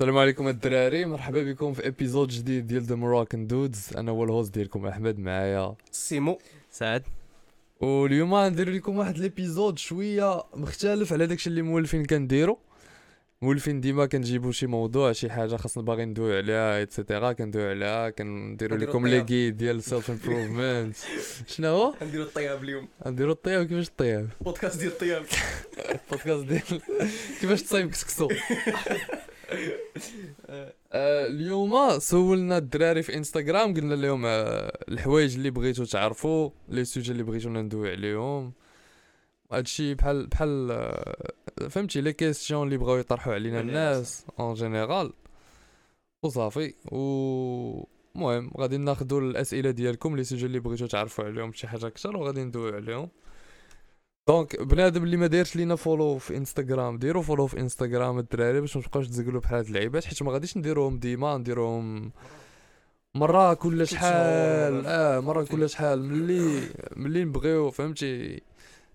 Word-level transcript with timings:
السلام 0.00 0.18
عليكم 0.18 0.48
الدراري. 0.48 1.04
مرحبا 1.04 1.42
بكم 1.42 1.72
في 1.72 1.86
épisode 1.86 2.28
جديد 2.28 2.66
ديال 2.66 2.82
The 2.82 2.94
Moroccan 2.94 3.46
Dudes 3.46 3.88
أنا 3.96 4.10
هو 4.10 4.24
ال 4.24 4.30
host 4.30 4.54
ديالكم 4.54 4.86
أحمد 4.86 5.18
معايا 5.18 5.74
سيمو. 5.90 6.38
سعد. 6.70 7.02
واليوم 7.80 8.34
غندير 8.34 8.70
لكم 8.70 8.98
واحد 8.98 9.18
l'épisode 9.18 9.78
شوية 9.78 10.42
مختلف 10.54 11.12
على 11.12 11.26
داكشي 11.26 11.50
اللي 11.50 11.62
مولفين 11.62 12.04
كنديرو. 12.04 12.58
مولفين 13.42 13.80
ديما 13.80 14.06
كنجيبو 14.06 14.50
شي 14.50 14.66
موضوع 14.66 15.12
شي 15.12 15.30
حاجة 15.30 15.56
خاصنا 15.56 15.82
باغي 15.82 16.04
ندوي 16.04 16.36
عليها 16.36 16.76
et 16.78 16.91
cetera 16.91 17.32
كندوي 17.32 17.70
عليها 17.70 18.10
كنديرو 18.10 18.76
لكم 18.76 19.06
لي. 19.06 19.20
جيد 19.24 19.56
ديال 19.56 19.82
self 19.82 20.10
improvement 20.10 20.96
شنو 21.52 21.68
هو؟ 21.68 21.94
غنديرو 22.02 22.22
الطياب 22.24 22.64
اليوم. 22.64 22.88
غنديرو 23.06 23.32
الطياب. 23.32 23.66
كيفاش 23.66 23.88
الطياب؟ 23.88 24.28
بودكاست 24.40 24.78
ديال 24.80 24.92
الطياب. 24.92 25.24
بودكاست 26.10 26.44
ديال 26.44 26.80
كيفاش 27.40 27.62
تصايب 27.62 27.90
كسكسو؟ 27.90 28.28
اليوم 30.94 31.98
سولنا 31.98 32.58
الدراري 32.58 33.02
في 33.02 33.16
انستغرام 33.16 33.74
قلنا 33.74 33.94
لهم 33.94 34.26
آه، 34.26 34.78
الحوايج 34.88 35.34
اللي 35.34 35.50
بغيتو 35.50 35.84
تعرفوا 35.84 36.50
les 36.68 36.84
sujets 36.84 37.12
اللي 37.12 37.22
بغيتو 37.22 37.48
ندوي 37.48 37.90
عليهم. 37.90 38.52
هادشي 39.52 39.94
بحال 39.94 40.26
بحال 40.26 40.70
آه، 40.70 41.32
فهمتي 41.70 42.00
les 42.00 42.12
questions 42.12 42.66
اللي 42.66 42.78
بغاو 42.78 42.96
يطرحوا 42.96 43.34
علينا 43.34 43.60
الناس 43.60 44.26
en 44.40 44.54
général 44.54 45.12
وصافي. 46.22 46.74
و 46.92 47.84
المهم 48.16 48.50
غادي 48.58 48.76
ناخذوا 48.76 49.20
الأسئلة 49.20 49.70
ديالكم 49.70 50.16
les 50.16 50.24
sujets 50.24 50.46
اللي 50.46 50.60
بغيتو 50.60 50.86
تعرفوا 50.86 51.24
عليهم 51.24 51.52
شي 51.52 51.68
حاجة 51.68 51.86
أكثر 51.86 52.16
وغادي 52.16 52.44
ندوي 52.44 52.72
عليهم. 52.76 53.08
donc 54.30 54.62
بنادم 54.62 55.04
اللي 55.04 55.16
ما 55.16 55.26
دايرش 55.26 55.56
لينا 55.56 55.76
follow 55.76 56.18
في 56.18 56.36
انستغرام 56.36 56.98
ديروا 56.98 57.22
follow 57.22 57.46
في 57.46 57.60
انستغرام 57.60 58.18
الدراري 58.18 58.60
باش 58.60 58.76
ما 58.76 58.82
تبقاوش 58.82 59.08
تزقلوا 59.08 59.40
بحال 59.40 59.58
هاد 59.58 59.66
اللعيبات 59.66 60.04
حيت 60.04 60.22
ما 60.22 60.32
غاديش 60.32 60.56
نديروهم 60.56 60.98
ديما 60.98 61.38
نديروهم 61.38 62.12
مره 63.14 63.54
كل 63.54 63.86
شحال 63.86 64.86
آه 64.86 65.20
مره 65.20 65.44
كل 65.44 65.70
شحال 65.70 66.04
ملي 66.04 66.62
ملي 66.96 67.24
نبغيو 67.24 67.70
فهمتي 67.70 68.42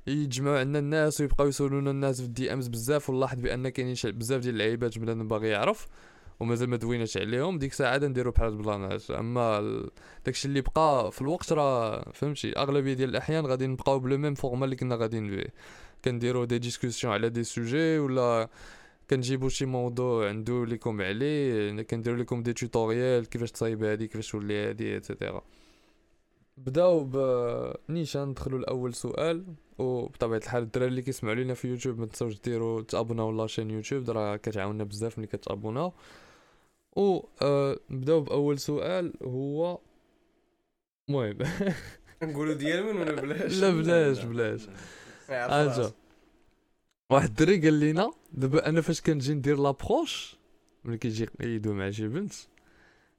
يتجمعوا 0.07 0.59
عندنا 0.59 0.79
الناس 0.79 1.21
ويبقاو 1.21 1.47
يسولونا 1.47 1.91
الناس 1.91 2.21
في 2.21 2.27
ال 2.27 2.53
DMs 2.53 2.67
بزاف 2.67 3.09
ونلاحظ 3.09 3.39
بان 3.39 3.69
كاينين 3.69 3.95
بزاف 4.03 4.41
ديال 4.41 4.53
اللعيبات 4.53 4.97
بنادم 4.97 5.27
باغي 5.27 5.47
يعرف 5.47 5.87
ومازال 6.39 6.69
ما 6.69 6.77
دويناش 6.77 7.17
عليهم 7.17 7.57
ديك 7.57 7.71
الساعة 7.71 7.91
عاد 7.91 8.05
نديرو 8.05 8.31
بحال 8.31 8.47
البلانات. 8.47 9.11
أما 9.11 9.83
داكشي 10.25 10.47
اللي 10.47 10.61
بقى 10.61 11.11
في 11.11 11.21
الوقت 11.21 11.53
راه 11.53 12.11
فهمتي 12.13 12.57
أغلبية 12.57 12.93
ديال 12.93 13.09
الأحيان 13.09 13.45
غادي 13.45 13.67
نبقاو 13.67 13.99
ب 13.99 14.05
le 14.05 14.17
même 14.17 14.33
format 14.33 14.65
اللي 14.65 14.75
كنا 14.75 14.95
غاديين 14.95 15.27
بيه. 15.27 15.53
كنديرو 16.05 16.43
des 16.45 16.59
discussions 16.59 17.13
على 17.13 17.29
des 17.29 17.43
sujets 17.43 17.99
ولا 17.99 18.49
كنجيبو 19.09 19.49
شي 19.49 19.65
موضوع 19.65 20.31
ندوي 20.31 20.65
لكم 20.65 21.01
عليه 21.01 21.81
كنديرو 21.81 22.15
لكم 22.17 22.43
des 22.43 22.53
tutorials 22.53 23.29
كيفاش 23.29 23.51
تصايب 23.51 23.83
هادي 23.83 24.07
كيفاش 24.07 24.31
تولي 24.31 24.69
هادي 24.69 24.97
et 24.97 25.08
cetera 25.08 25.41
بداو 26.57 27.03
ب 27.03 27.17
نيشان 27.89 28.27
ندخلوا 28.27 28.59
لأول 28.59 28.93
سؤال 28.93 29.45
وبطبيعة 29.77 30.37
الحال 30.37 30.63
الدراري 30.63 30.89
اللي 30.89 31.01
كيسمعوا 31.01 31.35
لينا 31.35 31.53
في 31.53 31.67
يوتيوب 31.67 31.99
ما 31.99 32.05
تنساوش 32.05 32.41
ديروا 32.41 32.81
تابوناو 32.81 33.31
la 33.31 33.41
chaîne 33.41 33.69
يوتيوب 33.71 34.09
راه 34.09 34.35
كتعاوننا 34.35 34.83
بزاف 34.83 35.17
ملي 35.17 35.27
كتابوناو. 35.27 35.93
و 36.95 37.19
آه 37.41 37.79
نبداو 37.89 38.21
بأول 38.21 38.59
سؤال 38.59 39.13
هو 39.23 39.79
المهم. 41.09 41.37
نقولوا 42.23 42.53
ديال 42.53 42.83
من 42.83 42.97
ولا 43.01 43.11
بلاش؟ 43.21 43.59
لا 43.59 43.69
بلاش 43.69 44.23
بلاش. 44.23 44.61
اجا. 45.29 45.91
واحد 47.09 47.27
الدري 47.27 47.61
قال 47.61 47.73
لينا 47.73 48.13
دابا 48.31 48.69
أنا 48.69 48.81
فاش 48.81 49.01
كنجي 49.01 49.33
ندير 49.33 49.57
لابروش 49.57 50.37
ملي 50.83 50.97
كيجي 50.97 51.27
يدو 51.39 51.73
مع 51.73 51.91
شي 51.91 52.07
بنت 52.07 52.33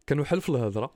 كنوحل 0.08 0.40
في 0.40 0.48
الهضرة. 0.48 0.94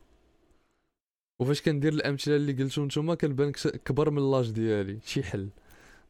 وفاش 1.39 1.63
كندير 1.63 1.93
الأمثلة 1.93 2.37
اللي 2.37 2.53
قلتو 2.53 2.85
نتوما 2.85 3.15
كنبان 3.15 3.53
كبر 3.85 4.11
من 4.11 4.31
لاج 4.31 4.51
ديالي 4.51 4.99
شي 5.07 5.23
حل. 5.23 5.49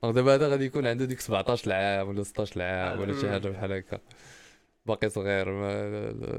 دابا 0.02 0.34
هذا 0.34 0.48
غادي 0.48 0.64
يكون 0.64 0.86
عنده 0.86 1.04
ديك 1.04 1.20
17 1.20 1.72
عام 1.72 2.08
ولا 2.08 2.22
16 2.22 2.62
عام 2.62 3.00
ولا 3.00 3.20
شي 3.20 3.30
حاجة 3.30 3.48
بحال 3.48 3.72
هكا. 3.72 3.98
باقي 4.86 5.10
صغير 5.10 5.50
ما 5.52 6.36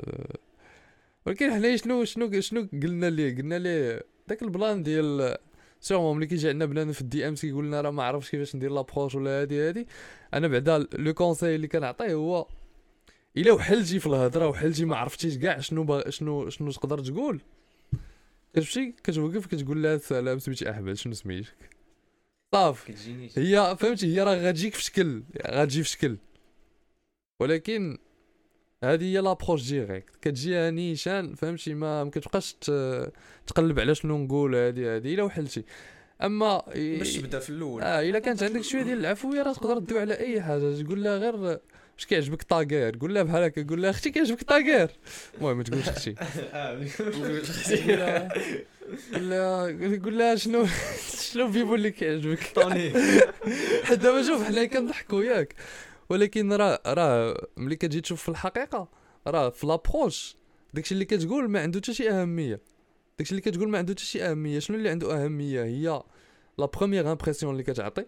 ولكن 1.26 1.52
حنايا 1.52 1.78
شنو 1.78 2.04
شنو 2.06 2.42
شنو 2.42 2.70
قلنا 2.74 3.10
ليه؟ 3.10 3.38
قلنا 3.38 3.60
ليه 3.60 4.04
داك 4.28 4.42
ال 4.44 4.52
plan 4.52 4.84
ديال 4.84 5.38
segment 5.80 6.18
ملي 6.18 6.26
كيجي 6.26 6.50
عندنا 6.50 6.66
بنادم 6.66 6.92
في 6.92 7.02
ال 7.02 7.28
DM 7.28 7.36
كيقول 7.36 7.66
لنا 7.66 7.82
راه 7.82 7.92
ما 7.92 8.04
عرفتش 8.04 8.32
كيفاش 8.32 8.56
ندير 8.56 8.72
l'approche 8.72 9.16
ولا 9.16 9.42
هادي 9.42 9.68
هادي. 9.68 9.88
أنا 10.34 10.48
بعدا 10.48 10.88
le 10.94 11.14
conseil 11.14 11.56
اللي 11.56 11.68
كنعطيه 11.68 12.14
هو 12.14 12.48
إلا 13.38 13.52
وحلتي 13.52 14.00
في 14.00 14.08
الهضرة 14.08 14.48
وحلتي 14.48 14.86
ما 14.86 14.96
عرفتيش 14.96 15.38
كاع 15.38 15.60
شنو 15.60 15.84
با 15.84 16.10
شنو 16.10 16.50
شنو 16.50 16.72
تقدر 16.72 17.00
تقول. 17.00 17.42
كتمشي 18.54 18.92
كتوقف 19.04 19.46
كتقول 19.46 19.84
لها 19.84 19.96
السلام 19.96 20.40
سميتي 20.40 20.70
أحمد 20.72 20.94
شنو 20.94 21.14
سميتك؟ 21.14 21.70
صافي 22.52 22.92
كتجيني 22.92 23.30
هي 23.38 23.78
فهمتي؟ 23.80 24.16
هي 24.16 24.24
راه 24.24 24.36
غتجيك 24.36 24.74
في 24.74 24.84
شكل 24.84 25.24
غتجي 25.48 25.84
في 25.84 25.90
شكل. 25.90 26.18
ولكن 27.40 27.98
هذه 28.84 29.04
هي 29.04 29.18
l'approche 29.22 29.70
directe. 29.70 30.10
كتجي 30.22 30.72
نيشان 30.72 31.36
فهمتي؟ 31.36 31.74
ما 31.74 32.04
ما 32.04 32.10
كتبقاش 32.10 32.54
تقلب 33.48 33.80
على 33.80 33.96
شنو 33.96 34.18
نقول 34.18 34.56
هذه 34.56 34.96
هذه 34.96 35.14
إلا 35.14 35.24
وحلتي. 35.24 35.64
أما 36.24 36.64
باش 36.76 37.14
تبدا 37.18 37.40
في 37.40 37.50
الأول. 37.50 37.82
آه 37.82 38.02
إلا 38.02 38.20
كانت 38.20 38.44
عندك 38.44 38.62
شوية 38.62 38.84
ديال 38.84 39.00
العفويه 39.00 39.42
راه 39.44 39.54
تقدر 39.54 39.80
تدوي 39.80 40.00
على 40.00 40.14
أي 40.20 40.42
حاجة. 40.42 40.82
تقول 40.84 41.04
لها 41.04 41.18
غير 41.18 41.36
واش 41.36 42.06
كيعجبك 42.10 42.44
طاغير 42.44 42.98
قول 43.02 43.14
لها 43.14 43.24
بحال 43.24 43.44
هكا 43.44 43.64
قول 43.70 43.82
لها 43.82 43.90
أختي 43.90 44.12
كيعجبك 44.12 44.44
طاغير 44.44 44.90
المهم 45.38 45.58
ما 45.58 45.64
تقولش 45.64 45.90
أختي. 45.90 46.16
قول 49.14 49.30
لها 49.30 49.68
قول 50.04 50.18
لها 50.18 50.36
شنو 50.36 50.66
شنو 51.32 51.48
بيبو 51.48 51.76
اللي 51.76 51.92
كيعجبك. 51.92 52.52
طوني. 52.56 52.92
حيت 53.84 54.00
دابا 54.04 54.24
شوف 54.24 54.44
حنا 54.44 54.66
كنضحكوا 54.66 55.24
ياك. 55.24 55.56
ولكن 56.12 56.54
راه 56.54 56.82
راه 56.88 57.48
ملي 57.58 57.76
كتجي 57.76 58.02
تشوف 58.02 58.22
في 58.22 58.30
الحقيقة 58.30 58.88
راه 59.28 59.50
في 59.50 59.68
l'approche 59.68 60.36
داكشي 60.74 60.94
اللي 60.94 61.06
كتقول 61.06 61.50
ما 61.50 61.62
عنده 61.62 61.80
حتى 61.80 61.94
شي 61.94 62.10
أهمية. 62.10 62.60
داكشي 63.18 63.32
اللي 63.32 63.42
كتقول 63.42 63.70
ما 63.70 63.78
عنده 63.78 63.94
حتى 63.94 64.04
شي 64.04 64.24
أهمية 64.24 64.60
شنو 64.60 64.78
اللي 64.78 64.90
عنده 64.90 65.26
أهمية؟ 65.26 65.64
هي 65.64 66.04
la 66.58 66.66
première 66.66 67.12
impression 67.12 67.52
اللي 67.52 67.64
كتعطي 67.64 68.06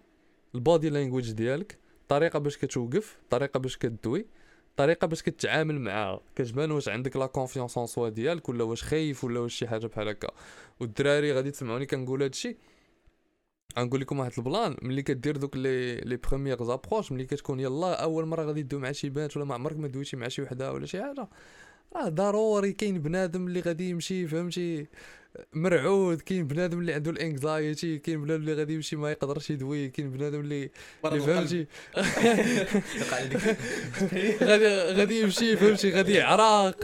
ال 0.55 0.62
body 0.62 0.89
language 0.89 1.31
ديالك 1.31 1.77
الطريقة 2.01 2.39
باش 2.39 2.57
كتوقف 2.57 3.17
الطريقة 3.23 3.59
باش 3.59 3.77
كدوي 3.77 4.25
الطريقة 4.69 5.07
باش 5.07 5.23
كتعامل 5.23 5.81
معاها 5.81 6.21
كتبان 6.35 6.71
واش 6.71 6.89
عندك 6.89 7.15
la 7.15 7.25
confiance 7.25 7.77
en 7.77 7.87
soi 7.87 8.09
ديالك 8.09 8.49
ولا 8.49 8.63
واش 8.63 8.83
خايف 8.83 9.23
ولا 9.23 9.39
واش 9.39 9.53
شي 9.53 9.67
حاجة 9.67 9.87
بحال 9.87 10.07
هكا. 10.07 10.31
والدراري 10.79 11.33
غادي 11.33 11.51
تسمعوني 11.51 11.85
كنقول 11.85 12.23
هادشي. 12.23 12.57
غنقول 13.79 14.01
لكم 14.01 14.19
واحد 14.19 14.31
ال 14.37 14.45
plan 14.45 14.77
ملي 14.81 15.01
كدير 15.01 15.37
دوك 15.37 15.57
les 15.57 15.95
les 15.95 16.17
premières 16.17 16.63
approches 16.63 17.11
ملي 17.11 17.25
كتكون 17.25 17.59
يلا 17.59 18.03
أول 18.03 18.25
مرة 18.25 18.43
غادي 18.43 18.63
تدوي 18.63 18.81
مع 18.81 18.91
شي 18.91 19.09
بنت 19.09 19.37
ولا 19.37 19.45
ما 19.45 19.53
عمرك 19.53 19.77
ما 19.77 19.87
دويتي 19.87 20.17
مع 20.17 20.27
شي 20.27 20.41
وحدة 20.41 20.73
ولا 20.73 20.85
شي 20.85 21.03
حاجة. 21.03 21.27
راه 21.95 22.09
ضروري 22.09 22.73
كاين 22.73 22.99
بنادم 22.99 23.47
اللي 23.47 23.59
غادي 23.59 23.89
يمشي 23.89 24.27
فهمتي؟ 24.27 24.87
مرعود 25.53 26.21
كاين 26.21 26.47
بنادم 26.47 26.79
اللي 26.79 26.93
عنده 26.93 27.11
ال 27.11 27.22
anxiety 27.22 27.97
كاين 27.97 28.21
بنادم 28.21 28.41
اللي 28.41 28.53
غادي 28.53 28.73
يمشي 28.73 28.95
ما 28.95 29.11
يقدرش 29.11 29.49
يدوي 29.49 29.89
كاين 29.89 30.11
بنادم 30.11 30.39
اللي 30.39 30.69
اللي 31.05 31.19
فهمتي؟ 31.19 31.67
غادي 34.49 34.67
غادي 34.93 35.21
يمشي 35.21 35.57
فهمتي؟ 35.57 35.91
غادي 35.91 36.13
يعرق. 36.13 36.77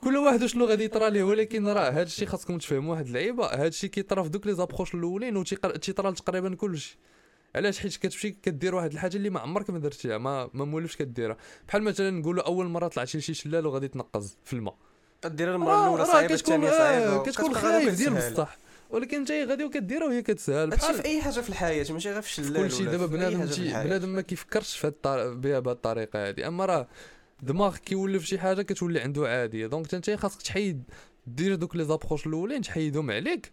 كل 0.00 0.16
واحد 0.16 0.46
شنو 0.46 0.64
غادي 0.64 0.84
يطرى 0.84 1.10
ليه 1.10 1.22
ولكن 1.22 1.68
راه 1.68 1.90
هذا 1.90 2.02
الشيء 2.02 2.28
خاصكم 2.28 2.58
تفهموا 2.58 2.92
واحد 2.92 3.06
اللعيبة 3.06 3.46
هذا 3.46 3.66
الشيء 3.66 3.90
كيطرى 3.90 4.22
في 4.24 4.28
دوك 4.28 4.46
لي 4.46 4.54
زابروش 4.54 4.94
الأولين 4.94 5.36
وتيطرى 5.36 6.12
تقريبا 6.12 6.54
كلشي. 6.54 6.98
علاش 7.54 7.78
حيت 7.78 7.96
كتمشي 7.96 8.30
كدير 8.30 8.74
واحد 8.74 8.92
الحاجة 8.92 9.16
اللي 9.16 9.30
ما 9.30 9.40
عمرك 9.40 9.70
ما 9.70 9.78
درتيها 9.78 10.18
ما 10.18 10.50
ما 10.54 10.64
مولفش 10.64 10.96
كديرها. 10.96 11.36
بحال 11.68 11.82
مثلا 11.82 12.10
نقولوا 12.10 12.46
أول 12.46 12.66
مرة 12.66 12.88
طلعتي 12.88 13.18
لشي 13.18 13.34
شلال 13.34 13.66
وغادي 13.66 13.88
تنقز 13.88 14.36
في 14.44 14.52
الماء. 14.52 14.76
دير 15.24 15.54
المرة 15.54 15.84
الأولى 15.84 16.04
صعيبة 16.04 16.34
الثانية 16.34 16.70
صعيبة. 16.70 17.22
كتكون 17.22 17.54
خايف 17.54 17.98
ديال. 17.98 18.32
بصح. 18.32 18.58
ولكن 18.90 19.16
انت 19.16 19.30
غادي 19.30 19.64
وكديرها 19.64 20.06
وهي 20.06 20.22
كتسهل. 20.22 20.70
بحال 20.70 20.94
في 20.94 21.04
أي 21.04 21.22
حاجة 21.22 21.40
في 21.40 21.48
الحياة 21.48 21.86
ماشي 21.92 22.10
غير 22.10 22.22
في 22.22 22.28
الشلال 22.28 22.62
كل 22.62 22.70
شيء 22.70 22.80
ولا 22.80 22.90
دابا 22.90 23.06
بنادم. 23.06 23.46
بنادم 23.84 24.08
ما 24.08 24.20
كيفكرش 24.20 24.76
في 24.76 24.92
بها 25.04 25.58
بهاد 25.58 25.68
الطريقة 25.68 26.28
هادي. 26.28 26.46
أما 26.46 26.64
راه 26.64 26.88
دماغ 27.42 27.76
كيولف 27.76 28.24
شي 28.24 28.38
حاجة 28.38 28.62
كتولي 28.62 29.00
عنده 29.00 29.28
عاديه 29.28 29.66
donc 29.66 29.94
انت 29.94 30.10
خاصك 30.10 30.42
تحيد 30.42 30.82
دير 31.26 31.54
دوك 31.54 31.76
les 31.76 31.84
approches 31.84 32.26
الأولين 32.26 32.62
تحيدهم 32.62 33.10
عليك. 33.10 33.52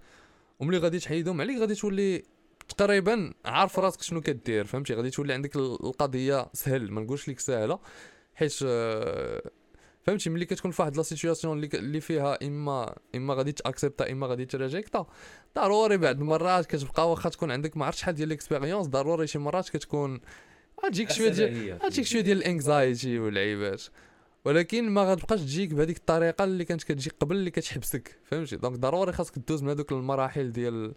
وملي 0.60 0.78
غادي 0.78 1.00
تحيدهم 1.00 1.42
عليك 1.42 1.58
غادي 1.58 1.76
تولي 1.76 2.24
تقريبا 2.74 3.34
عارف 3.46 3.80
راسك 3.80 4.02
شنو 4.02 4.22
كدير 4.22 4.66
فهمتي؟ 4.66 4.94
غادي 4.94 5.10
تولي 5.10 5.34
عندك 5.34 5.56
ال- 5.56 5.78
القضية 5.86 6.50
سهل 6.54 6.92
ما 6.92 7.02
نقولش 7.02 7.30
لك 7.30 7.40
سهلة 7.40 7.80
حيت 8.36 8.58
آه، 8.66 9.42
فهمتي؟ 10.04 10.30
ملي 10.30 10.46
كتكون 10.46 10.72
في 10.72 10.82
واحد 10.82 10.98
la 10.98 11.04
situation 11.04 11.64
اللي 11.64 12.02
فيها 12.02 12.38
اما 12.48 12.96
إما 13.16 13.34
غادي 13.34 13.52
تأكسبتا 13.52 14.12
إما 14.12 14.28
غادي 14.28 14.46
تراجيكتا 14.46 15.06
ضروري 15.56 15.98
بعض 15.98 16.20
المرات 16.22 16.66
كتبقى 16.66 17.10
واخا 17.12 17.30
تكون 17.30 17.52
عندك 17.52 17.78
ما 17.78 17.86
عرفتش 17.86 18.02
شحال 18.02 18.16
ديال 18.16 18.28
ال 18.28 18.33
expérience 18.33 18.88
ضروري 18.88 19.28
شي 19.28 19.40
مرات 19.40 19.70
كتكون 19.70 20.20
غتجيك 20.86 21.12
شوية 21.12 21.30
ديال 21.30 21.80
غتجيك 21.84 22.06
شوية 22.06 22.22
ديال 22.22 22.38
ال 22.38 22.48
anxiety 22.48 23.20
والعيبات. 23.20 23.84
ولكن 24.46 24.90
ما 24.90 25.02
غتبقاش 25.12 25.40
تجيك 25.40 25.74
بهذيك 25.74 25.98
الطريقة 25.98 26.44
اللي 26.44 26.66
كانت 26.66 26.84
كتجي 26.84 27.10
قبل 27.20 27.36
اللي 27.36 27.52
كتحبسك 27.52 28.20
فهمتي؟ 28.24 28.56
donc 28.56 28.78
ضروري 28.80 29.12
خاصك 29.14 29.40
دوز 29.40 29.64
من 29.64 29.70
هذوك 29.70 29.92
المراحل 29.92 30.52
ديال 30.52 30.94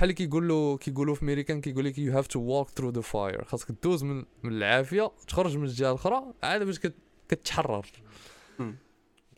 بحال 0.00 0.10
اللي 0.10 0.14
كيقولوا 0.26 0.76
كيقولوا 0.76 1.14
في 1.14 1.24
ميريكان 1.24 1.60
كيقول 1.60 1.84
لك 1.84 1.98
you 1.98 2.12
have 2.12 2.26
to 2.26 2.40
walk 2.40 2.68
through 2.70 2.90
the 2.90 3.00
fire 3.00 3.44
خاصك 3.44 3.68
دوز 3.82 4.04
من 4.04 4.24
من 4.42 4.52
العافية 4.52 5.10
تخرج 5.28 5.56
من 5.56 5.64
الجهة 5.64 5.88
الأخرى 5.90 6.22
عاد 6.42 6.62
باش 6.62 6.78
كت- 6.78 6.94
كتحرر. 7.28 7.86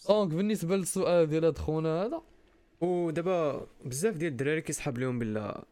donc 0.08 0.34
بالنسبة 0.34 0.76
للسؤال 0.76 1.26
ديال 1.26 1.44
هاد 1.44 1.58
خونا 1.58 2.02
هذا 2.02 2.22
ودابا 2.80 3.66
بزاف 3.84 4.16
ديال 4.16 4.32
الدراري 4.32 4.60
كيسحاب 4.60 4.98
لهم 4.98 5.18
بلا 5.18 5.64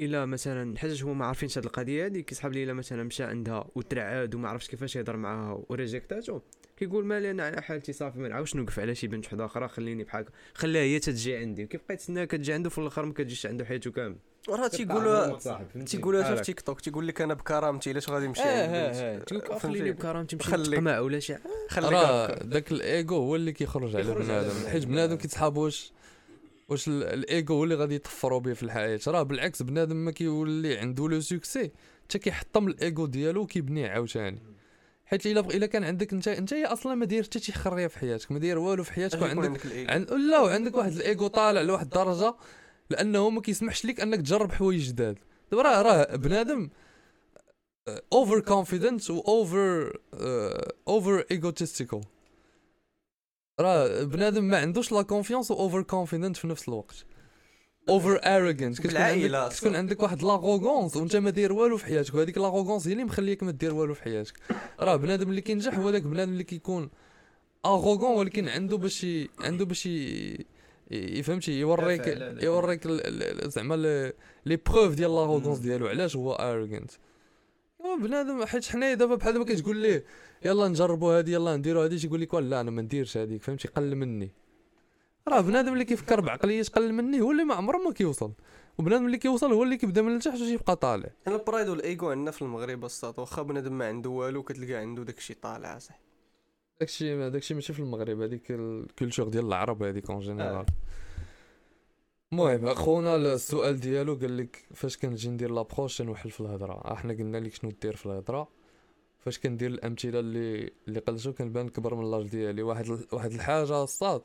إلا 0.00 0.26
مثلا 0.26 0.78
حاجة 0.78 1.02
هما 1.02 1.14
ما 1.14 1.26
عارفينش 1.26 1.58
هاد 1.58 1.64
القضية 1.64 2.04
هادي 2.04 2.22
كيسحاب 2.22 2.52
لي 2.52 2.64
إلا 2.64 2.72
مثلا 2.72 3.04
مشى 3.04 3.24
عندها 3.24 3.64
وترعاد 3.74 4.34
وما 4.34 4.48
عرفش 4.48 4.68
كيفاش 4.68 4.96
يهضر 4.96 5.16
معاها 5.16 5.62
وريجيكتاتو 5.68 6.40
كيقول 6.78 7.04
مالي 7.06 7.30
أنا 7.30 7.42
على 7.46 7.62
حالتي 7.62 7.92
صافي 7.92 8.18
ما 8.18 8.28
نعاودش 8.28 8.56
نوقف 8.56 8.78
على 8.78 8.94
شي 8.94 9.06
بنت 9.06 9.26
وحده 9.26 9.44
أخرى 9.44 9.68
خليني 9.68 10.04
بحال 10.04 10.22
هكا. 10.22 10.32
خليها 10.54 10.82
هي 10.82 10.98
تتجي 10.98 11.36
عندي. 11.36 11.64
وكيبقى 11.64 11.94
يتسنى 11.94 12.26
كتجي 12.26 12.52
عنده 12.52 12.70
في 12.70 12.78
الأخر 12.78 13.04
ما 13.04 13.12
كتجيش 13.12 13.46
عنده 13.46 13.64
حياته 13.64 13.90
كامل. 13.90 14.16
راه 14.48 14.68
تيقولوا 14.68 15.38
تيقولوا 15.86 16.34
في 16.34 16.42
تيك 16.42 16.60
توك 16.60 16.80
تيقول 16.80 17.08
لك 17.08 17.20
أنا 17.20 17.34
بكرامتي 17.34 17.90
علاش 17.90 18.10
غادي 18.10 18.26
نمشي 18.26 18.42
آه 18.42 19.12
عند 19.12 19.22
لك 19.32 19.50
آه، 19.50 19.58
فهمتي؟ 19.58 19.78
خليني 19.78 19.92
بكرامتي 19.92 20.36
نمشي. 20.36 20.56
نتقمع 20.56 20.98
ولا 20.98 21.18
شي. 21.18 21.34
خليك 21.68 21.92
راه 21.92 22.26
هكا. 22.26 22.44
داك 22.44 22.72
الايجو 22.72 23.16
هو 23.16 23.36
اللي 23.36 23.52
كيخرج 23.52 23.96
على 23.96 24.14
بنادم. 24.14 24.68
حيت 24.68 24.84
بنادم. 24.86 25.16
كيتسحاب 25.16 25.56
واش 25.56 25.92
واش 26.68 26.88
ال- 26.88 27.02
الايجو 27.02 27.54
هو 27.54 27.64
اللي 27.64 27.74
غادي 27.74 27.94
يطفروا 27.94 28.40
به 28.40 28.52
في 28.52 28.62
الحياة. 28.62 29.00
راه 29.08 29.22
بالعكس 29.22 29.62
بنادم 29.62 29.96
ما 29.96 30.10
كيولي 30.10 30.78
عنده 30.78 31.08
le 31.08 31.20
succès 31.20 31.70
حتى 32.04 32.18
كيحطم 32.18 32.68
الايجو 32.68 33.06
ديالو 33.06 33.42
وكيبنيه 33.42 33.88
عاوتاني. 33.88 34.38
حيت 35.10 35.26
إلا 35.26 35.40
إلا 35.40 35.66
كان 35.66 35.84
عندك 35.84 36.12
انت 36.12 36.28
انت 36.28 36.52
أصلا 36.52 36.94
ما 36.94 37.04
داير 37.04 37.22
حتى 37.22 37.40
شي 37.40 37.52
خرية 37.52 37.86
في 37.86 37.98
حياتك 37.98 38.32
ما 38.32 38.38
داير 38.38 38.58
والو 38.58 38.84
في 38.84 38.92
حياتك 38.92 39.22
وعندك. 39.22 39.60
عن... 39.90 40.02
لا 40.02 40.40
وعندك 40.40 40.76
واحد 40.76 40.92
الإيجو 40.92 41.26
طالع 41.26 41.60
لواحد 41.60 41.84
الدرجة 41.84 42.34
لأنه 42.90 43.30
ما 43.30 43.40
كيسمحش 43.40 43.84
لك 43.84 44.00
أنك 44.00 44.18
تجرب 44.20 44.52
حوايج 44.52 44.88
جداد. 44.88 45.18
دابا 45.50 45.62
راه 45.62 45.82
راه 45.82 46.16
بنادم 46.16 46.70
over 48.12 48.40
confident 48.40 49.10
و 49.10 49.20
over 49.20 49.98
over 50.88 51.24
egotistical 51.30 52.00
راه 53.60 54.02
بنادم 54.02 54.44
ما 54.44 54.58
عندوش 54.58 54.92
la 54.92 55.02
confiance 55.02 55.50
و 55.50 55.54
over 55.54 55.82
confident 55.82 56.36
في 56.36 56.46
نفس 56.46 56.68
الوقت. 56.68 57.04
over 57.88 58.20
arrogant 58.24 58.78
كتكون 58.80 58.96
عندك 58.96 59.76
عندك 59.76 60.02
واحد 60.02 60.22
l'arrogance 60.22 60.96
وانت 60.96 61.16
ما 61.16 61.30
داير 61.30 61.52
والو 61.52 61.76
في 61.76 61.84
حياتك 61.84 62.14
وهذيك 62.14 62.38
l'arrogance 62.38 62.86
هي 62.86 62.92
اللي 62.92 63.04
مخليك 63.04 63.42
ما 63.42 63.50
دير 63.50 63.74
والو 63.74 63.94
في 63.94 64.02
حياتك 64.02 64.32
راه 64.80 64.96
بنادم 64.96 65.30
اللي 65.30 65.40
كينجح 65.40 65.78
هو 65.78 65.90
داك 65.90 66.02
بنادم 66.02 66.32
اللي 66.32 66.44
كيكون 66.44 66.90
arrogant 67.66 68.16
ولكن 68.18 68.48
عنده 68.48 68.76
باش 68.76 69.06
عنده 69.40 69.64
باش 69.64 69.88
فهمتي 71.22 71.52
يوريك 71.60 72.06
يوريك 72.42 72.88
زعما 73.44 73.74
les- 74.46 74.56
preuves 74.66 74.94
ديال 74.94 75.10
l'arrogance. 75.14 75.58
ديالو 75.58 75.86
علاش 75.86 76.16
هو 76.16 76.32
arrogant 76.32 76.90
بنادم 78.02 78.44
حيت 78.44 78.64
حنايا 78.64 78.94
دابا 78.94 79.14
بحال 79.14 79.32
دابا 79.32 79.44
كتقول 79.44 79.76
ليه 79.76 80.04
يلا 80.44 80.68
نجربوا 80.68 81.18
هادي 81.18 81.32
يلا 81.32 81.56
نديروا 81.56 81.84
هادي 81.84 81.98
تيقول 81.98 82.20
لك 82.20 82.34
لا 82.34 82.60
أنا 82.60 82.70
ما 82.70 82.82
نديرش 82.82 83.16
هذيك 83.16 83.42
فهمتي 83.42 83.68
قل 83.68 83.94
مني 83.96 84.30
راه 85.28 85.40
بنادم 85.40 85.72
اللي 85.72 85.84
كيفكر 85.84 86.20
بعقليه 86.20 86.62
قل 86.62 86.92
مني 86.92 87.20
هو 87.20 87.30
اللي 87.30 87.44
ما 87.44 87.54
عمره 87.54 87.78
ما 87.78 87.92
كيوصل. 87.92 88.32
وبنادم 88.78 89.06
اللي 89.06 89.18
كيوصل 89.18 89.52
هو 89.52 89.62
اللي 89.62 89.76
كيبدا 89.76 90.02
من 90.02 90.16
التحت 90.16 90.40
وتيبقى 90.40 90.76
طالع. 90.76 91.10
أنا 91.26 91.36
ال 91.36 91.41
pride 91.41 91.68
وال 91.68 91.85
ego 91.85 92.10
عندنا 92.10 92.30
في 92.30 92.42
المغرب 92.42 92.84
الساط 92.84 93.18
واخا 93.18 93.42
بنادم 93.42 93.78
ما 93.78 93.86
عنده 93.86 94.10
والو 94.10 94.42
كتلقى 94.42 94.74
عنده 94.74 95.02
داكشي 95.02 95.34
طالع 95.34 95.78
صح. 95.78 96.00
داكشي 96.80 97.30
داكشي 97.30 97.54
ماشي 97.54 97.72
في 97.72 97.80
المغرب 97.80 98.20
هذيك 98.20 98.50
ال 98.50 98.60
culture 98.60 99.28
ديال 99.28 99.46
العرب 99.46 99.82
هذيك 99.82 100.10
en 100.10 100.20
général 100.20 100.66
المهم 102.32 102.66
أخونا 102.66 103.16
السؤال 103.16 103.80
ديالو 103.80 104.14
قال 104.14 104.36
لك 104.36 104.64
فاش 104.74 104.96
كنجي 104.96 105.28
ندير 105.28 105.50
l'approche 105.50 106.02
نوحل 106.02 106.30
في 106.30 106.40
الهضرة؟ 106.40 106.92
إحنا 106.92 107.12
قلنا 107.12 107.38
لك 107.38 107.54
شنو 107.54 107.70
دير 107.82 107.96
في 107.96 108.06
الهضرة. 108.06 108.48
فاش 109.18 109.38
كندير 109.38 109.70
الأمثلة 109.70 110.20
اللي 110.20 110.70
اللي 110.88 111.00
قلتو 111.00 111.32
كنبان 111.32 111.68
كبر 111.68 111.94
من 111.94 112.10
l'âge 112.10 112.28
ديالي. 112.28 112.62
واحد 112.62 112.98
واحد 113.12 113.32
الحاجة 113.32 113.82
الساط 113.82 114.22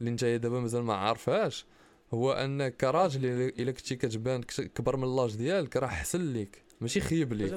اللي 0.00 0.10
انت 0.10 0.24
دابا 0.24 0.60
مازال 0.60 0.82
ما 0.82 0.94
عارفهاش 0.94 1.66
هو 2.14 2.32
انك 2.32 2.76
كراجل 2.76 3.24
إلا 3.58 3.72
كنتي 3.72 3.96
كتبان 3.96 4.42
كت- 4.42 4.60
كبر 4.60 4.96
من 4.96 5.16
l'âge 5.16 5.36
ديالك 5.36 5.76
راه 5.76 5.86
حسن 5.88 6.32
ليك 6.32 6.62
ماشي 6.80 7.00
خيب 7.00 7.32
ليك. 7.32 7.52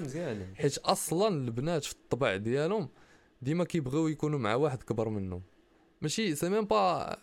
حيت 0.56 0.78
أصلا 0.78 1.28
البنات 1.28 1.84
في 1.84 1.92
الطبع 1.92 2.36
ديالهم 2.36 2.90
ديما 3.42 3.64
كيبغيو 3.64 4.08
يكونوا 4.08 4.40
مع 4.40 4.56
واحد 4.56 4.84
كبر 4.84 5.10
منهم. 5.10 5.42
ماشي 6.02 6.36
c'est 6.36 6.50
même 6.50 6.66
pas 6.66 7.18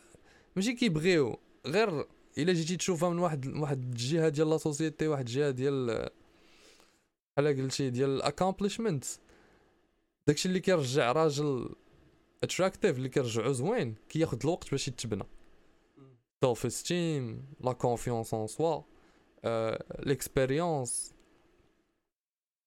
ماشي 0.56 0.72
كيبغيو 0.72 1.38
غير 1.66 2.06
إلا 2.38 2.52
جيتي 2.52 2.76
تشوفها 2.76 3.10
من 3.10 3.18
واحد 3.18 3.46
واحد 3.46 3.82
الجهه 3.82 4.28
ديال 4.28 4.50
la 4.50 4.58
société 4.58 5.08
واحد 5.08 5.26
الجهه 5.26 5.50
ديال 5.50 6.08
بحال 7.36 7.46
قلتي 7.62 7.90
ديال 7.90 8.10
ال 8.10 8.16
accomplishments 8.16 9.04
داكشي 10.26 10.48
اللي 10.48 10.60
كيرجع 10.60 11.12
راجل 11.12 11.68
attractif 12.42 12.96
اللي 12.96 13.08
كيرجعو 13.08 13.52
زوين 13.52 13.94
كياخد 14.08 14.42
الوقت 14.44 14.70
باش 14.70 14.88
يتبنى 14.88 15.24
self-esteem 16.44 17.44
la 17.60 17.72
confiance 17.72 18.34
en 18.34 18.46
soi 18.46 18.82
l'expérience 19.98 21.14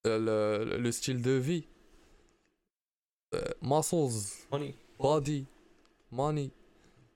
le 0.06 0.92
style 0.92 1.22
de 1.22 1.42
vie 1.42 1.64
muscles 3.62 4.34
body 5.00 5.46
money 6.12 6.50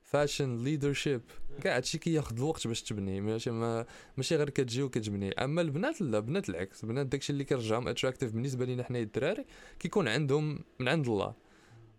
fashion 0.03 0.63
leadership 0.63 1.21
كاع 1.63 1.75
هادشي 1.75 1.97
كياخد 1.97 2.37
الوقت 2.37 2.67
باش 2.67 2.81
تبنيه 2.83 3.21
ماشي 3.21 3.51
ما 3.51 3.85
ماشي 4.17 4.35
غير 4.35 4.49
كتجي 4.49 4.83
وكتبني 4.83 5.31
اما 5.31 5.61
البنات 5.61 6.01
لا 6.01 6.19
بنات 6.19 6.49
العكس 6.49 6.85
بنات 6.85 7.05
داكشي 7.05 7.33
اللي 7.33 7.43
كيرجعهم 7.43 7.87
attractif 7.87 8.31
بالنسبة 8.31 8.65
لينا 8.65 8.83
حنا 8.83 8.99
الدراري 8.99 9.45
كيكون 9.79 10.07
عندهم 10.07 10.59
من 10.79 10.87
عند 10.87 11.07
الله 11.07 11.33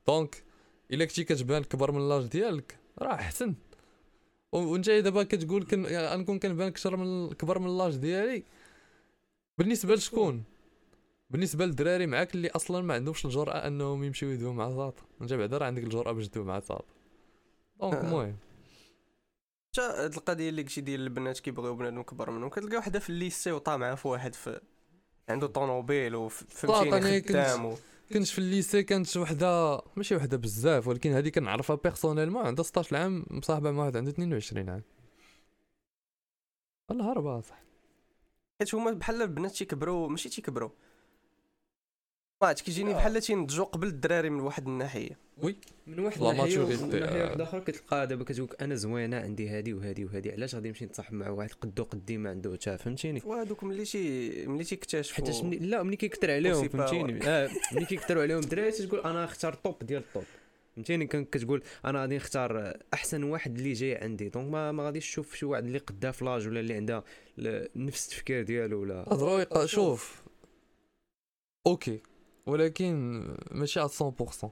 donc 0.06 0.42
إلا 0.90 1.04
كنتي 1.04 1.24
كتبان 1.24 1.64
كبر 1.64 1.92
من 1.92 2.08
l'âge 2.08 2.26
ديالك 2.26 2.78
راه 2.98 3.14
أحسن. 3.14 3.54
وأنت 4.52 4.90
دابا 4.90 5.22
كتقول 5.22 5.64
كون 5.64 5.86
غنكون 5.86 6.38
كنبان 6.38 6.68
كثر 6.68 6.96
من 6.96 7.32
كبر 7.32 7.58
من 7.58 7.78
l'âge 7.78 7.96
ديالي. 7.96 8.42
بالنسبة 9.58 9.94
لشكون؟ 9.94 10.44
بالنسبة 11.30 11.66
للدراري 11.66 12.06
معاك 12.06 12.34
اللي 12.34 12.48
أصلا 12.48 12.82
ما 12.82 12.94
عندهمش 12.94 13.24
الجرأة 13.24 13.66
أنهم 13.66 14.04
يمشيو 14.04 14.30
يدويو 14.30 14.52
مع 14.52 14.70
ساط. 14.70 14.94
أنت 15.22 15.32
بعدا 15.32 15.58
راه 15.58 15.66
عندك 15.66 15.82
الجرأة 15.82 16.12
باش 16.12 16.28
تدوي 16.28 16.44
مع 16.44 16.60
ساط. 16.60 16.84
donc 17.80 17.94
آه. 17.94 18.00
المهم. 18.00 18.36
حتى 19.72 19.80
هاد 19.80 20.14
القضية 20.14 20.48
اللي 20.48 20.62
قلتي 20.62 20.80
ديال 20.80 21.00
البنات 21.00 21.38
كيبغيو 21.38 21.74
بنادم 21.74 22.02
كبر 22.02 22.30
منهم 22.30 22.48
كتلقى 22.48 22.76
وحده 22.76 22.98
في 22.98 23.10
ال 23.10 23.17
lycée 23.17 23.52
وطامعه 23.52 23.94
في 23.94 24.08
واحد 24.08 24.34
في 24.34 24.60
عنده 25.28 25.46
طونوبيل 25.46 26.14
وفهمتيني 26.14 27.22
خدام 27.22 27.76
كنت 28.12 28.26
في 28.26 28.38
ال 28.38 28.46
lycée 28.46 28.82
كانت 28.82 29.16
وحدة 29.16 29.82
ماشي 29.96 30.16
وحدة 30.16 30.36
بزاف 30.36 30.88
ولكن 30.88 31.10
هذه 31.12 31.28
كنعرفها 31.28 31.76
personnellement 31.76 32.46
عندها 32.46 32.64
16 32.64 32.96
عام 32.96 33.26
مصاحبة 33.30 33.70
مع 33.70 33.82
واحد 33.82 33.96
عنده 33.96 34.10
22 34.10 34.68
عام. 34.68 34.82
الله 36.90 37.12
هربي 37.12 37.40
صح. 37.40 37.62
حيت 38.60 38.74
هما 38.74 38.90
بحال 38.92 39.22
البنات 39.22 39.52
تيكبروا 39.52 40.08
ماشي 40.08 40.28
تيكبروا. 40.28 40.70
ما 42.44 42.48
عرفتش 42.48 42.62
كيجيني 42.62 42.94
بحال 42.94 43.20
تينضجوا 43.20 43.64
قبل 43.64 43.86
الدراري 43.86 44.30
من 44.30 44.40
واحد 44.40 44.66
الناحية. 44.66 45.18
من 45.86 45.98
واحد 45.98 46.22
الناحية 46.22 46.58
ومن 46.58 47.00
ناحية. 47.00 47.24
واحدة 47.24 47.44
أخرى 47.44 47.60
كتلقى 47.60 48.06
دابا 48.06 48.24
كتقولك 48.24 48.62
أنا 48.62 48.74
زوينة 48.74 49.16
عندي 49.16 49.48
هادي 49.48 49.74
وهادي 49.74 50.04
وهادي 50.04 50.32
علاش 50.32 50.54
غادي 50.54 50.68
نمشي 50.68 50.84
نتصاحب 50.84 51.14
مع 51.14 51.28
واحد 51.28 51.50
قدو 51.52 51.84
قدي 51.84 52.18
ما 52.18 52.30
عنده 52.30 52.52
حتى 52.52 52.78
فهمتيني؟ 52.78 53.22
وهادوك 53.24 53.64
ملي 53.64 53.84
تي 53.84 54.46
ملي 54.46 54.64
تيكتشفوا 54.64 55.16
حيتاش 55.16 55.42
ملي 55.42 55.56
لا 55.56 55.82
ملي 55.82 55.96
كيكثر 55.96 56.30
عليهم. 56.30 56.68
فهمتيني؟ 56.68 57.28
آه 57.28 57.50
ملي 57.72 57.86
كيكثروا 57.86 58.22
عليهم 58.22 58.38
الدراري 58.38 58.70
تقول 58.70 59.00
أنا 59.00 59.24
اختار 59.24 59.54
top 59.54 59.84
ديال 59.84 60.02
ال 60.02 60.08
top 60.08 60.24
فهمتيني؟ 60.76 61.06
كان 61.06 61.24
كتقول 61.24 61.62
أنا 61.84 62.00
غادي 62.00 62.16
نختار 62.16 62.76
أحسن 62.94 63.22
واحد 63.22 63.58
اللي 63.58 63.72
جاي 63.72 63.94
عندي 63.94 64.28
donc 64.28 64.52
ما, 64.52 64.72
ما 64.72 64.84
غاديش 64.84 65.10
تشوف 65.10 65.34
شي 65.34 65.46
واحد 65.46 65.64
اللي 65.64 65.78
قدها 65.78 66.10
في 66.10 66.24
l'âge 66.24 66.48
ولا 66.48 66.60
اللي 66.60 66.74
عندها 66.74 67.04
نفس 67.76 68.06
التفكير 68.06 68.42
ديالو 68.42 68.80
ولا 68.80 69.04
هضروا 69.08 69.66
شوف. 69.66 70.24
Okay. 71.66 72.00
ولكن 72.46 73.22
ماشي 73.50 73.80
على 73.80 73.88
100% 73.88 74.46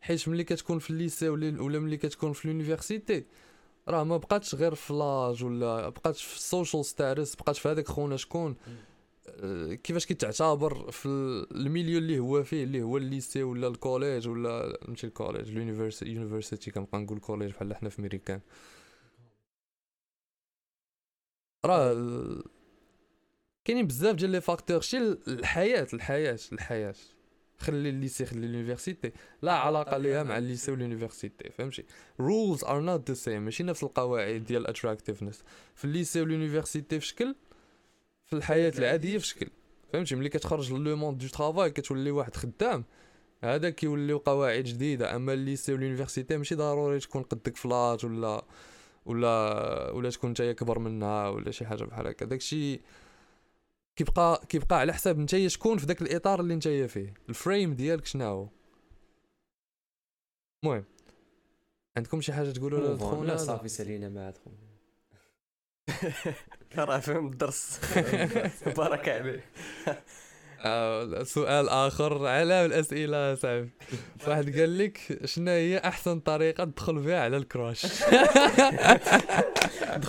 حيت 0.00 0.28
ملي 0.28 0.44
كتكون 0.44 0.78
في 0.78 0.90
ال 0.90 0.96
lycée 0.96 1.28
ولا 1.28 1.62
ولا 1.62 1.78
ملي 1.78 1.96
كتكون 1.96 2.32
في 2.32 2.48
l'université 2.48 3.24
راه 3.88 4.04
ما 4.04 4.16
بقاتش 4.16 4.54
غير 4.54 4.74
في 4.74 4.92
l'âge 4.92 5.44
ولا 5.44 5.88
بقاتش 5.88 6.24
في 6.24 6.36
ال 6.36 6.43
social 6.43 6.84
status 6.84 7.34
بقات 7.34 7.56
في 7.56 7.68
هذاك 7.68 7.88
خونا 7.88 8.16
شكون. 8.16 8.56
آه، 9.28 9.74
كيفاش 9.74 10.06
كيتعتبر 10.06 10.90
في 10.90 11.06
ال- 11.08 11.56
ال 11.56 11.62
milieu 11.62 11.98
اللي 11.98 12.18
هو 12.18 12.42
فيه 12.44 12.64
اللي 12.64 12.82
هو 12.82 12.96
ال 12.96 13.04
lycée 13.04 13.42
ولا 13.42 13.68
ال 13.68 13.75
collège 13.75 14.28
ولا 14.28 14.78
ماشي 14.88 15.06
ال 15.06 15.11
collège 15.11 15.48
ال 15.48 15.54
university 15.54 16.10
university 16.12 16.70
كنبقى 16.70 16.98
نقول 16.98 17.18
college 17.18 17.50
بحال 17.50 17.74
حنا 17.76 17.88
في 17.88 18.02
américains 18.02 18.40
راه 21.64 22.42
كاينين 23.64 23.86
بزاف 23.86 24.16
ديال 24.16 24.30
les 24.30 24.40
facteurs 24.40 24.80
شي 24.80 24.98
ال- 24.98 25.18
الحياة 25.28 25.86
الحياة 25.94 26.38
الحياة. 26.52 26.94
خلي 27.62 27.88
ال 27.88 27.94
lycée 27.94 28.26
خلي 28.26 28.46
l'université 28.46 29.12
لا 29.42 29.52
علاقة 29.52 29.96
ليها 29.96 30.22
مع 30.22 30.38
ال 30.38 30.43
lycée 30.43 30.70
وال 30.72 30.85
university 30.85 31.50
فهمتي؟ 31.50 31.84
rules 32.20 32.64
are 32.64 32.80
not 32.80 33.08
the 33.08 33.14
same 33.14 33.42
ماشي 33.42 33.62
نفس 33.62 33.82
القواعد 33.82 34.44
ديال 34.44 34.62
ال 34.62 34.67
attractiveness 34.67 35.42
في 35.74 35.84
ال 35.84 35.90
lycée 35.90 36.20
وال 36.20 36.33
university 36.33 37.00
في 37.00 37.06
شكل؟ 37.06 37.34
في 38.26 38.36
الحياة 38.36 38.72
العادية 38.78 39.18
في 39.18 39.26
شكل 39.26 39.46
فهمتي؟ 39.92 40.14
ملي 40.14 40.28
كتخرج 40.28 40.72
le 40.72 40.96
monde 40.96 41.18
de 41.18 41.28
travail 41.28 41.70
كتولي 41.70 42.10
واحد 42.10 42.36
خدام 42.36 42.84
هذا 43.44 43.70
كيوليو 43.70 44.18
قواعد 44.18 44.64
جديدة. 44.64 45.16
أما 45.16 45.32
ال 45.32 45.39
lycée 45.39 45.72
وال 45.72 45.83
university 45.83 46.36
ماشي 46.36 46.54
ضروري 46.54 47.00
تكون 47.00 47.22
قدك 47.22 47.56
ف 47.56 47.64
l'âge 47.64 48.06
ولا 48.06 48.44
ولا 49.06 49.90
ولا 49.90 50.10
تكون 50.10 50.30
نتايا 50.30 50.52
كبر 50.52 50.78
منها 50.78 51.28
ولا 51.28 51.50
شي 51.50 51.66
حاجة 51.66 51.84
بحال 51.84 52.06
هكا. 52.06 52.26
داكشي 52.26 52.80
كيبقى 53.96 54.42
كيبقى 54.48 54.78
على 54.78 54.92
حساب 54.92 55.18
نتايا 55.18 55.48
شكون 55.48 55.78
في 55.78 55.86
داك 55.86 56.02
الإطار 56.02 56.40
اللي 56.40 56.54
نتايا 56.54 56.86
فيه. 56.86 57.14
الفريم 57.28 57.74
ديالك 57.74 58.06
شنو 58.06 58.24
هو 58.24 58.48
المهم 60.64 60.84
عندكم 61.96 62.20
شي 62.20 62.32
حاجة 62.32 62.50
تقولوا 62.50 62.80
لا 62.80 62.94
لخونا 62.94 63.36
صافي 63.36 63.68
سالينا 63.68 64.08
مع 64.08 64.32
خونا 64.44 64.56
راه 66.84 66.98
فهم 66.98 67.26
الدرس. 67.26 67.80
بارك 68.76 69.08
عليه 69.08 69.44
آه 70.64 71.22
سؤال 71.22 71.68
آخر 71.68 72.26
على 72.26 72.64
الأسئلة 72.66 73.34
صاحبي. 73.34 73.70
واحد 74.26 74.58
قال 74.58 74.78
لك 74.78 75.20
شنو 75.24 75.50
هي 75.50 75.78
أحسن 75.78 76.20
طريقة 76.20 76.64
تدخل 76.64 76.98
بها 76.98 77.20
على 77.20 77.36
الكراش؟ 77.36 77.86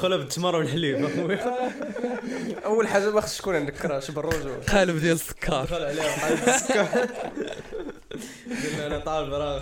دخلها 0.03 0.17
بالتمر 0.17 0.55
والحليب 0.55 1.05
اخويا 1.05 1.69
أول 2.65 2.87
حاجة 2.87 3.11
ما 3.11 3.21
خصش 3.21 3.37
تكون 3.37 3.55
عندك 3.55 3.73
كراش 3.73 4.11
بالرجوع 4.11 4.57
قالب 4.57 4.99
ديال 4.99 5.11
السكر. 5.11 5.63
دخل 5.63 5.83
عليها 5.83 6.03
بحال 6.15 6.33
السكر. 6.33 6.85
قلنا 8.71 8.87
أنا 8.87 8.99
طالب 8.99 9.33
راه 9.33 9.61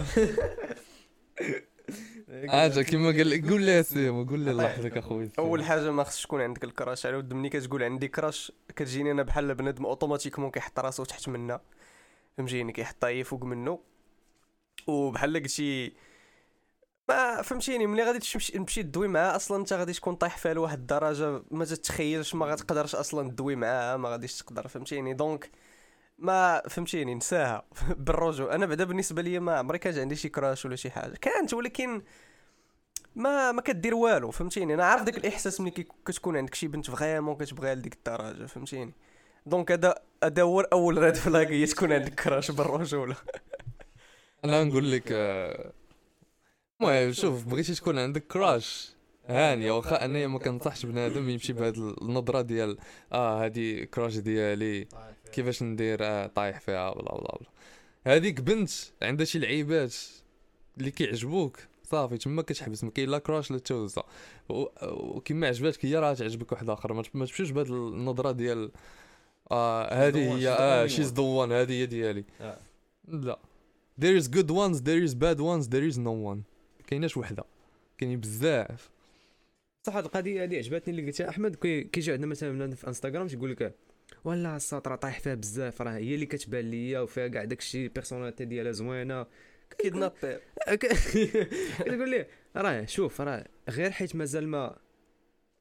حاجة 2.47 2.81
كيما 2.89 3.07
قال 3.11 3.29
لك 3.29 3.49
قول 3.49 3.61
لي 3.61 3.83
سيمو 3.83 4.23
قول 4.23 4.39
لي 4.39 4.51
الله 4.51 4.63
يحفظك 4.63 4.97
اخويا 4.97 5.29
أول 5.39 5.63
حاجة 5.63 5.91
ما 5.91 6.03
خصش 6.03 6.23
تكون 6.23 6.41
عندك 6.41 6.63
الكراش. 6.63 7.05
على 7.05 7.15
ود 7.17 7.33
ملي 7.33 7.49
كتقول 7.49 7.83
عندي 7.83 8.07
كراش 8.07 8.51
كتجيني 8.75 9.11
أنا 9.11 9.23
بحال 9.23 9.55
بنادم 9.55 9.85
أوتوماتيكمون 9.85 10.51
كيحط 10.51 10.79
راسو 10.79 11.03
تحت 11.03 11.29
منا 11.29 11.61
فهمتيني؟ 12.37 12.71
كيحطها 12.73 13.07
هي 13.09 13.23
فوق 13.23 13.43
منه 13.43 13.79
وبحال 14.87 15.33
قلتي 15.43 15.93
فهمتيني 17.43 17.87
ملي 17.87 18.03
غادي 18.03 18.19
تمشي 18.19 18.83
تدوي 18.83 19.07
معاه 19.07 19.35
أصلا 19.35 19.57
أنت 19.57 19.73
غادي 19.73 19.93
تكون 19.93 20.15
طايح 20.15 20.37
فيها 20.37 20.53
لواحد 20.53 20.79
الدرجة 20.79 21.43
ما 21.51 21.65
تتخيلش 21.65 22.35
ما 22.35 22.45
غتقدرش 22.45 22.95
أصلا 22.95 23.29
تدوي 23.29 23.55
معاها 23.55 23.97
ما 23.97 24.09
غاديش 24.09 24.37
تقدر 24.37 24.67
فهمتيني؟ 24.67 25.13
donc 25.13 25.49
ما 26.19 26.61
فهمتيني 26.69 27.15
نساها 27.15 27.65
بالرجولة 28.05 28.55
أنا 28.55 28.65
بعدا 28.65 28.83
بالنسبة 28.83 29.21
لي 29.21 29.39
ما 29.39 29.57
عمري 29.57 29.77
كان 29.77 29.99
عندي 29.99 30.15
شي 30.15 30.29
crush 30.29 30.65
ولا 30.65 30.75
شي 30.75 30.91
حاجة. 30.91 31.13
كانت 31.21 31.53
ولكن 31.53 32.01
ما 33.15 33.51
ما 33.51 33.61
كدير 33.61 33.95
والو 33.95 34.31
فهمتيني؟ 34.31 34.73
أنا 34.73 34.85
عارف 34.85 35.03
داك 35.03 35.17
الإحساس 35.17 35.61
ملي 35.61 35.71
كتكون 36.05 36.37
عندك 36.37 36.55
شي 36.55 36.67
بنت 36.67 36.91
vraiment 36.91 37.35
كتبغيها 37.35 37.75
لديك 37.75 37.93
الدرجة 37.93 38.45
فهمتيني؟ 38.45 38.93
donc 39.45 39.71
هذا 39.71 39.95
هذا 40.23 40.41
هو 40.41 40.61
اول 40.61 40.97
red 40.97 41.15
flag 41.15 41.47
هي 41.47 41.65
تكون 41.65 41.93
عندك 41.93 42.13
crush 42.13 42.51
بالرجولة. 42.51 43.15
أنا 44.45 44.63
نقول 44.63 44.91
لك 44.91 45.03
آه، 45.11 45.71
المهم 46.81 47.11
شوف 47.11 47.45
بغيتي 47.45 47.73
تكون 47.73 47.99
عندك 47.99 48.27
crush. 48.27 48.89
هانية 49.27 49.71
واخا 49.71 50.05
انايا 50.05 50.27
ما 50.27 50.39
كنصحش 50.39 50.85
بنادم 50.85 51.29
يمشي 51.29 51.53
بهاد 51.53 51.77
النظرة 51.77 52.41
ديال 52.41 52.77
آه 53.13 53.43
هادي 53.43 53.85
crush 53.85 54.17
ديالي 54.17 54.87
كيفاش 55.31 55.63
ندير 55.63 55.97
آه 56.01 56.27
طايح 56.27 56.59
فيها 56.59 56.93
bla 56.93 57.11
bla 57.15 57.37
bla. 57.39 57.49
هذيك 58.15 58.41
بنت 58.41 58.69
عندها 59.01 59.25
شي 59.25 59.39
لعيبات 59.39 59.95
اللي 60.77 60.91
كيعجبوك. 60.91 61.59
صافي 61.83 62.17
تما 62.17 62.41
كتحبس 62.41 62.83
ما 62.83 62.89
كاين 62.91 63.09
لا 63.09 63.17
crush 63.19 63.51
لا 63.51 63.57
توزع 63.57 64.01
و- 64.49 64.65
وكما 64.81 65.47
عجباتك 65.47 65.85
هي 65.85 65.95
راه 65.95 66.13
تعجبك 66.13 66.51
واحد 66.51 66.69
آخر. 66.69 66.93
ما 66.93 67.01
تم- 67.03 67.19
ما 67.19 67.25
تمشيش 67.25 67.51
بهاد 67.51 67.67
النظرة 67.67 68.31
ديال 68.31 68.71
آه 69.51 69.93
هذه 70.07 70.37
هي 70.37 70.49
آه 70.49 70.87
she's. 70.87 71.13
the 71.13 71.21
one 71.23 71.51
هذه 71.51 71.71
هي 71.71 71.85
ديالي. 71.85 72.25
آه. 72.41 72.57
لا. 73.07 73.39
There 74.01 74.21
is 74.23 74.27
good 74.27 74.49
ones 74.49 74.77
there 74.81 75.03
is 75.09 75.13
bad 75.15 75.39
ones 75.39 75.65
there 75.67 75.85
is 75.93 75.97
no 75.97 76.13
one. 76.31 76.39
كايناش 76.91 77.17
وحده. 77.17 77.43
كاينين 77.97 78.19
بزاف. 78.19 78.89
صح 79.87 79.95
هاد 79.95 80.05
القضية 80.05 80.41
هادي 80.43 80.57
عجبتني 80.57 80.97
اللي 80.99 81.11
قلتها 81.11 81.29
أحمد 81.29 81.55
كي- 81.55 81.83
كيجي 81.83 82.11
عندنا 82.11 82.27
مثلا 82.27 82.51
بنادم 82.51 82.75
في 82.75 82.87
انستغرام 82.87 83.27
تيقول 83.27 83.51
لك 83.51 83.75
ولا 84.23 84.55
ساط 84.55 84.87
راه 84.87 84.95
طايح 84.95 85.19
فيها 85.19 85.35
بزاف 85.35 85.81
راه 85.81 85.91
هي 85.91 86.15
اللي 86.15 86.25
كتبان 86.25 86.71
ليا 86.71 86.99
وفيها 86.99 87.27
كاع 87.27 87.43
داكشي 87.43 87.87
personality 87.87 88.45
ديالها 88.45 88.71
زوينة. 88.71 89.25
كيدنابير 89.77 90.39
كتقول 90.81 92.09
ليه 92.11 92.27
راه 92.55 92.85
شوف 92.85 93.21
راه 93.21 93.45
غير 93.69 93.91
حيت 93.91 94.15
مازال 94.15 94.47
ما 94.47 94.77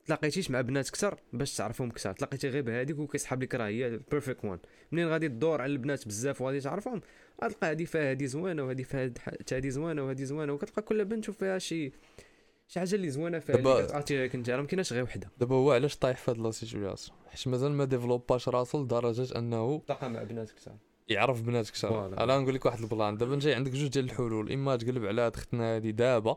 تلاقيتيش 0.07 0.50
مع 0.50 0.61
بنات 0.61 0.90
كثر 0.90 1.19
باش 1.33 1.57
تعرفهم 1.57 1.90
كثر 1.90 2.12
تلاقيتي 2.12 2.49
غير 2.49 2.62
بهذيك 2.62 2.99
وكيسحب 2.99 3.42
لك 3.42 3.54
راه 3.54 3.66
هي 3.66 3.87
ال 3.87 3.94
perfect 3.94 4.44
one 4.44 4.59
منين 4.92 5.09
غادي 5.09 5.28
تدور 5.28 5.62
على 5.62 5.73
البنات 5.73 6.09
بزاف 6.09 6.40
وغادي 6.40 6.61
تعرفهم؟ 6.61 7.00
غتلقى 7.45 7.71
هادي 7.71 7.87
فيها 7.87 8.11
هادي 8.11 8.26
زوينة 8.26 8.62
وهادي 8.62 8.85
فيها 8.85 9.11
هادي 9.52 9.71
زوينة 9.71 10.02
وهادي 10.04 10.25
زوينة 10.25 10.52
وكتلقى 10.52 10.83
كل 10.83 11.04
بنت 11.04 11.28
وفيها 11.28 11.59
شي 11.59 11.92
شي 12.69 12.80
حاجة 12.80 12.95
اللي 12.95 13.11
زوينة 13.11 13.38
فيها 13.38 13.57
دابا- 13.57 13.87
كتعطيها 13.87 14.26
كنت 14.26 14.50
راه 14.50 14.61
ما 14.61 14.66
كايناش 14.66 14.92
غير 14.92 15.02
وحدة. 15.04 15.30
دابا 15.38 15.54
هو 15.57 15.73
علاش 15.73 15.97
طايح 15.97 16.16
في 16.19 16.30
هاد 16.30 16.38
la 16.38 16.50
situation؟ 16.50 17.18
حيت 17.30 17.49
مازال 17.49 17.73
ما 17.73 17.85
développاش 17.85 18.49
راسو 18.49 18.83
لدرجة 18.83 19.38
أنه 19.38 19.83
تلاقى 19.87 20.11
مع 20.11 20.23
بنات 20.23 20.50
كثر 20.50 20.73
يعرف 21.09 21.42
بنات 21.42 21.71
كثر. 21.71 22.07
أنا 22.25 22.38
نقول 22.38 22.54
لك 22.54 22.66
واحد 22.66 22.80
البلان. 22.80 23.16
دابا 23.16 23.38
جاي 23.38 23.54
عندك 23.54 23.73
جوج 23.73 23.88
ديال 23.88 24.04
الحلول. 24.04 24.52
إما 24.52 24.76
تقلب 24.76 25.04
على 25.07 25.23
هاد 25.23 25.35
اختنا 25.37 25.64
هادي 25.76 25.92
دابا 25.92 26.37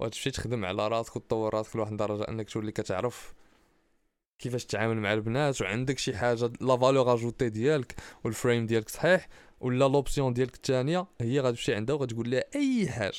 وتمشي 0.00 0.30
تخدم 0.30 0.64
على 0.64 0.88
راسك 0.88 1.16
وتطور 1.16 1.54
راسك 1.54 1.76
لواحد 1.76 1.90
الدرجة 1.92 2.28
انك 2.28 2.50
تولي 2.50 2.72
كتعرف 2.72 3.34
كيفاش 4.38 4.64
تتعامل 4.64 4.96
مع 4.96 5.12
البنات 5.12 5.62
وعندك 5.62 5.98
شي 5.98 6.16
حاجة 6.16 6.52
la 6.60 6.76
valeur 6.76 7.14
ajoutée 7.14 7.48
ديالك 7.48 7.94
وال 8.24 8.36
frame 8.36 8.66
ديالك 8.66 8.88
صحيح 8.88 9.28
ولا 9.60 9.84
l'option 9.88 10.32
ديالك 10.32 10.54
الثانية 10.54 11.06
هي 11.20 11.40
غتمشي 11.40 11.74
عندها 11.74 11.96
وغتقول 11.96 12.30
لها 12.30 12.44
أي 12.54 12.88
حاجة 12.88 13.18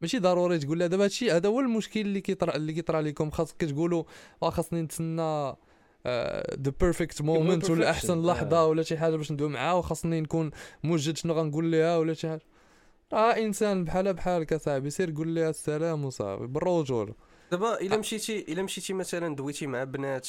ماشي 0.00 0.18
ضروري 0.18 0.58
تقول 0.58 0.78
لها 0.78 0.86
دابا 0.86 1.04
هادشي 1.04 1.30
هذا 1.30 1.48
هو 1.48 1.60
المشكل 1.60 2.00
اللي 2.00 2.20
كيطرا 2.20 2.56
اللي 2.56 2.72
كيطرا 2.72 3.00
لكم 3.00 3.30
خاصك 3.30 3.56
كتقولوا 3.56 4.04
آه 4.42 4.50
خاصني 4.50 4.82
نتسنى 4.82 5.54
the 6.62 6.72
perfect 6.80 7.22
moment 7.22 7.70
ولا. 7.70 7.90
أحسن 7.90 8.26
لحظة 8.26 8.56
آه. 8.56 8.66
ولا 8.66 8.82
شي 8.82 8.96
حاجة 8.96 9.16
باش 9.16 9.32
ندوي 9.32 9.48
معاها 9.48 9.72
وخاصني 9.72 10.20
نكون 10.20 10.50
موجد 10.84 11.16
شنو 11.16 11.34
غنقول 11.34 11.72
لها 11.72 11.96
ولا 11.96 12.14
شي 12.14 12.28
حاجة 12.28 12.42
راه 13.12 13.36
إنسان 13.36 13.84
بحالها 13.84 14.12
بحالك 14.12 14.52
اصاحبي 14.52 14.90
سير 14.90 15.14
قول 15.16 15.34
لها 15.34 15.50
السلام 15.50 16.04
وصافي 16.04 16.46
بالرجوله 16.46 17.14
دابا 17.50 17.80
إلا 17.80 17.96
مشيتي 17.96 18.52
إلا 18.52 18.62
مشيتي 18.62 18.92
مثلا 18.92 19.36
دويتي 19.36 19.66
مع 19.66 19.84
بنات 19.84 20.28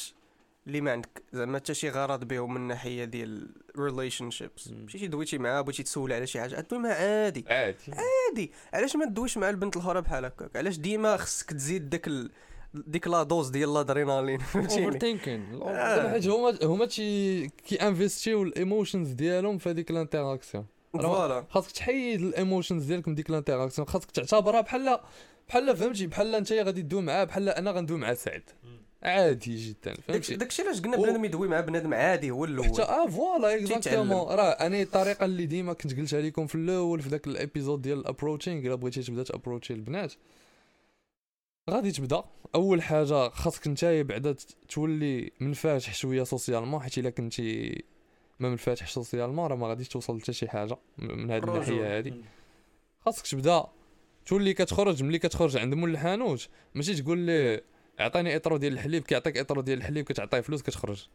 اللي 0.66 0.80
ما 0.80 0.92
عندك 0.92 1.22
زعما 1.32 1.58
حتى 1.58 1.74
شي 1.74 1.88
غرض 1.88 2.24
بهم 2.24 2.54
من 2.54 2.60
الناحيه 2.60 3.04
ديال 3.04 3.48
relationships. 3.78 4.68
مشيتي 4.68 5.06
دويتي 5.06 5.38
معاها 5.38 5.60
بغيتي 5.60 5.82
تسول 5.82 6.12
على 6.12 6.26
شي 6.26 6.40
حاجة 6.40 6.66
عادي. 6.72 7.44
عادي. 7.48 7.76
عادي. 7.88 8.52
علاش 8.74 8.96
ما 8.96 9.04
تدويش 9.04 9.38
مع 9.38 9.50
البنت 9.50 9.76
الأخرى 9.76 10.00
بحال 10.00 10.24
هكاك؟ 10.24 10.56
علاش 10.56 10.78
ديما 10.78 11.16
خصك 11.16 11.50
تزيد 11.52 11.90
داك 11.90 12.06
ال... 12.06 12.30
ديك 12.74 13.08
la 13.08 13.22
dose 13.22 13.48
ديال 13.48 13.70
الادرينالين 13.70 14.40
over 14.40 14.62
فهمتيني؟ 14.68 14.98
thinking 14.98 15.62
آه. 15.62 16.10
حيت 16.10 16.26
هما 16.26 16.58
هما 16.62 16.86
تي 16.86 17.48
كي 17.48 17.76
انفيستيو 17.76 18.42
ال 18.42 18.50
emotions 18.50 19.10
ديالهم 19.12 19.58
في 19.58 19.70
هذيك 19.70 19.90
ال 19.90 19.96
interaction 19.96 20.66
voilà. 20.92 21.44
خاصك 21.50 21.70
تحيد 21.70 22.20
ال 22.20 22.27
emotions 22.27 22.84
ديالك 22.84 23.08
من 23.08 23.14
ديك 23.14 23.30
ال 23.30 23.35
interaction 23.35 23.88
خاصك 23.88 24.10
تعتبرها 24.10 24.60
بحال 24.60 24.98
بحال 25.48 25.76
فهمتي؟ 25.76 26.06
بحال 26.06 26.34
انت 26.34 26.52
غادي 26.52 26.82
تدوي 26.82 27.02
معاه 27.02 27.24
بحال 27.24 27.48
أنا 27.48 27.70
غندوي 27.70 27.98
مع 27.98 28.14
سعد 28.14 28.42
عادي 29.02 29.56
جدا 29.56 29.94
فهمتي؟ 29.94 30.36
داكشي 30.36 30.62
علاش 30.62 30.80
قلنا 30.80 30.96
بنادم 30.96 31.24
يدوي 31.24 31.48
مع 31.48 31.60
بنادم 31.60 31.94
عادي 31.94 32.30
هو 32.30 32.46
حتى 32.46 32.52
الأول 32.52 32.80
آه 32.80 33.06
voilà 33.06 33.54
exactement. 33.54 34.26
راه 34.34 34.50
أنا 34.50 34.82
الطريقة 34.82 35.24
اللي 35.24 35.46
ديما 35.46 35.72
كنت 35.72 35.96
قلتها 36.00 36.20
لكم 36.20 36.46
في 36.46 36.54
الأول 36.54 37.02
في 37.02 37.08
ذاك 37.08 37.26
ال 37.26 37.33
épisode 37.33 37.82
ديال 37.82 37.98
ال 37.98 38.04
approaching 38.04 38.66
إلا 38.66 38.74
بغيتي 38.74 39.02
تبدأ 39.02 39.22
تابروتشي 39.22 39.74
البنات 39.74 40.12
غادي 41.70 41.92
تبدأ. 41.92 42.24
أول 42.54 42.82
حاجة 42.82 43.28
خاصك 43.28 43.68
نتايا 43.68 44.02
بعدا 44.02 44.36
تولي 44.68 45.32
منفتح 45.40 45.94
شوية 45.94 46.22
socialement 46.22 46.80
حيت 46.80 46.98
إلا 46.98 47.10
كنتي 47.10 47.84
ما 48.40 48.48
منفتح 48.48 48.86
socialement 48.86 49.46
راه 49.46 49.56
ما 49.56 49.68
غاديش 49.68 49.88
توصل 49.88 50.20
حتى 50.20 50.32
شي 50.32 50.48
حاجة 50.48 50.76
من 50.98 51.30
هذه. 51.30 51.44
الناحية 51.44 51.98
هذه 51.98 52.14
خاصك 53.04 53.26
تبدا. 53.26 53.64
تولي 54.26 54.54
كتخرج؟ 54.54 55.02
ملي 55.02 55.18
كتخرج 55.18 55.56
عند 55.56 55.74
مول 55.74 55.90
الحانوت. 55.90 56.48
ماشي 56.74 57.02
تقول 57.02 57.18
ليه 57.18 57.64
اعطيني 58.00 58.36
اطرو 58.36 58.56
ديال 58.56 58.72
الحليب 58.72 59.02
كيعطيك 59.02 59.38
اطرو 59.38 59.60
ديال 59.60 59.78
الحليب 59.78 60.04
كتعطيه 60.04 60.40
فلوس 60.40 60.62
كتخرج. 60.62 61.08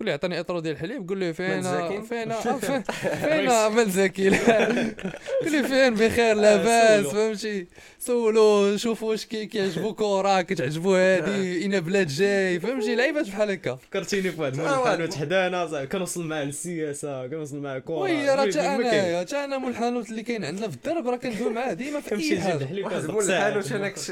قول 0.00 0.06
لي 0.06 0.12
عطيني 0.12 0.40
اطرو 0.40 0.60
ديال 0.60 0.74
الحليب 0.74 1.08
قول 1.08 1.20
له 1.20 1.32
فين 1.32 1.56
ملزاكين؟ 1.56 2.02
فين 2.02 2.30
آه، 2.32 2.40
فين 2.40 2.82
فين 2.82 3.76
ملزاكي 3.76 4.28
لا. 4.28 4.64
قول 5.42 5.52
لي 5.52 5.62
فين 5.68 5.94
بخير 5.94 6.34
لاباس. 6.36 7.06
فهمتي 7.06 7.66
سولو 7.98 8.76
شوفوا 8.76 9.10
واش 9.10 9.26
كي- 9.26 9.46
كيعجبو 9.46 9.94
كره 9.94 10.40
كتعجبو 10.42 10.94
هادي 10.94 11.58
اين 11.62 11.80
بلاد 11.80 12.06
جاي 12.06 12.60
فهمتي 12.60 12.94
لعيبات 12.94 13.28
بحال 13.28 13.50
هكا 13.50 13.74
فكرتيني 13.76 14.30
في 14.30 14.40
واحد 14.40 14.58
آه،. 14.60 14.82
الحانوت 14.82 15.14
حدانا 15.14 15.66
صاحبي 15.66 15.86
كنوصل 15.86 16.26
معاه 16.26 16.44
للسياسه 16.44 17.26
كنوصل 17.26 17.58
معاه 17.58 17.78
كره 17.78 17.94
وي 17.94 18.28
راه 18.30 18.44
كاين. 18.46 19.14
أنا 19.14 19.22
تا 19.22 19.44
أنا 19.44 19.58
مول 19.58 19.70
الحانوت 19.70 20.10
اللي 20.10 20.22
كاين 20.22 20.44
عندنا 20.44 20.68
في 20.68 20.74
الدرب 20.76 21.08
راه 21.08 21.16
كندوي 21.16 21.50
معاه 21.52 21.72
ديما 21.72 22.00
في 22.00 22.14
أي 22.14 22.40
حاجة 22.40 22.84
واحد 22.84 23.10
مول. 23.10 23.24
الحانوت 23.30 23.72
أنا 23.72 23.88
كنت 23.88 24.10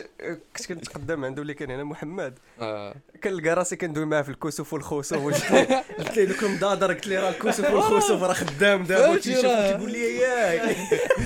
كنت 0.56 0.66
كنتقدم 0.66 1.24
عنده 1.24 1.42
اللي 1.42 1.54
كان 1.54 1.70
هنا 1.70 1.84
محمد 1.84 2.38
آه. 2.60 2.94
كنلقى 3.24 3.48
راسي 3.54 3.76
كندوي 3.76 4.04
معاه 4.04 4.22
في 4.22 4.28
الكسوف 4.28 4.72
والخسوف 4.72 5.71
قلت 5.98 6.16
له 6.18 6.24
له 6.24 6.32
لكم 6.32 6.56
دادر 6.56 6.92
قلت 6.92 7.06
لي 7.06 7.16
راه 7.18 7.30
الكسوف 7.30 7.70
والخسوف 7.70 8.22
راه 8.22 8.32
خدام 8.32 8.82
دابا. 8.84 9.18
تيقول 9.18 9.92
لي 9.92 10.16
ياك. 10.18 10.76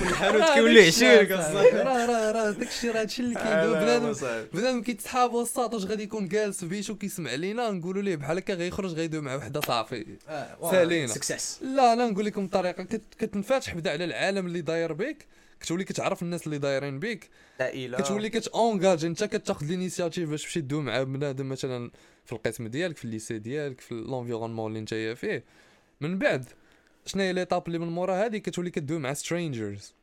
الحانوت 0.01 0.43
كيولي 0.53 0.81
داكشي 0.83 1.05
عشير 1.07 1.31
راه. 1.31 1.83
راه 1.83 2.05
راه 2.05 2.31
راه 2.31 2.51
داكشي 2.51 2.89
راه 2.89 2.99
هادشي 3.01 3.21
اللي 3.21 3.35
كيدوي 3.35 3.79
بنادم 3.79 4.13
بنادم 4.53 4.81
كيتسحاب 4.81 5.33
وسط 5.33 5.73
واش 5.73 5.85
غادي 5.85 6.03
يكون 6.03 6.27
جالس 6.27 6.59
في 6.59 6.65
بيشو 6.65 6.95
كيسمع 6.95 7.33
لينا 7.35 7.71
نقولوا 7.71 8.01
ليه 8.01 8.15
بحال 8.15 8.37
هكا 8.37 8.53
غيخرج 8.53 8.93
غيدوي 8.93 9.21
مع 9.21 9.35
وحدة 9.35 9.61
صافي. 9.61 10.05
سالينا. 10.71 11.07
success 11.07 11.59
لا 11.63 11.95
لا 11.95 12.07
نقول 12.09 12.25
لكم 12.25 12.45
الطريقة 12.45 12.83
كت- 12.83 13.13
كتنفتح 13.19 13.73
بدا 13.75 13.91
على 13.91 14.03
العالم 14.05 14.47
اللي 14.47 14.61
داير 14.61 14.93
بيك. 14.93 15.25
كتولي 15.61 15.83
كتعرف 15.83 16.21
الناس 16.23 16.45
اللي 16.45 16.57
دايرين 16.57 16.99
بيك. 16.99 17.29
عائله 17.59 17.97
كتولي 17.97 18.29
كت 18.29 18.48
engage 18.48 19.05
انت 19.05 19.23
كتأخذ 19.23 19.65
l'initiative 19.65 20.29
باش 20.29 20.43
تمشي 20.43 20.61
تدوي 20.61 20.81
مع 20.81 21.03
بنادم 21.03 21.49
مثلا 21.49 21.91
في 22.27 22.33
القسم 22.33 22.67
ديالك 22.67 22.97
في 22.97 23.05
ال 23.05 23.11
lycée 23.11 23.39
ديالك 23.39 23.81
في 23.81 23.95
l'environnement 23.95 24.71
اللي 24.71 24.81
نتايا 24.81 25.13
فيه. 25.13 25.43
من 26.01 26.19
بعد 26.19 26.45
شنو 27.05 27.23
هي 27.23 27.33
l'étape 27.33 27.67
اللي 27.67 27.79
من 27.79 27.87
مورا؟ 27.87 28.25
هذه 28.25 28.37
كتولي 28.37 28.69
كدوي 28.69 28.99
مع 28.99 29.13
strangers 29.13 29.93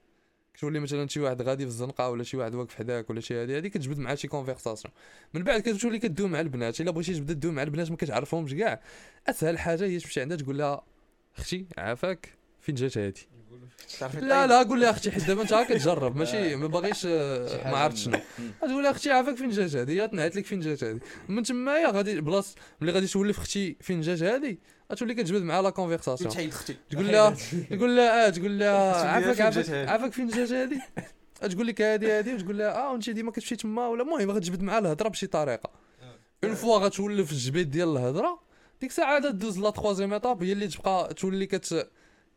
كتولي 0.55 0.81
مثلا 0.81 1.09
شي 1.09 1.21
واحد 1.21 1.43
غادي 1.43 1.65
في 1.65 1.69
الزنقة 1.69 2.11
ولا 2.11 2.23
شي 2.23 2.37
واحد 2.37 2.55
واقف 2.55 2.75
حداك 2.75 3.11
ولا 3.11 3.21
شي 3.21 3.35
هادي 3.35 3.57
هادي 3.57 3.69
كتجبد 3.69 3.99
معاه 3.99 4.15
شي 4.15 4.29
conversation 4.29 4.95
من 5.35 5.43
بعد 5.43 5.61
كتولي 5.61 5.99
كدوي 5.99 6.29
مع 6.29 6.41
البنات. 6.41 6.81
إلا 6.81 6.91
بغيتي 6.91 7.15
تبدا 7.15 7.35
تدوي 7.35 7.53
مع 7.53 7.63
البنات 7.63 7.91
ما 7.91 7.97
كتعرفهمش 7.97 8.55
كاع. 8.55 8.81
أسهل 9.27 9.59
حاجة 9.59 9.85
هي 9.85 9.99
تمشي 9.99 10.21
عندها 10.21 10.37
تقول 10.37 10.59
لها 10.59 10.85
أختي 11.37 11.67
عافاك 11.79 12.29
فين 12.61 12.75
جات 12.75 12.99
هادي؟ 12.99 13.34
لا 14.15 14.47
لا 14.47 14.63
قول 14.63 14.81
لها 14.81 14.91
أختي 14.91 15.11
حيت 15.11 15.27
دابا 15.27 15.43
انت 15.43 15.55
كتجرب 15.55 16.17
ماشي 16.17 16.57
ما 16.57 16.67
باغيش 16.67 17.07
آه، 17.11 17.71
ما 17.71 17.77
عرفت 17.77 17.97
شنو. 17.97 18.19
تقول 18.61 18.83
لها 18.83 18.91
أختي 18.91 19.11
عافاك 19.11 19.37
فين 19.37 19.51
جات 19.51 19.77
هادي؟ 19.77 20.03
هي 20.03 20.09
تنعت 20.09 20.37
لك 20.37 20.47
فين 20.47 20.61
جات 20.61 20.85
هادي. 20.85 21.01
من 21.29 21.43
تمايا 21.43 21.91
غادي 21.91 22.21
بلاص 22.21 22.55
ملي 22.81 22.93
غادي 22.93 23.07
تولف 23.07 23.39
أختي 23.39 23.77
فين 23.81 24.01
جات 24.01 24.23
هادي 24.23 24.61
غتولي 24.93 25.15
كتجبد 25.15 25.43
معها 25.43 25.63
la 25.63 25.71
conversation 25.71 26.31
تحيد 26.31 26.49
أختي 26.49 26.77
تقول 26.91 27.07
لها 27.09 27.31
تقول 27.77 27.97
لها 27.97 28.27
آه 28.27 28.31
تقول 28.31 28.59
لها 28.59 29.07
عافاك 29.07 29.41
عافاك 29.89 30.13
فين 30.13 30.29
جات 30.29 30.53
هادي؟ 30.53 30.81
تقول 31.55 31.67
لك 31.67 31.81
هادي 31.83 32.13
هادي 32.13 32.35
وتقول 32.35 32.59
لها 32.59 32.77
آه 32.79 32.93
وانت 32.93 33.11
ديما 33.11 33.31
كتمشي 33.31 33.57
تما 33.57 33.87
ولا 33.89 34.03
المهم 34.03 34.31
غتجبد 34.31 34.63
معها 34.63 34.79
الهضرة 34.79 35.09
بشي 35.09 35.27
طريقة. 35.27 35.71
une 36.45 36.55
fois 36.55 36.79
غتولف 36.79 37.33
الجبيد 37.33 37.71
ديال 37.71 37.89
الهضرة 37.89 38.41
ديك 38.81 38.91
الساعة 38.91 39.15
عاد 39.15 39.39
دوز 39.39 39.59
la 39.59 39.71
troisième 39.71 40.13
étape 40.13 40.43
هي 40.43 40.53
اللي 40.53 40.67
تبقى 40.69 41.15
تولي 41.15 41.47
كت 41.47 41.89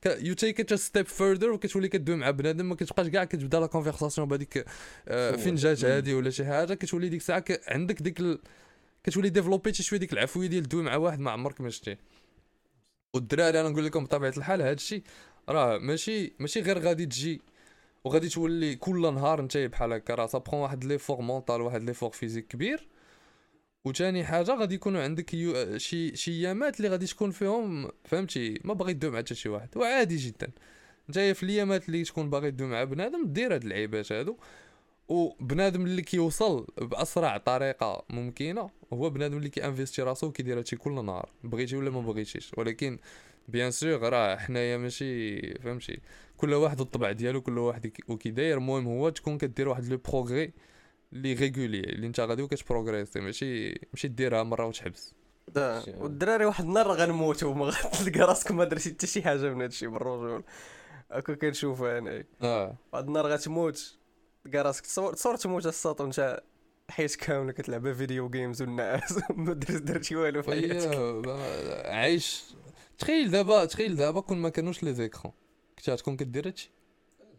you 0.05 0.33
take 0.33 0.59
it 0.59 0.73
step 0.73 1.05
further 1.05 1.51
وكتولي 1.51 1.87
كدوي 1.87 2.15
مع 2.15 2.31
بنادم 2.31 2.69
ما 2.69 2.75
كتبقاش 2.75 3.07
كاع 3.07 3.23
كتبدا 3.25 3.59
la 3.59 3.67
conversation 3.67 4.27
بهذيك. 4.27 4.65
فين 5.07 5.55
جات. 5.55 5.85
هادي 5.85 6.13
ولا 6.13 6.29
شي 6.29 6.45
حاجة 6.45 6.73
كتولي 6.73 7.09
ديك 7.09 7.21
الساعة 7.21 7.45
عندك 7.67 8.01
ديك 8.01 8.19
ال... 8.19 8.39
كتولي 9.03 9.29
ديفلوبيتي 9.29 9.83
شوية 9.83 9.99
ديك 9.99 10.13
العفوية 10.13 10.47
ديال 10.47 10.69
دوي 10.69 10.83
مع 10.83 10.95
واحد 10.95 11.19
ما 11.19 11.31
عمرك 11.31 11.61
ما 11.61 11.69
شتيه 11.69 11.99
والدراري 13.13 13.61
أنا 13.61 13.69
نقول 13.69 13.85
لكم 13.85 14.03
بطبيعة 14.03 14.33
الحال 14.37 14.61
هذا 14.61 14.71
الشيء 14.71 15.03
راه 15.49 15.77
ماشي 15.77 16.33
ماشي 16.39 16.61
غير 16.61 16.79
غادي 16.79 17.05
تجي 17.05 17.41
وغادي 18.03 18.29
تولي 18.29 18.75
كل 18.75 19.13
نهار 19.13 19.39
انت 19.39 19.57
بحال 19.57 19.93
هكا 19.93 20.15
راه 20.15 20.25
ت 20.25 20.31
prend 20.31 20.59
واحد 20.59 20.83
l'effort 20.83 21.21
mental 21.21 21.61
واحد 21.61 21.83
l'effort 21.83 22.09
physique 22.09 22.47
كبير 22.47 22.87
وثاني 23.87 24.23
حاجة 24.25 24.55
غادي 24.55 24.75
يكونوا 24.75 25.03
عندك 25.03 25.33
يو... 25.33 25.77
شي 25.77 26.15
شي 26.15 26.31
ايامات 26.31 26.77
اللي 26.77 26.89
غادي 26.89 27.05
تكون 27.05 27.31
فيهم 27.31 27.89
فهمتي؟ 28.05 28.59
ما 28.63 28.73
باغي 28.73 28.93
تدوي 28.93 29.11
مع 29.11 29.17
حتى 29.17 29.35
شي 29.35 29.49
واحد 29.49 29.77
وعادي 29.77 30.15
جدا. 30.17 30.49
انت 31.09 31.19
في 31.19 31.43
الايامات 31.43 31.87
اللي 31.87 32.03
تكون 32.03 32.29
باغي 32.29 32.51
تدوي 32.51 32.67
مع 32.67 32.83
بنادم 32.83 33.27
دير 33.27 33.53
هاد 33.55 33.63
اللعيبات 33.63 34.11
هادو. 34.11 34.37
وبنادم 35.07 35.85
اللي 35.85 36.01
كيوصل 36.01 36.67
بأسرع 36.81 37.37
طريقة 37.37 38.05
ممكنة 38.09 38.69
هو 38.93 39.09
بنادم 39.09 39.37
اللي 39.37 39.49
كيانفيستي 39.49 40.01
راسو 40.01 40.27
وكيدير 40.27 40.57
هادشي 40.57 40.75
كل 40.75 41.05
نهار 41.05 41.29
بغيتي 41.43 41.75
ولا 41.75 41.89
ما 41.89 42.01
بغيتيش. 42.01 42.51
ولكن 42.57 42.99
bien 43.47 43.71
sûr 43.71 43.99
راه 43.99 44.35
حنايا 44.35 44.77
ماشي 44.77 45.41
فهمتي؟ 45.59 45.99
كل 46.37 46.53
واحد 46.53 46.79
الطبع 46.81 47.11
ديالو 47.11 47.41
كل 47.41 47.57
واحد 47.57 47.87
كي- 47.87 48.03
وكي 48.07 48.29
داير 48.29 48.57
المهم 48.57 48.87
هو 48.87 49.09
تكون 49.09 49.37
كدير 49.37 49.69
واحد 49.69 49.85
le 49.85 49.97
progrès 49.97 50.51
اللي 51.13 51.33
régulier 51.33 51.79
اللي 51.79 52.07
انت 52.07 52.19
غادي 52.19 52.41
وكتبروغريسي 52.43 53.19
ماشي 53.19 53.79
ماشي 53.93 54.07
ديرها 54.07 54.43
مرة 54.43 54.65
وتحبس. 54.65 55.13
دا. 55.47 55.83
والدراري 55.97 56.45
واحد 56.45 56.63
النهار 56.65 56.91
غنموتوا 56.91 57.49
وما 57.51 57.65
غتلقى 57.65 58.19
راسك 58.19 58.51
ما 58.51 58.63
درتي 58.63 58.89
حتى 58.89 59.07
شي 59.07 59.21
حاجة 59.21 59.53
من 59.53 59.61
هادشي 59.61 59.87
بالرجول 59.87 60.43
هكا 61.11 61.33
كنشوف 61.33 61.83
أنا 61.83 62.23
آه. 62.41 62.77
واحد 62.93 63.07
النهار 63.07 63.27
غتموت 63.27 63.97
تلقى 64.45 64.57
راسك 64.63 64.85
تصور 64.85 65.13
تصور 65.13 65.35
تموت 65.35 65.65
الساط 65.65 66.01
وانت 66.01 66.43
حياتك 66.89 67.15
كامله 67.15 67.51
كتلعب 67.51 67.93
video 67.93 68.29
games 68.29 68.61
والناس 68.61 69.19
ما 69.35 69.53
درت 69.53 69.81
درتي 69.81 70.15
والو 70.15 70.41
في 70.41 70.51
حياتك. 70.51 71.27
عايش. 71.85 72.43
تخيل 72.97 73.31
دابا 73.31 73.65
تخيل 73.65 73.95
دابا 73.95 74.21
كون 74.21 74.37
ما 74.37 74.49
كانوش 74.49 74.83
لي 74.83 74.93
زيكرون. 74.93 75.33
كنت 75.77 75.89
غتكون 75.89 76.17
كدير 76.17 76.47
هادشي؟ 76.47 76.71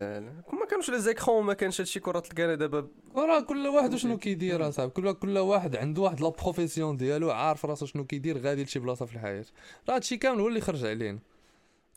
لا 0.00 0.20
لا. 0.20 0.33
ما 0.52 0.58
كانوش 0.78 0.90
les 0.90 1.00
écrans 1.00 1.44
ما 1.44 1.54
كانش 1.54 1.80
هادشي 1.80 2.00
كرة 2.00 2.20
تلقانا 2.20 2.54
دابا؟ 2.54 2.88
راه 3.16 3.40
كل 3.40 3.66
واحد 3.66 3.94
وشنو 3.94 4.18
كيدير 4.18 4.68
أصاحبي. 4.68 4.90
كل 4.90 5.12
كل 5.12 5.38
واحد 5.38 5.76
عنده 5.76 6.02
واحد 6.02 6.20
la 6.20 6.28
profession 6.28 6.96
ديالو 6.96 7.30
عارف 7.30 7.66
راسو 7.66 7.86
شنو 7.86 8.04
كيدير 8.04 8.38
غادي 8.38 8.64
لشي 8.64 8.78
بلاصة 8.78 9.06
في 9.06 9.14
الحياة. 9.14 9.44
راه 9.88 9.94
هادشي 9.94 10.16
كامل 10.16 10.40
هو 10.40 10.48
اللي 10.48 10.60
خرج 10.60 10.84
علينا. 10.84 11.18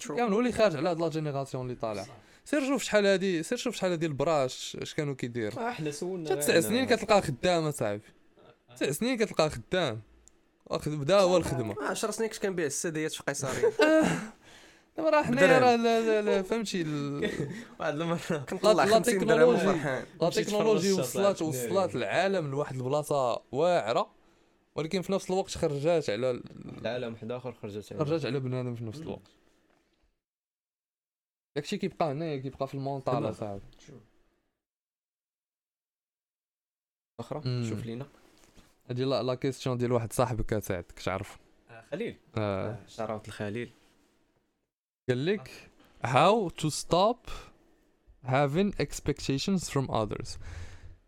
كامل 0.07 0.33
هو 0.33 0.39
اللي 0.39 0.51
خارج 0.51 0.75
على 0.75 0.89
هاد 0.89 0.99
la 0.99 1.09
génération 1.09 1.65
اللي 1.65 1.75
طالع. 1.75 2.05
سير 2.45 2.67
شوف 2.67 2.83
شحال 2.83 3.05
هادي 3.05 3.43
سير 3.43 3.57
شوف 3.57 3.75
شحال 3.75 3.91
هادي 3.91 4.05
البراش 4.05 4.77
اش 4.81 4.93
كانوا 4.93 5.13
كيدير 5.13 5.69
إحنا 5.69 5.91
سولنا 5.91 6.35
تسع 6.35 6.59
سنين 6.59 6.85
كتلقاه 6.85 7.19
خدام 7.19 7.63
أصاحبي. 7.63 8.01
تسع 8.75 8.91
سنين 8.91 9.17
كتلقاه 9.17 9.49
خدام. 9.49 10.01
بدا 10.87 11.19
هو 11.19 11.37
الخدمة. 11.37 11.75
10 11.81 12.11
سنين 12.11 12.29
كنت 12.29 12.41
كنبيع 12.41 12.65
السديات 12.65 13.11
في 13.11 13.23
قيصرية. 13.23 13.71
راه 14.99 15.31
بدراهم. 15.31 15.63
راه 15.63 15.75
لا- 15.75 16.01
لا- 16.01 16.21
لا 16.21 16.41
فهمتي 16.41 16.81
ال- 16.81 17.29
واحد 17.79 17.93
المرة 17.93 18.37
كنطلع 18.49 18.71
لا 18.71 18.85
50 18.85 19.25
درهم 19.25 19.55
technologie. 19.57 19.65
la 20.21 20.29
technologie 20.29 20.91
وصلت 20.93 21.37
صاحبي. 21.37 21.71
وصلت 21.73 21.95
العالم 21.95 22.51
لواحد 22.51 22.75
البلاصة 22.75 23.41
واعرة 23.51 24.11
ولكن 24.75 25.01
في 25.01 25.11
نفس 25.11 25.29
الوقت 25.29 25.49
خرجات 25.57 26.09
على 26.09 26.31
ال- 26.31 26.79
العالم 26.81 27.13
واحد 27.13 27.31
آخر 27.31 27.53
خرجت 27.53 27.91
عليه. 27.93 28.03
خرجات 28.03 28.25
على 28.25 28.39
بنادم 28.39 28.75
في 28.75 28.83
نفس 28.83 29.01
الوقت 29.01 29.27
داكشي 31.55 31.77
كيبقى 31.77 32.11
هنايا 32.11 32.37
كيبقى 32.37 32.67
في 32.67 32.73
ال 32.73 32.79
mental 32.79 33.15
تمام. 33.15 33.25
اصاحبي 33.29 33.61
أخرى. 37.19 37.69
شوف 37.69 37.85
لينا 37.85 38.07
هادي 38.89 39.03
la 39.03 39.35
question 39.35 39.77
ديال 39.77 39.91
واحد 39.91 40.13
صاحبك 40.13 40.59
سعد 40.59 40.83
كتعرف 40.83 41.39
خليل 41.91 42.17
آه. 42.37 42.77
shoutout 42.87 43.27
لخليل 43.27 43.71
قال 45.11 45.25
لك 45.25 45.49
how 46.05 46.49
to 46.61 46.67
stop 46.69 47.29
having 48.27 48.71
expectations 48.85 49.69
from 49.69 49.89
others. 49.91 50.29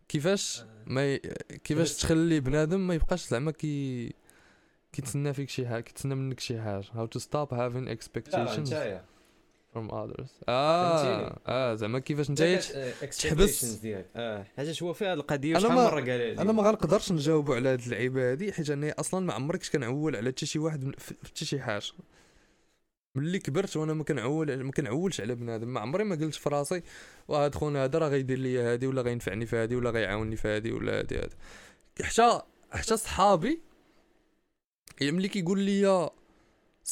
كيفاش 0.08 0.62
ما 0.86 1.12
ي... 1.14 1.18
كيفاش 1.64 1.90
بس- 1.90 1.98
تخلي 1.98 2.40
بنادم 2.40 2.86
ما 2.86 2.94
يبقاش 2.94 3.28
زعما 3.28 3.50
كي 3.50 4.12
كيتسنى 4.92 5.32
فيك 5.34 5.48
شي 5.48 5.66
حاجة 5.68 5.80
كيتسنى 5.82 6.14
منك 6.14 6.40
شي 6.40 6.60
حاجة. 6.60 6.82
how 6.82 7.06
to 7.18 7.20
stop 7.22 7.50
having 7.50 7.88
expectations 7.98 8.58
نتايا. 8.58 9.04
from 9.74 9.90
others. 9.90 10.28
آه 10.48 11.02
فهمتيني؟ 11.02 11.38
آه 11.46 11.74
زعما 11.74 11.98
كيفاش 11.98 12.30
expectations 12.30 13.74
ديالك. 13.74 14.06
آه. 14.16 14.46
حاجة 14.56 14.74
هو 14.82 14.92
فيها 14.92 15.14
القضية 15.14 15.50
أنا 15.52 15.60
شحال 15.60 15.74
ما- 15.76 15.84
مرة 15.84 16.00
قالها 16.00 16.16
لي 16.16 16.38
أنا 16.38 16.52
ما 16.52 16.62
غنقدرش 16.62 17.12
نجاوبوا 17.12 17.54
على 17.56 17.68
هاد 17.68 17.80
اللعيبه 17.80 18.30
هادي 18.32 18.52
حيت 18.52 18.70
أنا 18.70 18.94
أصلا 18.98 19.26
ما 19.26 19.32
عمري 19.32 19.58
كنت 19.58 19.68
كنعول 19.72 20.16
على 20.16 20.30
حتى 20.30 20.46
شي 20.46 20.58
واحد 20.58 20.92
حتى 21.24 21.44
شي 21.44 21.60
حاجة. 21.60 21.82
ملي 23.14 23.38
كبرت 23.38 23.76
وأنا 23.76 23.94
ما 23.94 24.04
كنعول 24.04 24.62
ما 24.62 24.72
كنعولش 24.72 25.20
على 25.20 25.34
بنادم. 25.34 25.68
ما 25.68 25.80
عمري 25.80 26.04
ما 26.04 26.14
قلت 26.16 26.34
في 26.34 26.48
راسي 26.48 26.82
وهاد 27.28 27.54
خونا 27.54 27.84
هذا 27.84 27.98
راه 27.98 28.08
غيدير 28.08 28.38
لي 28.38 28.58
هادي 28.58 28.86
ولا 28.86 29.02
غينفعني 29.02 29.46
في 29.46 29.56
هادي 29.56 29.76
ولا 29.76 29.90
غيعاونني 29.90 30.36
في 30.36 30.48
هادي 30.48 30.72
ولا 30.72 30.98
هادي 30.98 31.18
هادي. 31.18 31.34
حتى 32.02 32.40
حتى 32.70 32.96
صحابي 32.96 33.60
ملي 35.02 35.28
كيقول 35.28 35.60
لي 35.60 36.10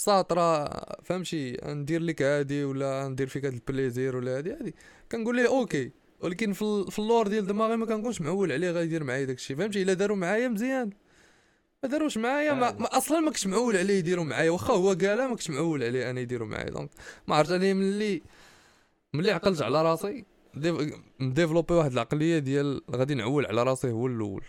راه 0.08 0.96
فهمتي 1.04 1.56
ندير 1.64 2.00
لك 2.02 2.22
هادي 2.22 2.64
ولا 2.64 3.08
ندير 3.08 3.26
فيك 3.26 3.44
هاد 3.44 3.52
ال 3.52 3.60
plaisir 3.60 4.16
ولا 4.16 4.38
هادي 4.38 4.52
هادي. 4.52 4.74
كنقول 5.12 5.36
ليه 5.36 5.48
OK 5.48 5.90
ولكن 6.20 6.52
في 6.52 6.98
اللور 6.98 7.28
ديال 7.28 7.46
دماغي 7.46 7.76
ما 7.76 7.86
كنكونش 7.86 8.20
معول 8.20 8.52
عليه 8.52 8.70
غيدير 8.70 9.04
معايا 9.04 9.24
داكشي. 9.24 9.56
فهمتي؟ 9.56 9.82
إلا 9.82 9.92
داروا 9.92 10.16
معايا 10.16 10.48
مزيان. 10.48 10.90
ما 11.82 11.88
داروش 11.88 12.18
معايا 12.18 12.52
ما, 12.52 12.70
ما 12.72 12.96
أصلا 12.96 13.20
ما 13.20 13.26
كنتش 13.30 13.46
معول 13.46 13.76
عليه 13.76 13.94
يديروا 13.98 14.24
معايا. 14.24 14.50
واخا 14.50 14.74
هو 14.74 14.88
قالها 14.88 15.26
ما 15.26 15.30
كنتش 15.34 15.50
معول 15.50 15.82
عليه 15.82 16.10
أنا 16.10 16.20
يديروا 16.20 16.48
معايا. 16.48 16.70
donc 16.70 16.90
ما 17.26 17.36
عرفت 17.36 17.50
أنا 17.52 17.72
ملي 17.74 18.22
ملي 19.14 19.30
عقلت 19.32 19.62
على 19.62 19.82
راسي 19.82 20.24
dév- 20.54 20.94
مديفلوبي 21.20 21.74
واحد 21.74 21.92
العقلية 21.92 22.38
ديال 22.38 22.82
غادي 22.90 23.14
نعول 23.14 23.46
على 23.46 23.62
راسي 23.62 23.90
هو 23.90 24.06
الأول. 24.06 24.44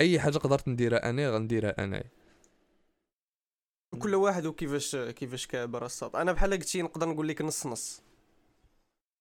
أي 0.00 0.20
حاجة 0.20 0.38
قدرت 0.38 0.68
نديرها 0.68 1.10
أنا 1.10 1.30
غنديرها 1.30 1.84
أنا. 1.84 2.04
كل 3.98 4.14
واحد 4.14 4.46
وكيفاش 4.46 4.96
كيفاش 4.96 5.46
كابر 5.46 5.86
الساط 5.86 6.16
أنا 6.16 6.32
بحال 6.32 6.50
قلتي 6.52 6.82
نقدر 6.82 7.08
نقول 7.08 7.28
لك 7.28 7.42
نص 7.42 7.66
نص. 7.66 8.02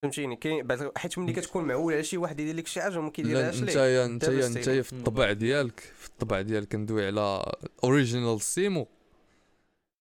فهمتيني؟ 0.01 0.35
كاين 0.35 0.67
بعد 0.67 0.91
حيت 0.97 1.17
ملي 1.17 1.33
كتكون 1.33 1.63
معول 1.63 1.93
على 1.93 2.03
شي 2.03 2.17
واحد 2.17 2.39
يدير 2.39 2.55
لك 2.55 2.67
شي 2.67 2.81
حاجة 2.81 2.99
وما 2.99 3.09
كيديرهاش 3.09 3.55
ليه؟ 3.55 3.63
نتايا 3.63 4.07
نتايا. 4.07 4.49
نتايا 4.49 4.81
في 4.81 4.93
الطبع 4.93 5.31
ديالك 5.31 5.79
في 5.79 6.07
الطبع 6.07 6.41
ديالك 6.41 6.67
كندوي 6.67 7.07
على 7.07 7.51
original 7.83 8.41
سيمو. 8.41 8.87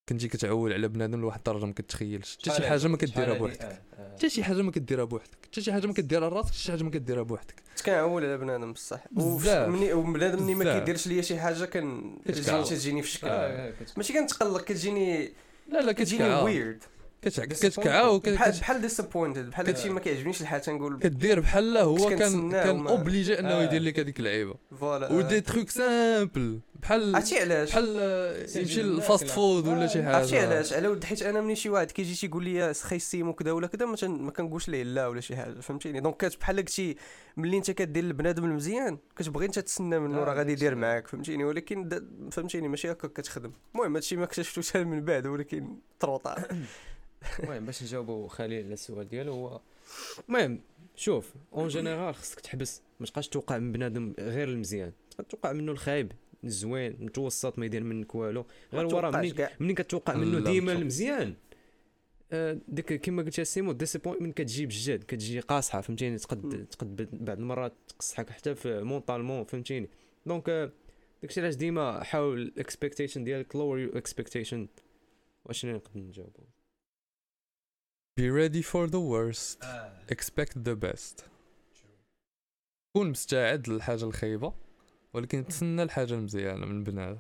كنتي 0.09 0.29
كتعول 0.29 0.73
على 0.73 0.89
بنادم 0.89 1.21
لواحد 1.21 1.39
الدرجه 1.39 1.65
ما 1.65 1.73
كتخيلش. 1.73 2.39
حتى 2.43 2.51
شي 2.51 2.69
حاجة 2.69 2.89
ما 2.89 2.97
كديرها 2.97 3.39
بوحدك. 3.39 3.83
حتى 4.17 4.31
شي 4.31 4.45
حاجة 4.45 4.63
ما 4.63 4.71
كديرها 4.71 5.05
بوحدك. 5.05 5.39
حتى 5.45 5.61
شي 5.61 5.73
حاجة 5.73 5.87
ما 5.87 5.93
كديرها 5.93 6.31
لراسك 6.31 6.49
حتى 6.49 6.59
شي 6.59 6.73
حاجة 6.73 6.83
ما 6.83 6.91
كديرها 6.91 7.23
بوحدك. 7.23 7.63
كنعول 7.87 8.25
على 8.25 8.39
بنادم 8.39 8.73
بصح. 8.73 9.05
وبنادم 9.17 10.47
ملي 10.47 10.55
ما. 10.55 10.79
كيديرش 10.79 11.07
ليا 11.07 11.23
شي 11.23 11.41
حاجة. 11.41 11.65
كتجيني 11.65 12.65
تجيني 12.65 13.03
في 13.03 13.09
شكل. 13.09 13.27
آه، 13.27 13.73
ماشي 13.97 14.13
كنتقلق 14.13 14.65
كتجيني 14.65 15.33
لا 15.69 15.81
لا 15.81 15.93
كتجيني 15.93 16.35
ويرد 16.35 16.85
كتكعا 17.23 18.19
بحال 18.19 18.53
بحال 18.53 18.81
disappointed 18.81 19.51
بحال 19.51 19.67
هادشي 19.67 19.89
ما 19.89 20.01
كيعجبنيش 20.01 20.41
الحال 20.41 20.61
تنقول 20.61 20.99
كدير 20.99 21.41
بحال 21.41 21.77
هو 21.77 22.09
كان 22.09 22.51
كان 22.51 22.87
obligé 22.87 23.39
إنه 23.39 23.49
آه. 23.49 23.63
يدير 23.63 23.83
لك 23.83 23.99
هذيك 23.99 24.19
اللعيبة. 24.19 24.55
voilà. 24.81 25.13
ودي 25.13 25.41
تروك 25.41 25.71
simple 25.71 26.61
بحال 26.75 27.17
عرفتي 27.17 27.41
علاش؟ 27.41 27.71
بحال 27.71 27.97
يمشي. 28.57 28.83
لل 28.83 28.98
fast 28.98 29.27
food 29.27 29.69
ولا 29.69 29.87
شي 29.87 30.03
حاجة. 30.03 30.17
عرفتي 30.17 30.39
علاش؟ 30.39 30.73
على 30.73 30.89
ود 30.89 31.05
حيت 31.05 31.23
أنا 31.23 31.41
ملي 31.41 31.57
شي 31.57 31.69
واحد 31.69 31.91
كيجي 31.91 32.15
تيقول 32.15 32.45
لي 32.45 32.75
خاي 32.75 32.97
السيم 32.97 33.29
وكذا 33.29 33.53
ولا 33.53 33.67
كذا 33.67 33.87
ما, 34.07 34.31
كنقولش 34.31 34.69
ليه 34.69 34.83
لا 34.83 35.07
ولا 35.07 35.21
شي 35.21 35.37
حاجة 35.37 35.61
فهمتيني؟ 35.61 36.01
donc 36.01 36.39
بحال 36.41 36.57
قلتي 36.57 36.97
ملي 37.37 37.57
انت 37.57 37.71
كدير 37.71 38.05
البنادم 38.05 38.45
المزيان 38.45 38.99
كتبغي 39.17 39.47
انت 39.47 39.59
تسنى 39.59 39.99
منه 39.99 40.19
آه، 40.19 40.25
راه 40.25 40.35
غادي. 40.35 40.53
يدير 40.53 40.75
معاك 40.75 41.07
فهمتيني؟ 41.07 41.45
ولكن. 41.45 41.89
فهمتيني؟ 42.33 42.69
ماشي 42.69 42.91
هكا 42.91 43.09
كتخدم. 43.09 43.53
المهم 43.75 43.95
هادشي 43.95 44.17
ما 44.17 44.25
اكتشفتوش 44.25 44.77
من 44.77 45.05
بعد 45.05 45.27
ولكن 45.27 45.77
تروطا. 46.01 46.37
المهم 47.41 47.67
باش 47.67 47.83
نجاوبوا 47.83 48.29
خليل 48.29 48.65
على 48.65 48.73
السؤال 48.73 49.09
ديالو 49.09 49.33
هو 49.33 49.61
المهم 50.29 50.61
شوف 50.97 51.35
en 51.53 51.69
général 51.75 52.15
خصك 52.15 52.41
تحبس 52.41 52.83
ما 53.01 53.07
تبقاش 53.07 53.29
توقع 53.29 53.59
من 53.59 53.73
بنادم 53.73 54.15
غير 54.19 54.49
المزيان. 54.49 54.93
تبقى 55.11 55.25
توقع 55.25 55.53
منه 55.53 55.73
الخايب 55.73 56.13
الزوين 56.45 56.93
المتوسط 56.93 57.59
ما 57.59 57.67
يدير 57.67 57.83
منك 57.85 58.15
والو. 58.15 58.47
غير 58.73 58.87
ورا 58.87 59.11
منين 59.11 59.35
منين 59.61 59.75
كتوقع 59.75 60.15
منه 60.15 60.41
ديما 60.41 60.73
المزيان؟ 60.73 61.35
آه، 62.33 62.59
ديك 62.69 62.93
كما 62.93 63.23
قلت 63.23 63.39
يا 63.39 63.45
سيمو 63.45 63.73
disappointment 63.73 64.37
كتجي 64.37 64.67
بجد 64.67 65.05
كتجي 65.05 65.41
قاصحة 65.41 65.81
فهمتيني؟ 65.81 66.19
تقد 66.19 66.67
تقد 66.71 67.09
بعض 67.13 67.39
المرات 67.39 67.73
تقصحك 67.89 68.31
حتى 68.31 68.55
في 68.55 68.83
mentalement 68.83 69.45
فهمتيني؟ 69.45 69.89
donc 70.27 70.49
آه، 70.49 70.73
داكشي 71.23 71.41
علاش 71.41 71.55
ديما 71.55 72.05
حاول 72.05 72.43
ال 72.43 72.50
expectation 72.50 73.25
ديالك 73.25 73.57
lower 73.57 73.79
your 73.79 73.99
expectation 73.99 74.69
واش 75.45 75.67
نقدر 75.67 75.91
نجاوبو؟ 75.95 76.43
Be 78.21 78.29
ready 78.41 78.63
for 78.73 78.85
the 78.95 79.03
worst. 79.13 79.59
expect 80.15 80.55
the 80.69 80.77
best. 80.87 81.25
كون 82.93 83.11
مستعد 83.11 83.69
للحاجة 83.69 84.05
الخايبة 84.05 84.53
ولكن 85.13 85.47
تسنى 85.47 85.83
الحاجة 85.83 86.15
المزيانة 86.15 86.67
من 86.67 86.85
بنادم 86.85 87.19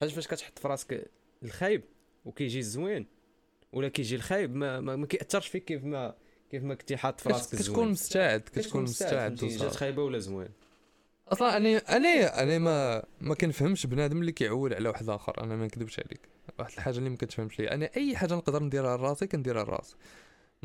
حاجة 0.00 0.10
فاش 0.10 0.26
كتحط 0.28 0.58
في 0.58 0.68
راسك 0.68 1.10
الخايب 1.42 1.82
وكيجي 2.24 2.58
الزوين 2.58 3.06
ولا 3.72 3.88
كيجي 3.88 4.16
الخايب 4.16 4.54
ما, 4.54 4.80
ما, 4.80 4.96
ما 4.96 5.06
كيأثرش 5.06 5.48
فيك 5.48 5.64
كيف 5.64 5.84
ما 5.84 6.14
كيف 6.50 6.62
ما 6.62 6.74
كنتي 6.74 6.96
حاط 6.96 7.20
في 7.20 7.28
راسك 7.28 7.54
الزوين. 7.54 7.72
كتكون 7.72 7.88
مستعد 7.88 8.40
كتكون 8.40 8.82
مستعد 8.82 9.10
فهمتيني، 9.10 9.56
جات. 9.56 9.76
خايبة 9.76 10.02
ولا 10.02 10.18
زوين؟ 10.18 10.48
أصلا 11.32 11.56
أنا 11.56 11.96
أنا 11.96 12.42
أنا 12.42 12.58
ما 12.58 13.02
ما 13.20 13.34
كنفهمش 13.34 13.86
بنادم 13.86 14.20
اللي 14.20 14.32
كيعول 14.32 14.74
على 14.74 14.88
واحد 14.88 15.08
آخر 15.08 15.44
أنا 15.44 15.56
ما 15.56 15.64
نكذبش 15.64 16.00
عليك. 16.00 16.20
واحد 16.58 16.72
الحاجة 16.72 16.98
اللي 16.98 17.10
ما 17.10 17.16
كتفهمش 17.16 17.58
ليا 17.58 17.74
أنا 17.74 17.90
أي 17.96 18.16
حاجة 18.16 18.34
نقدر 18.34 18.62
نديرها 18.62 18.96
لراسي 18.96 19.26
كنديرها 19.26 19.64
لراسي. 19.64 19.96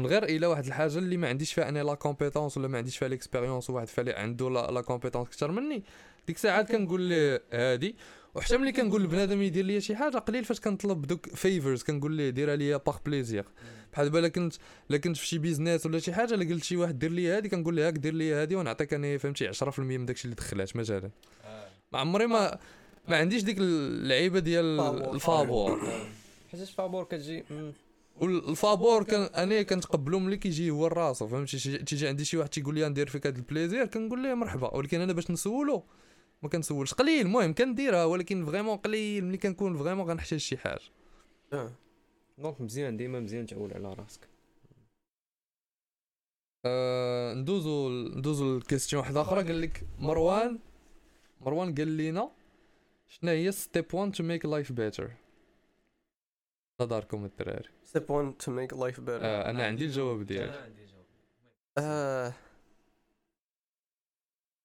من 0.01 0.07
غير 0.07 0.23
إلا 0.23 0.47
واحد 0.47 0.65
الحاجة 0.65 0.97
اللي 0.97 1.17
ما 1.17 1.27
عنديش 1.29 1.53
فيها 1.53 1.69
أنا 1.69 1.83
لا 1.83 1.93
compétence 1.93 2.57
ولا 2.57 2.67
ما 2.67 2.77
عنديش 2.77 2.97
فيها 2.97 3.07
l'expérience 3.07 3.69
وواحد 3.69 3.87
فالي 3.87 4.13
عنده 4.13 4.49
لا, 4.49 4.71
لا 4.71 4.81
compétence 4.81 5.27
أكثر 5.27 5.51
مني. 5.51 5.83
ديك 6.27 6.35
الساعات 6.35 6.71
كنقول 6.71 7.01
ليه 7.01 7.43
هادي. 7.53 7.95
وحتى 8.35 8.57
ملي 8.57 8.71
كنقول 8.71 9.03
لبنادم 9.03 9.41
يدير 9.41 9.65
لي 9.65 9.81
شي 9.81 9.95
حاجة 9.95 10.17
قليل 10.17 10.45
فاش 10.45 10.59
كنطلب 10.59 11.01
دوك 11.01 11.29
favors 11.29 11.83
كنقول 11.83 12.11
ليه 12.15 12.29
ديرها 12.29 12.55
ليا 12.55 12.77
par 12.77 12.97
plaisir 13.05 13.45
بحال 13.93 14.09
دابا 14.11 14.27
كنت 14.27 14.53
إلا 14.89 14.97
كنت 14.97 15.17
في 15.17 15.25
شي 15.25 15.37
business 15.37 15.85
ولا 15.85 15.99
شي 15.99 16.13
حاجة 16.13 16.33
إلا 16.33 16.53
قلت 16.53 16.63
شي 16.63 16.77
واحد 16.77 16.99
دير 16.99 17.11
لي 17.11 17.27
هادي 17.27 17.49
كنقول 17.49 17.75
ليه 17.75 17.87
هاك 17.87 17.93
دير 17.93 18.13
لي 18.13 18.33
هادي 18.33 18.55
ونعطيك 18.55 18.93
أنا 18.93 19.17
فهمتي 19.17 19.53
10% 19.53 19.79
من 19.79 20.05
داكشي 20.05 20.25
اللي 20.25 20.35
دخلات 20.35 20.75
مثلا 20.75 21.09
ما 21.93 21.99
عمري 21.99 22.27
ما 22.27 22.59
ما 23.07 23.17
عنديش 23.17 23.43
ديك 23.43 23.57
اللعيبة 23.59 24.39
ديال 24.39 24.77
فابور. 24.77 25.13
الفابور 25.13 25.79
حيتاش 26.51 26.71
فابور 26.71 27.03
كتجي. 27.03 27.43
والفابور 28.15 29.03
كان 29.03 29.21
أنا 29.21 29.61
كنتقبلو 29.61 30.19
ملي 30.19 30.37
كيجي 30.37 30.69
هو 30.69 30.87
راسو 30.87 31.27
فهمتي؟ 31.27 31.77
تيجي 31.77 32.07
عندي 32.07 32.25
شي 32.25 32.37
واحد 32.37 32.49
تيقول 32.49 32.75
لي 32.75 32.89
ندير 32.89 33.09
فيك 33.09 33.27
هذا 33.27 33.37
ال 33.37 33.43
plaisir 33.43 33.85
كنقول 33.85 34.23
ليه 34.23 34.33
مرحبا 34.33 34.75
ولكن 34.75 35.01
أنا 35.01 35.13
باش 35.13 35.31
نسولو 35.31 35.83
ما 36.41 36.49
كنسولش. 36.49 36.93
قليل 36.93 37.25
المهم 37.25 37.53
كنديرها 37.53 38.05
ولكن 38.05 38.45
vraiment 38.45 38.77
قليل 38.77 39.25
ملي 39.25 39.37
كنكون 39.37 39.77
vraiment 39.77 40.07
غنحتاج 40.07 40.39
شي 40.39 40.57
حاجة. 40.57 40.81
آه. 41.53 41.71
donc 42.37 42.61
مزيان 42.61 42.97
ديما 42.97 43.19
مزيان 43.19 43.45
تعول 43.45 43.73
على 43.73 43.93
راسك. 43.93 44.29
آه 46.65 47.33
ندوزو 47.33 47.89
ندوزو 47.89 48.57
ل 48.57 48.62
question 48.62 49.01
واحدة 49.01 49.21
أخرى 49.21 49.43
قال 49.43 49.61
لك 49.61 49.83
مروان 49.99 50.59
مروان 51.41 51.75
قال 51.75 51.87
لينا 51.87 52.31
شنو 53.07 53.31
هي 53.31 53.51
step 53.51 53.85
1 53.93 54.11
to 54.11 54.23
make 54.23 54.45
life 54.45 54.71
better 54.71 55.11
داركم 56.79 57.25
الدراري. 57.25 57.69
Step 57.91 58.07
one 58.09 58.33
to 58.43 58.49
make 58.49 58.71
life 58.77 58.99
better? 58.99 59.23
آه 59.23 59.49
أنا 59.49 59.65
عندي 59.65 59.85
الجواب 59.85 60.25
ديالي 60.25 60.71
آه. 61.77 62.33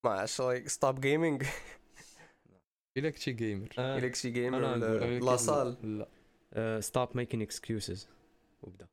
ما 0.04 0.10
عرفتش 0.10 0.40
like 0.40 0.72
stop 0.72 0.96
gaming. 1.00 1.46
إلا 2.96 3.10
كنتي 3.10 3.32
gamer 3.32 3.68
آه، 3.78 3.98
إلا 3.98 4.08
كشي 4.08 4.30
gamer 4.30 4.74
لك 4.74 5.22
لاصال. 5.22 5.98
لا. 5.98 6.80
stop 6.80 7.08
making 7.08 7.46
excuses. 7.46 7.98
وبدا 8.62 8.86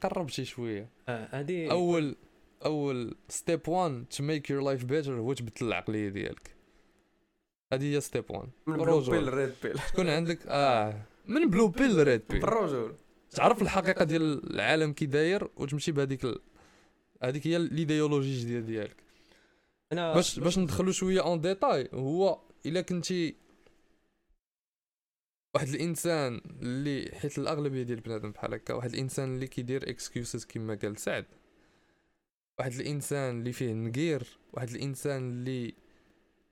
قرب 0.00 0.28
شي 0.28 0.44
شوية. 0.44 0.88
آه، 1.08 1.38
هادي 1.38 1.70
أول 1.70 2.16
أول 2.64 3.16
step 3.28 3.68
1 3.68 4.04
to 4.10 4.22
make 4.22 4.50
your 4.50 4.62
life 4.62 4.84
better 4.84 5.12
هو 5.14 5.32
تبدل 5.32 5.66
العقلية 5.66 6.08
ديالك. 6.08 6.56
هذه 7.72 7.94
هي 7.94 8.00
step 8.00 8.24
1 8.30 8.48
من 8.66 8.76
blue. 8.76 9.00
pill 9.00 9.34
red 9.34 9.54
pill 9.62 9.78
تكون 9.78 10.08
عندك؟ 10.08 10.38
آه. 10.46 11.02
من 11.26 11.50
blue 11.50 11.68
pill 11.68 12.06
red 12.06 12.22
pill 12.30 12.40
بالرجل 12.40 12.94
تعرف 13.30 13.62
الحقيقة 13.62 14.04
ديال 14.04 14.54
العالم 14.54 14.92
كي 14.92 15.06
داير 15.06 15.48
وتمشي 15.56 15.92
بهذيك 15.92 16.24
ال... 16.24 16.38
هذيك 17.22 17.46
هي 17.46 17.56
الإيديولوجي 17.56 18.32
الجديده 18.32 18.66
ديالك. 18.66 18.96
أنا 19.92 20.14
باش 20.14 20.40
باش 20.40 20.58
ندخلوا 20.58 20.92
شوية 20.92 21.22
en 21.22 21.40
détail 21.40 21.88
هو 21.94 22.40
إلا 22.66 22.80
كنتي 22.80 23.34
واحد 25.54 25.68
الإنسان 25.68 26.40
اللي 26.62 27.10
حيت 27.14 27.38
الأغلبية 27.38 27.82
ديال 27.82 28.00
بنادم 28.00 28.30
بحال 28.30 28.54
هكا 28.54 28.74
واحد 28.74 28.92
الإنسان 28.92 29.34
اللي 29.34 29.46
كيدير 29.46 29.90
excuses 29.90 30.44
كما 30.44 30.74
قال 30.74 30.98
سعد 30.98 31.24
واحد 32.58 32.72
الإنسان 32.72 33.38
اللي 33.38 33.52
فيه 33.52 33.72
نقير 33.72 34.38
واحد 34.52 34.68
الإنسان 34.70 35.30
اللي 35.30 35.74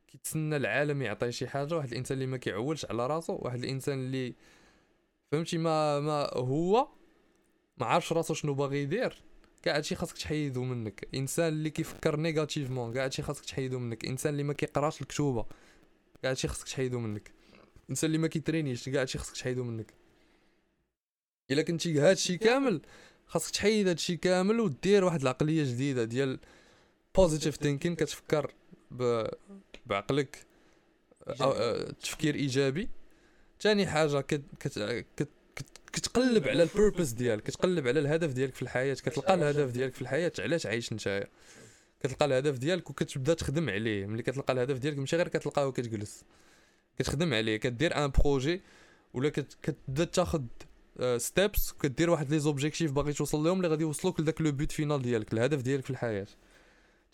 كيتسنى 0.08 0.56
العالم 0.56 1.02
يعطيه 1.02 1.30
شي 1.30 1.48
حاجة 1.48 1.76
واحد 1.76 1.90
الإنسان 1.90 2.14
اللي 2.16 2.26
ما 2.26 2.36
كيعولش 2.36 2.84
على 2.84 3.06
راسو 3.06 3.38
واحد 3.42 3.58
الإنسان 3.58 3.98
اللي 3.98 4.34
فهمتي؟ 5.32 5.58
ما 5.58 6.00
ما 6.00 6.30
هو 6.34 6.88
ما 7.76 7.86
عارفش 7.86 8.12
راسو 8.12 8.34
شنو 8.34 8.54
باغي 8.54 8.82
يدير. 8.82 9.22
كاع 9.62 9.76
هادشي 9.76 9.94
خاصك 9.94 10.18
تحيدو 10.18 10.64
منك. 10.64 11.08
إنسان 11.14 11.48
اللي 11.48 11.70
كيفكر 11.70 12.16
négativement 12.16 12.94
كاع 12.94 13.04
هادشي 13.04 13.22
خاصك 13.22 13.44
تحيدو 13.44 13.78
منك. 13.78 14.04
إنسان 14.04 14.32
اللي 14.32 14.42
ما 14.42 14.52
كيقراش 14.52 15.02
الكتوبة 15.02 15.46
كاع 16.22 16.30
هادشي 16.30 16.48
خاصك 16.48 16.68
تحيدو 16.68 16.98
منك. 16.98 17.32
الانسان 17.84 18.08
اللي 18.08 18.18
ما 18.18 18.28
كيترينيش 18.28 18.88
كاع 18.88 19.00
هادشي 19.00 19.18
خاصك 19.18 19.36
تحيدو 19.36 19.64
منك. 19.64 19.94
إلا 21.50 21.62
كنتي 21.62 22.00
هادشي 22.00 22.38
كامل 22.38 22.80
خاصك 23.26 23.50
تحيد 23.50 23.88
هادشي 23.88 24.16
كامل 24.16 24.60
ودير 24.60 25.04
واحد 25.04 25.20
العقلية 25.20 25.64
جديدة 25.64 26.04
ديال 26.04 26.38
positive 27.14 27.56
thinking 27.56 27.94
كتفكر. 27.94 28.54
بعقلك 29.86 30.46
تفكير 32.00 32.34
إيجابي. 32.34 32.88
ثاني 33.60 33.86
حاجة 33.86 34.20
كت... 34.20 34.42
كت... 34.60 34.78
كت... 35.16 35.28
كت... 35.56 35.66
كتقلب 35.92 36.48
على 36.48 36.62
ال 36.62 36.68
purpose 36.68 37.10
ديالك 37.12 37.42
كتقلب 37.42 37.88
على 37.88 38.00
الهدف 38.00 38.32
ديالك 38.32 38.54
في 38.54 38.62
الحياة 38.62 38.94
كتلقى 38.94 39.34
الهدف 39.34 39.70
ديالك 39.70 39.94
في 39.94 40.02
الحياة 40.02 40.32
علاش 40.38 40.66
عايش 40.66 40.92
نتايا 40.92 41.26
كتلقى 42.00 42.26
الهدف 42.26 42.58
ديالك 42.58 42.90
وكتبدا 42.90 43.34
تخدم 43.34 43.70
عليه 43.70 44.06
ملي 44.06 44.22
كتلقى 44.22 44.52
الهدف 44.52 44.78
ديالك 44.78 44.98
ماشي 44.98 45.16
غير 45.16 45.28
كتلقاه 45.28 45.66
وكتجلس. 45.66 46.24
كتخدم 46.98 47.34
عليه 47.34 47.56
كدير 47.56 48.04
un 48.04 48.10
projet 48.10 48.60
ولا 49.14 49.28
كت- 49.28 49.56
كتبدا 49.62 50.04
تاخد 50.04 50.46
steps 51.16 51.72
كدير 51.72 52.10
واحد 52.10 52.30
les 52.30 52.38
objectifs 52.38 52.92
باغي 52.92 53.12
توصل 53.12 53.44
لهم 53.44 53.56
اللي 53.56 53.68
غادي 53.68 53.82
يوصلوك 53.82 54.20
لذاك 54.20 54.40
le 54.40 54.52
but 54.52 54.72
final 54.72 55.02
ديالك 55.02 55.32
الهدف 55.32 55.62
ديالك 55.62 55.84
في 55.84 55.90
الحياة. 55.90 56.26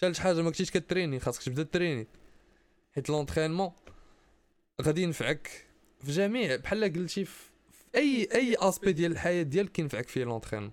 ثالث 0.01 0.19
حاجة 0.19 0.43
ما 0.43 0.51
كنتيش 0.51 0.71
كتريني 0.71 1.21
خاصك 1.21 1.43
تبدا 1.43 1.63
تريني. 1.63 2.07
حيت 2.95 3.11
l'entraînement 3.11 3.71
غادي 4.83 5.03
ينفعك 5.03 5.66
في 5.99 6.13
جميع 6.13 6.57
بحال 6.57 6.85
قلتي 6.93 7.25
في 7.25 7.43
أي 7.95 8.29
أي 8.35 8.57
aspect 8.59 8.93
ديال 8.93 9.13
الحياة 9.13 9.43
ديالك 9.43 9.73
كينفعك 9.73 10.09
فيه 10.09 10.25
l'entraînement 10.25 10.73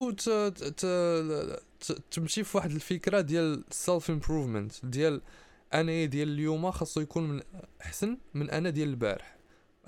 وت 0.00 0.20
ت- 0.30 0.84
ت- 1.80 2.02
تمشي 2.10 2.44
في 2.44 2.56
واحد 2.56 2.70
الفكرة 2.70 3.20
ديال 3.20 3.64
self 3.70 4.10
improvement 4.10 4.86
ديال 4.86 5.20
أنا 5.74 6.04
ديال 6.04 6.28
اليوم 6.28 6.70
خاصو 6.70 7.00
يكون 7.00 7.28
من 7.28 7.42
أحسن 7.80 8.18
من 8.34 8.50
أنا 8.50 8.70
ديال 8.70 8.88
البارح. 8.88 9.36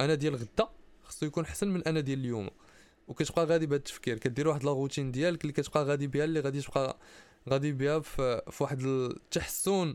أنا 0.01 0.15
ديال 0.15 0.37
غدا 0.37 0.69
خاصو 1.05 1.27
يكون 1.27 1.45
أحسن 1.45 1.69
من 1.69 1.83
أنا 1.83 2.01
ديال 2.01 2.19
اليوم. 2.19 2.51
وكتبقى 3.09 3.45
غادي 3.45 3.67
بهذا 3.67 3.77
التفكير 3.79 4.19
كدير 4.19 4.49
واحد 4.49 4.65
la 4.65 4.71
routine 4.73 5.13
ديالك 5.13 5.43
اللي 5.43 5.53
كتبقى 5.53 5.85
غادي 5.85 6.07
بها 6.07 6.25
اللي 6.25 6.41
غادي 6.41 6.61
تبقى 6.63 6.97
غادي 7.49 7.73
بها 7.73 8.01
في, 8.01 8.43
في 8.51 8.63
واحد 8.63 8.81
التحسن 8.83 9.95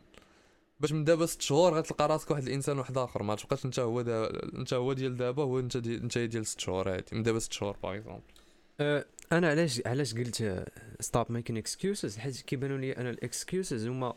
باش 0.81 0.91
من 0.91 1.03
دابا 1.03 1.25
ست 1.25 1.41
شهور 1.41 1.73
غتلقى 1.73 2.07
راسك 2.07 2.31
واحد 2.31 2.43
الانسان 2.43 2.77
واحد 2.77 2.97
آخر 2.97 3.23
ما 3.23 3.35
تبقاش 3.35 3.65
انت 3.65 3.79
هو 3.79 4.01
انت 4.01 4.73
هو 4.73 4.93
ديال 4.93 5.17
دابا 5.17 5.43
هو 5.43 5.59
انت 5.59 5.77
دي 5.77 5.95
انت 5.95 6.17
ديال 6.17 6.45
ست 6.45 6.59
شهور 6.59 6.89
هادي 6.93 7.15
من 7.15 7.23
دابا 7.23 7.39
ست 7.39 7.53
شهور 7.53 7.77
par 7.83 7.95
exemple 7.95 8.21
أه، 8.79 9.05
أنا 9.31 9.49
علاش 9.49 9.81
علاش 9.85 10.13
قلت 10.15 10.65
stop 10.99 11.31
making 11.31 11.57
excuses 11.57 12.17
حيت 12.17 12.41
كيبانوا 12.41 12.77
لي 12.77 12.91
أنا 12.91 13.09
ال 13.09 13.19
excuses 13.19 13.87
هما 13.87 14.13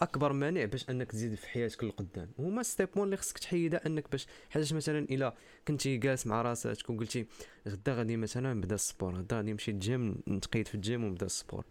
أكبر 0.00 0.32
مانع 0.32 0.64
باش 0.64 0.90
أنك 0.90 1.10
تزيد 1.10 1.34
في 1.34 1.48
حياتك 1.48 1.84
للقدام 1.84 2.30
هما 2.38 2.62
step 2.62 2.88
1 2.96 3.02
اللي 3.04 3.16
خصك 3.16 3.38
تحيدها 3.38 3.86
أنك 3.86 4.10
باش 4.10 4.26
حيت 4.50 4.72
مثلا 4.72 4.98
إلا 4.98 5.34
كنتي 5.68 5.96
جالس 5.96 6.26
مع 6.26 6.42
راسك 6.42 6.90
وقلتي 6.90 7.26
غدا 7.68 7.94
غادي 7.94 8.16
مثلا 8.16 8.54
نبدا 8.54 8.74
ال 8.74 8.81
sport 8.81 9.14
غدا 9.14 9.36
غادي 9.36 9.52
نمشي 9.52 9.70
الجيم 9.70 10.16
نتقيد 10.28 10.68
في 10.68 10.74
الجيم 10.74 11.04
ونبدا 11.04 11.26
ال 11.26 11.31
sport. 11.31 11.64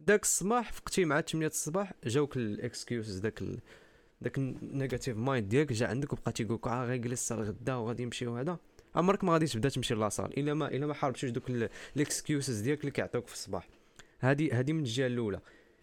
داك 0.00 0.22
الصباح 0.22 0.72
فقتي 0.72 1.04
مع 1.04 1.20
8 1.20 1.46
الصباح 1.46 1.92
جاوك 2.04 2.36
ال 2.36 2.46
excuses 2.46 3.18
داك 3.18 3.42
ال... 3.42 3.58
داك 4.20 4.38
ال 4.38 4.47
negative 4.47 5.16
mind 5.16 5.48
ديالك 5.48 5.72
جا 5.72 5.86
عندك 5.86 6.12
وبقى 6.12 6.32
تيقول 6.32 6.54
لك 6.56 6.66
آه 6.66 6.84
غيجلس 6.84 7.32
غدا 7.32 7.74
وغادي 7.74 8.02
يمشي 8.02 8.26
وهذا 8.26 8.58
عمرك 8.94 9.24
ما 9.24 9.32
غادي 9.32 9.46
تبدا 9.46 9.68
تمشي 9.68 9.94
la 9.94 10.07
salle 10.07 10.38
إلا 10.38 10.54
ما 10.54 10.68
إلا 10.68 10.86
ما 10.86 10.94
حاربتيش 10.94 11.30
دوك 11.30 11.50
ال 11.96 12.04
excuses 12.04 12.60
ديالك 12.60 12.80
اللي 12.80 12.90
كيعطوك 12.90 13.26
في 13.26 13.34
الصباح. 13.34 13.68
هادي 14.20 14.52
هادي 14.52 14.72
من 14.72 14.80
الجهة 14.80 15.06
الأولى. 15.06 15.40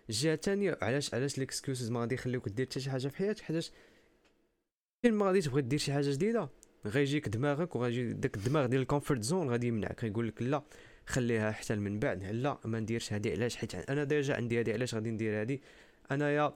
الجهة 0.10 0.34
الثانية 0.34 0.78
علاش 0.82 1.14
علاش 1.14 1.38
ال 1.38 1.44
excuses 1.45 1.92
ما 1.92 2.00
غادي 2.00 2.16
يخليوك 2.16 2.50
دير 2.50 2.66
حتى 2.66 2.80
شي 2.80 2.90
حاجة 2.92 3.08
في 3.08 3.18
حياتك؟ 3.18 3.42
حيت 3.42 3.72
فين 5.02 5.14
ما 5.14 5.26
غادي 5.26 5.42
تبغي 5.42 5.62
دير 5.62 5.80
شي 5.80 5.94
حاجة 5.94 6.12
جديدة 6.12 6.50
غيجيك 6.86 7.30
دماغك 7.30 7.76
وغيجي 7.76 8.14
داك 8.14 8.38
الدماغ 8.38 8.66
ديال 8.66 8.82
ال 8.82 8.87
comfort 8.87 9.22
zone 9.24 9.50
غادي 9.50 9.68
يمنعك 9.68 10.04
يقول 10.04 10.28
لك 10.28 10.42
لا. 10.42 10.64
خليها 11.08 11.52
حتى 11.52 11.76
من 11.76 12.00
بعد 12.00 12.24
لا 12.24 12.58
ما 12.66 12.80
نديرش 12.80 13.14
هادي. 13.14 13.32
علاش؟ 13.32 13.56
حيت 13.56 13.76
أنا 13.76 14.04
déjà 14.04 14.36
عندي 14.36 14.60
هادي. 14.60 14.74
علاش 14.74 14.96
غادي 14.96 15.12
ندير 15.12 15.42
هادي؟ 15.42 15.62
أنايا 16.12 16.54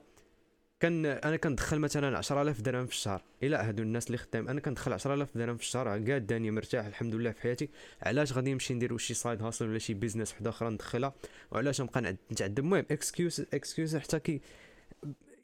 كان 0.80 1.06
أنا 1.06 1.36
كندخل 1.36 1.78
مثلا 1.78 2.18
10000 2.18 2.60
درهم 2.60 2.86
في 2.86 2.92
الشهر. 2.92 3.22
إلا 3.42 3.68
هادو 3.68 3.82
الناس 3.82 4.06
اللي 4.06 4.18
خدام. 4.18 4.48
أنا 4.48 4.60
كندخل 4.60 4.92
10000 4.92 5.38
درهم 5.38 5.56
في 5.56 5.62
الشهر. 5.62 5.88
قاداني 5.88 6.50
مرتاح 6.50 6.86
الحمد 6.86 7.14
لله 7.14 7.30
في 7.32 7.40
حياتي. 7.40 7.68
علاش 8.02 8.32
غادي 8.32 8.52
نمشي 8.52 8.74
ندير 8.74 8.98
شي 8.98 9.14
side 9.14 9.42
hustle 9.42 9.68
ولا 9.68 9.78
شي 9.78 9.94
business 9.94 10.32
وحدة 10.32 10.50
أخرى 10.50 10.70
ندخلها؟ 10.70 11.14
وعلاش 11.50 11.80
نبقى 11.80 12.16
نتعذب؟ 12.32 12.58
المهم 12.58 12.84
excuse 12.90 13.40
excuse 13.54 13.96
حتى 13.96 14.20
كي 14.20 14.40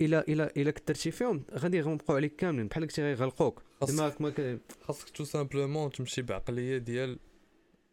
إلى 0.00 0.24
إلى 0.28 0.50
إلى 0.56 0.72
كثرتي 0.72 1.10
فيهم 1.10 1.42
غادي 1.54 1.76
يغمقوا 1.76 2.16
عليك 2.16 2.36
كاملين. 2.36 2.68
بحال 2.68 2.82
قلتي 2.82 3.02
غيغلقوك. 3.02 3.62
دماغك 3.88 4.20
ما. 4.20 4.58
خاصك 4.82 5.10
tout 5.10 5.24
simplement 5.24 5.90
تمشي 5.90 6.22
بعقلية 6.22 6.78
ديال 6.78 7.18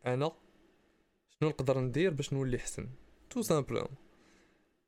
أنا 0.06 0.32
شنو 1.40 1.50
نقدر 1.50 1.80
ندير 1.80 2.14
باش 2.14 2.34
نولي 2.34 2.58
احسن 2.58 2.90
tout 3.30 3.42
simplement 3.42 3.96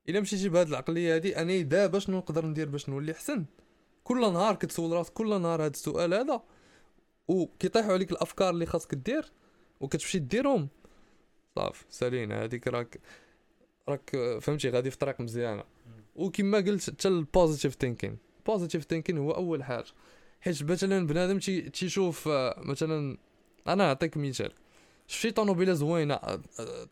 إلا 0.08 0.20
مشيتي 0.20 0.48
بهاد 0.48 0.68
العقلية 0.68 1.14
هادي 1.14 1.36
أنا 1.36 1.60
دابا 1.60 1.98
شنو 1.98 2.18
نقدر 2.18 2.46
ندير 2.46 2.68
باش 2.68 2.88
نولي 2.88 3.12
احسن 3.12 3.44
كل 4.04 4.20
نهار 4.20 4.54
كتسول 4.54 4.92
راسك 4.92 5.12
كل 5.12 5.40
نهار 5.40 5.64
هاد 5.64 5.72
السؤال 5.74 6.14
هذا 6.14 6.42
وكيطيحوا 7.28 7.92
عليك 7.92 8.12
الأفكار 8.12 8.50
اللي 8.50 8.66
خاصك 8.66 8.94
دير 8.94 9.32
وكتمشي 9.80 10.18
ديرهم. 10.18 10.68
صافي 11.56 11.84
سالينا. 11.90 12.44
هذيك 12.44 12.68
راك 12.68 13.00
راك 13.88 14.38
فهمتي 14.40 14.70
غادي 14.70 14.90
في 14.90 14.98
طريق 14.98 15.20
مزيانة. 15.20 15.64
وكما 16.14 16.58
قلت 16.58 16.90
حتى 16.90 17.08
ال 17.08 17.15
positive 17.15 17.74
thinking 17.74 18.18
positive 18.46 18.84
thinking 18.84 19.18
هو 19.18 19.30
أول 19.30 19.64
حاجة. 19.64 19.92
حيت 20.40 20.62
مثلا 20.62 21.06
بنادم 21.06 21.38
تي 21.38 21.60
تيشوف 21.70 22.28
آه، 22.28 22.60
مثلا 22.64 23.18
أنا 23.66 23.86
نعطيك 23.86 24.16
مثال. 24.16 24.52
شفتي 25.06 25.30
طوموبيله 25.30 25.72
زوينة 25.72 26.16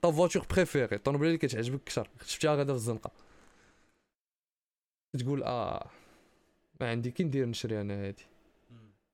ta 0.03 0.11
voiture 0.11 0.46
préférée. 0.50 0.96
الطوموبيله 0.96 1.29
اللي 1.29 1.38
كتعجبك 1.38 1.81
أكثر 1.81 2.11
شفتيها 2.27 2.55
غادا 2.55 2.72
في 2.72 2.79
الزنقة. 2.79 3.11
تقول 5.18 5.42
آه 5.42 5.90
ما 6.81 6.90
عندي 6.90 7.11
كي 7.11 7.24
ندير 7.24 7.46
نشري 7.46 7.81
أنا 7.81 7.94
هادي؟ 8.07 8.24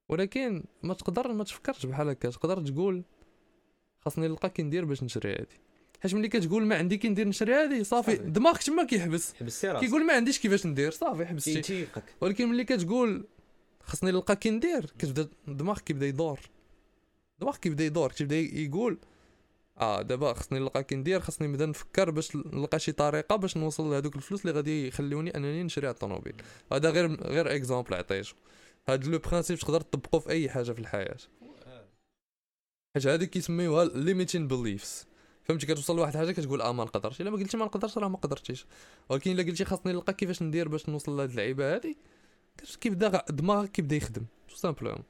ولكن 0.09 0.65
ما 0.83 0.95
تقدر 0.95 1.33
ما 1.33 1.45
تفكرش 1.45 1.87
بحال 1.87 2.09
هكا. 2.09 2.31
تقدر 2.31 2.67
تقول 2.67 3.03
خاصني 4.01 4.29
نلقى 4.29 4.51
كي 4.51 4.63
ندير 4.63 4.85
باش 4.85 5.03
نشري 5.03 5.33
هادي. 5.33 5.61
حيت 6.01 6.15
ملي 6.15 6.29
كتقول 6.29 6.67
ما 6.67 6.77
عندي 6.77 6.97
كي 6.97 7.09
ندير 7.09 7.29
نشري 7.29 7.55
هادي 7.55 7.85
صافي. 7.85 8.17
دماغك 8.17 8.63
تما 8.63 8.85
كيحبس. 8.85 9.33
كيقول 9.63 10.07
ما 10.07 10.13
عنديش 10.13 10.39
كيفاش 10.39 10.67
ندير 10.67 10.91
صافي 10.91 11.27
حبستي 11.27 11.87
ولكن 12.21 12.49
ملي 12.49 12.65
كتقول 12.65 13.27
خاصني 13.83 14.11
نلقى 14.11 14.37
كي 14.37 14.51
ندير 14.51 14.93
كتبدا 14.99 15.29
دماغك 15.47 15.83
كيبدا 15.83 16.07
يدور. 16.07 16.41
دماغك 17.41 17.59
كيبدا 17.59 17.85
يدور 17.85 18.13
كيبدا 18.13 18.37
يقول 18.37 18.99
آه 19.79 20.03
دابا 20.03 20.33
خاصني 20.33 20.59
نلقى 20.59 20.85
كي 20.85 20.97
ندير 20.97 21.21
خاصني 21.21 21.49
نبدا 21.49 21.67
نفكر 21.67 22.11
باش 22.11 22.37
نلقى 22.37 22.79
شي 22.79 22.93
طريقة 22.93 23.37
باش 23.37 23.57
نوصل 23.57 23.91
لهذوك 23.91 24.17
الفلوس 24.17 24.41
اللي 24.41 24.53
غادي 24.53 24.89
يخلوني 24.89 25.37
أنني 25.37 25.63
نشري 25.63 25.89
هاد 25.89 25.95
الطوموبيل. 25.95 26.35
هذا 26.73 26.91
غير 26.91 27.23
غير 27.23 27.55
exemple 27.55 27.95
عطيتو 27.95 28.35
هاد 28.89 29.07
le 29.07 29.19
principe 29.19 29.59
تقدر 29.59 29.81
تطبقه 29.81 30.19
في 30.19 30.31
أي 30.31 30.51
حاجة 30.51 30.73
في 30.73 30.79
الحياة. 30.79 31.17
حيت 32.95 33.07
هادي 33.07 33.27
كيسميوها 33.27 33.85
limiting 33.85 34.49
beliefs 34.49 35.07
فهمتي؟ 35.45 35.67
كتوصل 35.67 35.97
لواحد 35.97 36.13
الحاجة 36.13 36.33
كتقول 36.33 36.61
آه 36.61 36.73
ما 36.73 36.85
نقدرش. 36.85 37.21
إلا 37.21 37.31
ما 37.31 37.37
قلتي 37.37 37.57
ما 37.57 37.65
نقدرش 37.65 37.99
راه 37.99 38.09
ما 38.09 38.17
قدرتيش. 38.17 38.67
ولكن 39.09 39.31
إلا 39.31 39.43
قلتي 39.43 39.65
خاصني 39.65 39.93
نلقى 39.93 40.13
كيفاش 40.13 40.43
ندير 40.43 40.69
باش 40.69 40.89
نوصل 40.89 41.17
لهاد 41.17 41.31
اللعيبة 41.31 41.75
هادي 41.75 41.97
كيبدا 42.81 43.25
دماغك 43.31 43.71
كيبدا 43.73 43.97
يخدم. 43.97 44.25
tout 44.49 44.57
simplement 44.57 45.03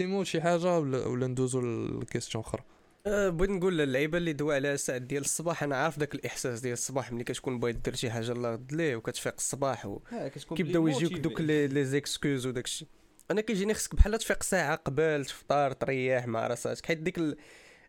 ديمو 0.00 0.24
شي 0.24 0.40
حاجة 0.40 0.78
ولا 0.78 1.06
ولا 1.06 1.26
ندوزو 1.26 1.60
ل 2.00 2.05
question 2.05 2.44
أخرى؟ 2.44 2.62
أه 3.06 3.28
بغيت 3.28 3.50
نقول 3.50 3.80
اللعيبه 3.80 4.18
اللي 4.18 4.32
دوا 4.32 4.54
على 4.54 4.72
الساعات 4.72 5.02
ديال 5.02 5.22
الصباح 5.22 5.62
أنا 5.62 5.76
عارف 5.76 5.98
داك 5.98 6.14
الإحساس 6.14 6.60
ديال 6.60 6.72
الصباح 6.72 7.12
ملي 7.12 7.24
كتكون 7.24 7.60
بغيت 7.60 7.76
دير 7.76 7.94
شي 7.94 8.10
حاجة 8.10 8.32
الله 8.32 8.52
غد 8.52 8.72
ليه 8.72 8.96
وكتفيق 8.96 9.34
الصباح 9.38 9.86
و... 9.86 10.00
كيبداو 10.56 10.88
يجيوك 10.88 11.12
دوك 11.12 11.40
les 11.40 11.84
excuses 11.84 12.46
وداك 12.46 12.64
الشيء 12.64 12.88
أنا 13.30 13.40
كيجيني 13.40 13.74
خصك 13.74 13.94
بحال 13.94 14.18
تفيق 14.18 14.42
ساعة 14.42 14.76
قبل 14.76 15.24
تفطر 15.24 15.72
تريح 15.72 16.26
مع 16.26 16.46
راسك 16.46 16.86
حيت 16.86 16.98
ديك 16.98 17.18
ال... 17.18 17.36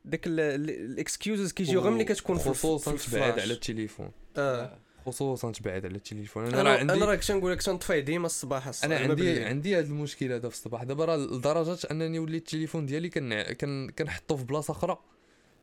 ديك 0.05 0.21
ال 0.27 0.43
excuses 0.43 1.51
كيجيو 1.51 1.81
غير 1.81 1.91
ملي 1.91 2.03
كتكون 2.03 2.37
في 2.37 2.49
خصوصا 2.49 2.95
في 2.95 3.11
تبعد. 3.11 3.39
على 3.39 3.53
التليفون. 3.53 4.11
أه. 4.37 4.79
خصوصا 5.05 5.51
تبعد 5.51 5.85
على 5.85 5.95
التليفون. 5.95 6.45
أنا 6.45 6.61
أنا 6.61 6.69
راه 6.69 6.81
أنا 6.81 6.93
عندي 6.93 7.05
راه 7.05 7.15
كنت 7.15 7.31
نقول 7.31 7.51
لك 7.51 7.61
تنطفي 7.61 8.01
ديما 8.01 8.25
الصباح 8.25 8.67
الصباح 8.67 8.99
أنا 8.99 9.09
عندي. 9.09 9.43
عندي 9.43 9.79
هذا 9.79 9.87
المشكل 9.87 10.31
هذا 10.31 10.49
في 10.49 10.55
الصباح. 10.55 10.83
دابا 10.83 11.05
راه 11.05 11.17
لدرجة 11.17 11.77
أنني 11.91 12.19
وليت 12.19 12.41
التليفون 12.41 12.85
ديالي 12.85 13.09
كن 13.09 13.41
كن 13.41 13.91
كنحطو 13.97 14.37
في 14.37 14.43
بلاصة 14.43 14.71
أخرى 14.71 14.97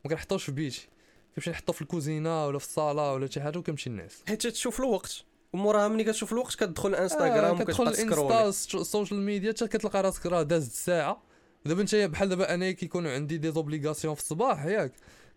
ما 0.05 0.11
كنحطوش 0.11 0.45
في 0.45 0.53
بيتي. 0.53 0.89
كنمشي 1.35 1.51
نحطو 1.51 1.73
في 1.73 1.83
الكوزينة 1.83 2.47
ولا 2.47 2.59
في 2.59 2.65
الصالة 2.65 3.13
ولا 3.13 3.27
شي 3.27 3.41
حاجة 3.41 3.59
وكنمشي 3.59 3.91
نعس 3.91 4.23
حيت 4.29 4.47
تشوف 4.47 4.81
الوقت. 4.81 5.25
وموراها 5.53 5.89
ملي 5.89 6.05
كتشوف 6.05 6.33
الوقت 6.33 6.55
كتدخل 6.55 6.95
انستغرام 6.95 7.57
آه 7.57 7.65
كتدخل 7.65 7.89
الانستا 7.89 8.49
ال 8.81 8.87
social 8.87 9.21
media 9.21 9.51
حتى 9.53 9.69
كتلقى 9.69 10.03
راسك 10.03 10.27
راه 10.27 10.43
دازت 10.43 10.73
ساعة. 10.73 11.23
دابا 11.65 11.81
انت 11.81 11.95
بحال 11.95 12.29
دابا 12.29 12.55
أنا 12.55 12.71
كيكونوا 12.71 13.11
عندي 13.11 13.39
des 13.39 13.53
obligations 13.53 14.15
في 14.15 14.21
الصباح 14.21 14.65
ياك. 14.65 14.93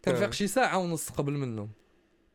كنفيق 0.06 0.28
آه. 0.28 0.32
شي 0.32 0.48
ساعة 0.48 0.78
ونص 0.78 1.10
قبل 1.10 1.34
منهم. 1.34 1.70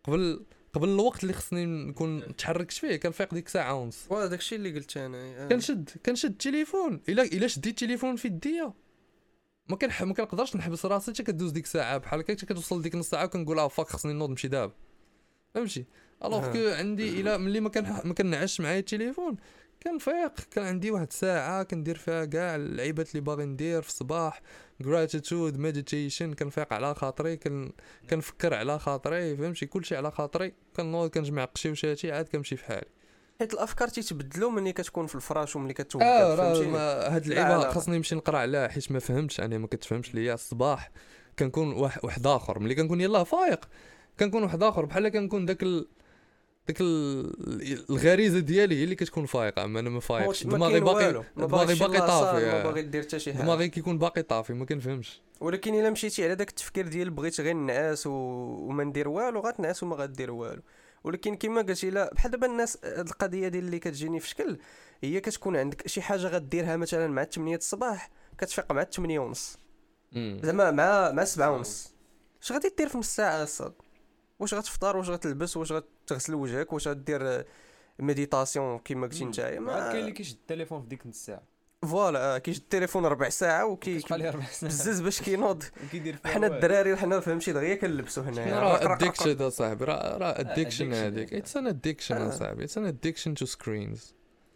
قبل 0.04 0.44
قبل 0.76 0.88
الوقت 0.88 1.22
اللي 1.22 1.32
خصني 1.32 1.66
نكون 1.66 2.36
تحركت 2.36 2.72
فيه 2.72 2.96
كنفيق 2.96 3.34
ديك 3.34 3.48
ساعه 3.48 3.74
ونص. 3.74 4.06
وهذا 4.10 4.26
داكشي 4.26 4.56
اللي 4.56 4.74
قلت 4.74 4.96
أنا 4.96 5.18
آه. 5.18 5.48
كنشد 5.48 5.90
كنشد 6.06 6.30
التليفون 6.30 7.00
إلا 7.08 7.22
إلا 7.22 7.46
شديت 7.46 7.82
التليفون 7.82 8.16
في 8.16 8.28
يديا 8.28 8.72
ما 9.68 9.76
كنح 9.76 10.02
ما 10.02 10.14
كنقدرش 10.14 10.56
نحبس 10.56 10.86
راسي 10.86 11.12
حتى 11.12 11.22
كدوز 11.22 11.50
ديك 11.50 11.66
ساعه 11.66 11.98
بحال 11.98 12.20
هكا 12.20 12.32
حتى 12.32 12.46
كتوصل 12.46 12.82
ديك 12.82 12.94
نص 12.94 13.10
ساعة 13.10 13.24
وكنقول 13.24 13.58
آه 13.58 13.68
fuck 13.68 13.86
خصني 13.86 14.12
نوض 14.12 14.30
نمشي 14.30 14.48
دابا. 14.48 14.72
فهمتي؟ 15.54 15.84
alors 16.24 16.48
آه. 16.48 16.52
كو 16.52 16.74
عندي 16.74 17.20
إلا 17.20 17.36
ملي 17.36 17.60
ما 17.60 17.68
كان 17.68 18.00
ما 18.04 18.14
كنعش 18.14 18.60
معايا 18.60 18.78
التليفون 18.78 19.36
كنفيق 19.82 20.40
كان 20.50 20.64
عندي 20.64 20.90
واحد 20.90 21.06
الساعة 21.06 21.62
كندير 21.62 21.96
فيها 21.96 22.24
كاع 22.24 22.56
اللعيبات 22.56 23.10
اللي 23.10 23.20
باغي 23.20 23.44
ندير 23.44 23.82
في 23.82 23.88
الصباح. 23.88 24.42
Gratitude 24.82 25.54
meditation 25.56 26.34
كنفيق 26.38 26.72
على 26.72 26.94
خاطري 26.94 27.36
كن 27.36 27.72
كنفكر 28.10 28.54
على 28.54 28.78
خاطري 28.78 29.36
فهمتي؟ 29.36 29.66
كلشي 29.66 29.96
على 29.96 30.10
خاطري 30.10 30.52
كنوض 30.76 31.10
كنجمع 31.10 31.44
قشيوشاتي 31.44 32.12
عاد 32.12 32.28
كنمشي 32.28 32.56
في 32.56 32.64
حالي. 32.64 32.86
حيت 33.40 33.54
الأفكار 33.54 33.88
تيتبدلوا 33.88 34.50
ملي 34.50 34.72
كتكون 34.72 35.06
في 35.06 35.14
الفراش 35.14 35.56
وملي 35.56 35.74
كتوقف 35.74 36.36
فهمتيني 36.40 36.66
ما- 36.72 37.16
هاد 37.16 37.26
لا. 37.26 37.70
خاصني 37.70 37.96
نمشي 37.96 38.14
نقرأ 38.14 38.38
عليها 38.38 38.68
حيت 38.68 38.92
ما 38.92 38.98
فهمتش 38.98 39.40
أنا 39.40 39.58
ما 39.58 39.66
كتفهمش 39.66 40.14
ليا. 40.14 40.34
الصباح 40.34 40.90
كنكون 41.38 41.72
واحد 41.72 42.00
واحد 42.04 42.26
آخر. 42.26 42.58
ملي 42.58 42.74
كنكون 42.74 43.00
يلاه 43.00 43.24
فايق 43.24 43.68
كنكون 44.20 44.42
واحد 44.42 44.62
آخر. 44.62 44.84
بحال 44.84 45.08
كنكون 45.08 45.46
داك 45.46 45.62
ال... 45.62 45.88
ال... 46.80 47.90
الغريزة 47.90 48.38
ديالي 48.38 48.74
هي 48.78 48.84
اللي 48.84 48.94
كتكون 48.94 49.26
فايقة 49.26 49.64
أما 49.64 49.80
أنا 49.80 49.90
ما 49.90 50.00
فايقش 50.00 50.46
ما 50.46 50.56
دماغي 50.56 50.80
باقي 50.80 51.22
دماغي 51.36 51.74
باقي 51.74 51.98
طافي 51.98 52.46
ما 52.46 52.60
آه. 52.60 52.62
باغي 52.62 52.82
دير 52.82 53.02
حتى 53.02 53.18
شي 53.18 53.34
حاجة. 53.34 53.42
دماغي 53.42 53.68
كيكون 53.68 53.98
باقي 53.98 54.22
طافي 54.22 54.52
ما 54.52 54.64
كنفهمش. 54.64 55.20
ولكن 55.40 55.74
إلا 55.74 55.90
مشيتي 55.90 56.24
على 56.24 56.34
داك 56.34 56.48
التفكير 56.48 56.88
ديال 56.88 57.10
بغيت 57.10 57.40
غير 57.40 57.54
نعاس 57.54 58.06
و... 58.06 58.10
وما 58.10 58.84
ندير 58.84 59.08
والو 59.08 59.40
غتنعس 59.40 59.82
وما 59.82 59.96
غدير 59.96 60.30
والو. 60.30 60.62
ولكن 61.04 61.34
كما 61.34 61.62
قلتي 61.62 61.90
لا 61.90 62.14
بحال 62.14 62.30
دابا 62.30 62.46
الناس 62.46 62.76
القضية 62.76 63.48
ديال 63.48 63.64
اللي 63.64 63.78
كتجيني 63.78 64.20
في 64.20 64.28
شكل 64.28 64.58
هي 65.02 65.20
كتكون 65.20 65.56
عندك 65.56 65.86
شي 65.86 66.02
حاجة 66.02 66.26
غديرها 66.26 66.76
مثلا 66.76 67.06
مع 67.06 67.24
8 67.24 67.56
الصباح 67.56 68.10
كتفيق 68.38 68.72
مع 68.72 68.84
8 68.84 69.18
ونص. 69.18 69.58
زعما 70.14 70.70
مع 70.70 71.10
مع 71.12 71.24
7 71.24 71.50
ونص. 71.50 71.92
اش 72.42 72.52
غادي 72.52 72.74
دير 72.78 72.88
في 72.88 72.98
نص 72.98 73.16
ساعة 73.16 73.42
الساط 73.42 73.72
واش 74.38 74.54
غتفطر؟ 74.54 74.96
واش 74.96 75.10
غتلبس؟ 75.10 75.56
واش 75.56 75.72
غتغسل 76.06 76.34
وجهك 76.34 76.72
واش 76.72 76.88
غدير 76.88 77.44
méditation 77.98 78.78
كما 78.78 79.06
قلتي 79.06 79.24
نتايا 79.24 79.46
عاد 79.46 79.58
ما 79.58 79.92
كاين 79.92 80.00
اللي 80.00 80.12
كيشد 80.12 80.34
التليفون 80.36 80.82
في 80.82 80.88
ديك 80.88 81.06
الساعة 81.06 81.42
voilà 81.82 82.34
آه، 82.34 82.38
كيجي 82.38 82.58
التليفون 82.58 83.06
ربع 83.06 83.28
ساعة 83.28 83.66
وكي 83.66 83.98
بزز 84.62 85.00
باش 85.00 85.22
كينوض. 85.22 85.62
حنا. 86.24 86.46
الدراري 86.46 86.96
حنا 86.96 87.20
فهمتي 87.20 87.52
دغيا 87.52 87.74
كنلبسوا 87.74 88.22
هنايا. 88.22 88.58
راه 88.60 88.94
addiction 88.94 89.42
اصاحبي 89.42 89.84
راه 89.84 90.16
راه 90.16 90.34
addiction 90.34 90.80
هذيك. 90.82 91.34
it's 91.34 91.56
an 91.56 91.66
addiction 91.66 92.16
آه. 92.16 92.28
اصاحبي 92.28 92.64
it's 92.64 92.78
an 92.78 92.86
addiction 92.86 93.34
to 93.34 93.46
screens 93.46 94.14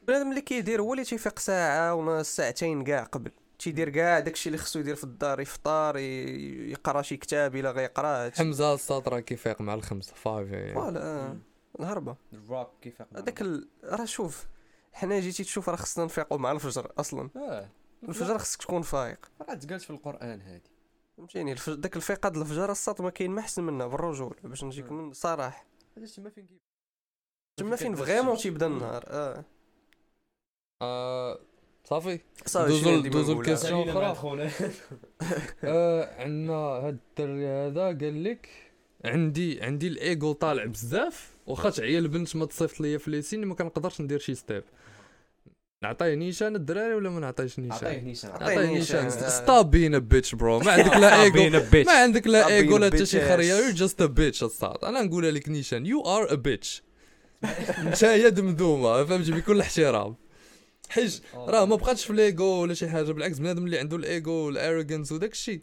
بنادم 0.08 0.30
اللي 0.30 0.40
كيدير 0.40 0.80
هو 0.82 0.92
اللي 0.92 1.04
تيفيق 1.04 1.38
ساعة 1.38 1.94
ونص 1.94 2.36
ساعتين 2.36 2.84
كاع 2.84 3.02
قبل. 3.02 3.30
تيدير 3.60 3.88
كاع 3.88 4.20
داكشي 4.20 4.48
اللي 4.48 4.58
خصو 4.58 4.78
يدير 4.78 4.94
في 4.96 5.04
الدار 5.04 5.40
يفطر 5.40 5.96
يقرا 5.96 7.02
شي 7.02 7.16
كتاب 7.16 7.56
إلا 7.56 7.70
غيقرا. 7.70 8.30
حمزة 8.30 8.74
الساط 8.74 9.08
راه 9.08 9.20
كيفيق 9.20 9.60
مع 9.60 9.74
الخمسة 9.74 10.14
فافي 10.14 10.74
voilà 10.74 11.02
آه، 11.02 11.36
الهربة. 11.80 12.16
الراب 12.32 12.70
كيف 12.82 13.02
هذاك 13.16 13.42
ال... 13.42 13.68
راه 13.84 14.04
شوف 14.04 14.46
حنا 14.92 15.20
جيتي 15.20 15.44
تشوف 15.44 15.68
راه 15.68 15.76
خصنا 15.76 16.04
نفيقوا 16.04 16.38
مع 16.38 16.52
الفجر 16.52 16.92
أصلا. 16.98 17.30
آه. 17.36 17.68
الفجر 18.08 18.38
خصك 18.38 18.62
تكون 18.62 18.82
فايق. 18.82 19.30
راه 19.40 19.54
تقالت 19.54 19.82
في 19.82 19.90
القرآن 19.90 20.40
هادي. 20.40 20.70
فهمتيني؟ 21.16 21.52
الفج... 21.52 21.74
داك 21.74 21.96
الفيقاد 21.96 22.36
الفجر 22.36 22.70
الساط 22.72 23.00
ما 23.00 23.10
كاين 23.10 23.30
ما 23.30 23.40
احسن 23.40 23.62
منه 23.64 23.86
بالرجول 23.86 24.36
باش 24.44 24.64
نجيك 24.64 24.92
من 24.92 25.12
صراحة 25.12 25.66
هذا 25.96 26.06
تما 26.06 26.30
فين 26.30 26.46
كيف 26.46 26.58
تما 27.56 27.76
فين 27.76 27.94
vraiment 27.94 28.36
تيبدا 28.36 28.66
النهار 28.66 29.04
آه. 29.06 29.44
آه، 30.82 31.40
صافي؟ 31.84 32.18
صافي 32.46 32.70
دوزو- 32.72 33.08
دوزو 33.08 33.32
نقولها؟ 33.32 33.52
الكاس- 33.54 33.66
question 33.66 33.98
أخرى. 33.98 34.50
آه 35.64 36.22
عندنا 36.22 36.52
هاد 36.52 36.98
الدري 37.18 37.46
هذا 37.46 37.84
قال 37.86 38.24
لك 38.24 38.48
عندي 39.04 39.62
عندي 39.62 39.88
الايجو 39.88 40.32
طالع 40.32 40.64
بزاف 40.64 41.28
واخا 41.46 41.70
تعيا 41.70 41.98
البنت 41.98 42.36
ما 42.36 42.46
تصيفط 42.46 42.80
ليا 42.80 42.98
في 42.98 43.10
les 43.10 43.22
signes 43.22 43.44
ما 43.44 43.54
كنقدرش 43.54 44.00
ندير 44.00 44.18
شي 44.18 44.34
step. 44.34 44.64
نعطيه 45.82 46.14
نيشان 46.14 46.56
الدراري 46.56 46.94
ولا 46.94 47.10
ما 47.10 47.20
نعطيهش 47.20 47.52
عطيه 47.58 47.62
نيشان 47.62 48.04
نيشان. 48.04 48.30
عطيه 48.30 48.44
نعطيه 48.44 48.66
نيشان. 48.66 49.04
نيشان. 49.04 49.18
آه. 49.22 49.28
stop 49.28 49.70
being 49.70 49.98
bitch 49.98 50.34
bro 50.34 50.58
ما 50.58 50.72
عندك 50.72 50.96
لا 50.96 51.22
ايجو 51.22 51.58
ما 51.86 51.92
عندك 51.92 52.26
لا 52.26 52.46
ايجو 52.46 52.76
لا 52.78 52.86
حتى 52.86 53.06
شي 53.06 53.20
bitch. 53.20 53.28
خريه. 53.28 53.54
you 53.54 53.70
just 53.74 54.02
a 54.02 54.06
bitch 54.06 54.42
الصاط. 54.42 54.84
أنا 54.84 55.02
نقولها 55.02 55.30
لك 55.30 55.48
نيشان 55.48 55.86
you 55.86 56.02
are 56.02 56.32
a 56.32 56.34
bitch 56.34 56.82
نتايا 57.84 58.28
دمدومة 58.28 59.04
فهمتي؟ 59.04 59.32
بكل 59.32 59.60
احترام. 59.60 60.14
حيت 60.90 61.20
راه 61.34 61.64
ما 61.64 61.76
بقاتش 61.76 62.04
في 62.04 62.10
الايجو 62.10 62.44
ولا 62.44 62.74
شي 62.74 62.88
حاجة 62.88 63.12
بالعكس 63.12 63.38
بنادم 63.38 63.64
اللي 63.64 63.78
عنده 63.78 63.96
ال 63.96 64.05
ego 64.05 64.32
وال 64.32 64.47
arrogance 64.47 65.12
وداك 65.12 65.32
الشيء 65.32 65.60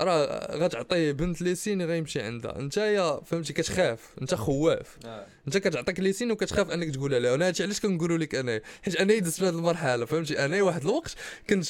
راه 0.00 0.56
غتعطيه 0.56 1.12
بنت 1.12 1.42
les 1.42 1.55
signes 1.55 1.82
غيمشي 1.82 2.20
عندها. 2.20 2.60
نتايا 2.60 3.20
فهمتي 3.26 3.52
كتخاف. 3.52 4.00
انت 4.22 4.34
خواف. 4.34 4.98
انت 5.46 5.58
كتعطيك 5.58 6.00
les 6.00 6.10
signes 6.10 6.30
وكتخاف 6.30 6.70
أنك 6.70 6.94
تقولها 6.94 7.18
لها 7.18 7.32
وأنا 7.32 7.46
هادشي 7.46 7.62
علاش 7.62 7.80
كنقولوا 7.80 8.18
لك 8.18 8.34
أنا؟ 8.34 8.60
حيت 8.82 8.96
أنا 8.96 9.18
دزت 9.18 9.38
في 9.38 9.44
هذه 9.44 9.54
المرحلة 9.54 10.04
فهمتي؟ 10.04 10.44
أنا 10.44 10.62
واحد 10.62 10.80
الوقت 10.80 11.14
كنت 11.50 11.66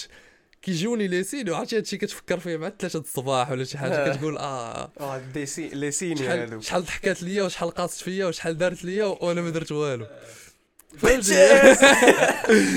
كيجوني 0.63 1.09
les 1.09 1.23
signes 1.23 1.51
وعرفتي 1.51 1.77
هادشي 1.77 1.97
كتفكر 1.97 2.39
فيه 2.41 2.57
مع 2.57 2.69
3 2.79 2.99
الصباح 2.99 3.51
ولا 3.51 3.65
شي 3.65 3.79
حاجة 3.79 3.93
آه. 3.93 4.13
كتقول 4.13 4.39
آه. 4.39 4.91
آه 5.01 5.23
لي 6.15 6.29
هادو. 6.29 6.61
شحال 6.61 6.83
ضحكات 6.83 7.23
ليا 7.23 7.43
وشحال 7.43 7.71
قاصت 7.71 8.03
فيا 8.03 8.27
وشحال 8.27 8.59
دارت 8.59 8.85
ليا 8.85 9.05
وأنا 9.05 9.41
ما 9.43 9.51
درت 9.51 9.73
والو. 9.73 10.07
فهمتي 10.97 11.35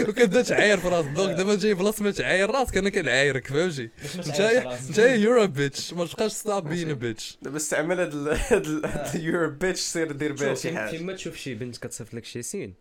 وكتبدا 0.10 0.42
تعاير 0.42 0.78
في 0.78 0.88
راسك 0.88 1.08
donc 1.10 1.38
دابا 1.38 1.56
جاي 1.56 1.74
بلاصه 1.74 2.04
ما 2.04 2.12
تعاير 2.12 2.50
راسك 2.52 2.78
أنا 2.78 2.90
كنعايرك 2.90 3.48
فهمتي 3.48 3.90
نتايا 4.18 4.80
نتايا 4.90 5.16
you're 5.16 5.46
bitch 5.46 5.94
ما 5.94 6.06
تبقاش 6.06 6.32
stop 6.32 6.68
being 6.70 6.94
bitch 6.94 7.38
دابا 7.42 7.58
استعمل 7.58 8.00
هاد 8.00 8.14
ال- 8.14 8.38
هاد 8.50 8.66
ال- 8.66 8.86
هاد 8.86 9.16
you're 9.24 9.48
bitch 9.48 9.80
سير 9.80 10.12
دير 10.12 10.34
بها 10.34 10.54
شي 10.56 10.76
حاجة 10.78 10.92
كيما 10.92 11.14
تشوف 11.14 11.36
شي 11.36 11.56
بنت 11.56 11.78
كتصيفط 11.78 12.14
لك 12.14 12.26
شي 12.26 12.42
signe 12.42 12.74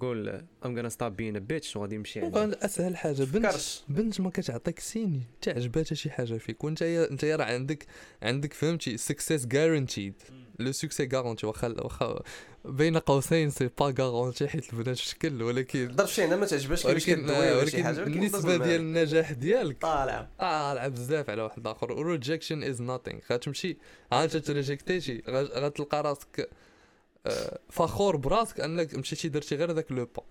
قول 0.00 0.28
I'm 0.64 0.76
gonna 0.76 0.88
stop 0.88 1.16
being 1.16 1.38
bitch 1.38 1.76
وغادي 1.76 1.94
يمشي 1.94 2.20
عندها 2.20 2.64
اسهل 2.64 2.96
حاجة 2.96 3.22
بنت 3.24 3.54
بنت 3.88 4.20
ما 4.20 4.30
كتعطيك 4.30 4.78
signe 4.80 5.20
تعجباتها 5.42 5.94
شي 5.94 6.10
حاجة 6.10 6.34
فيك 6.34 6.64
وانت 6.64 6.82
انت 6.82 7.24
راه 7.24 7.44
عندك 7.44 7.86
عندك 8.22 8.52
فهمتي 8.52 8.96
success 8.96 9.46
guaranteed 9.46 10.14
le 10.58 10.72
succès 10.72 11.08
garanti 11.12 11.46
واخا 11.46 11.68
واخا 11.68 12.22
بين 12.64 12.98
قوسين 12.98 13.50
c'est 13.50 13.70
pas 13.78 13.94
garanti 13.98 14.48
حيت 14.48 14.72
البنات 14.72 14.96
شكل 14.96 15.42
ولكن 15.42 15.88
تقدر 15.88 16.06
شي 16.06 16.24
هنا 16.24 16.36
ما 16.36 16.46
تعجبهاش 16.46 16.84
ولكن 16.84 17.00
شي 17.00 17.12
ولكن 17.14 17.86
النسبة 18.02 18.56
ديال. 18.56 18.80
النجاح 18.80 19.32
ديالك 19.32 19.80
طالع. 19.82 20.28
طالعه 20.38 20.88
بزاف 20.88 21.30
على 21.30 21.42
واحد 21.42 21.66
آخر. 21.66 21.92
و 21.92 21.99
rejection 21.99 22.62
is 22.62 22.82
nothing 22.82 23.18
غتمشي 23.32 23.76
عاد 24.12 24.42
ت 24.42 24.50
reject 24.50 24.98
يتي 24.98 25.22
غا- 25.26 25.58
غتلقى 25.58 26.02
راسك 26.02 26.48
آه، 27.26 27.58
فخور 27.70 28.16
براسك 28.16 28.60
أنك 28.60 28.94
مشيتي 28.94 29.28
درتي 29.28 29.56
غير 29.56 29.72
داك 29.72 29.92
le 29.92 30.04
pas. 30.16 30.22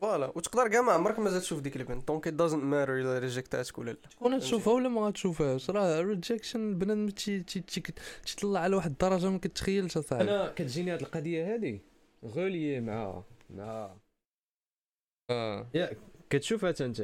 Voilà. 0.00 0.32
وتقدر 0.34 0.68
كاع 0.68 0.80
ما 0.82 0.92
عمرك 0.92 1.18
مازال 1.18 1.40
تشوف 1.40 1.60
ديك 1.60 1.76
البنت. 1.76 2.08
donc 2.08 2.26
it 2.26 2.32
doesn't 2.34 2.62
matter 2.64 2.96
إلا 3.00 3.18
reject 3.18 3.63
اتك 3.63 3.78
ولا 3.78 3.90
لا 3.90 3.96
تكون 4.10 4.38
تشوفها 4.40 4.72
ولا 4.72 4.88
ما 4.88 5.00
غتشوفهاش 5.06 5.70
راه 5.70 6.00
rejection 6.00 6.78
بنادم 6.78 7.08
تي- 7.08 7.40
تي- 7.42 7.60
تي- 7.60 7.82
تيطلع 8.26 8.60
على 8.60 8.76
واحد 8.76 8.90
الدرجة 8.90 9.30
ما 9.30 9.38
كتخيلش 9.38 9.96
أصاحبي. 9.96 10.22
أنا 10.30 10.48
كتجيني 10.56 10.92
هاد 10.92 11.00
القضية 11.00 11.54
هادي. 11.54 11.80
غولي 12.24 12.80
مع 12.80 13.22
مع 13.50 13.94
آه. 15.30 15.66
كتشوفها 16.30 16.72
حتى 16.72 16.84
أنت. 16.84 17.02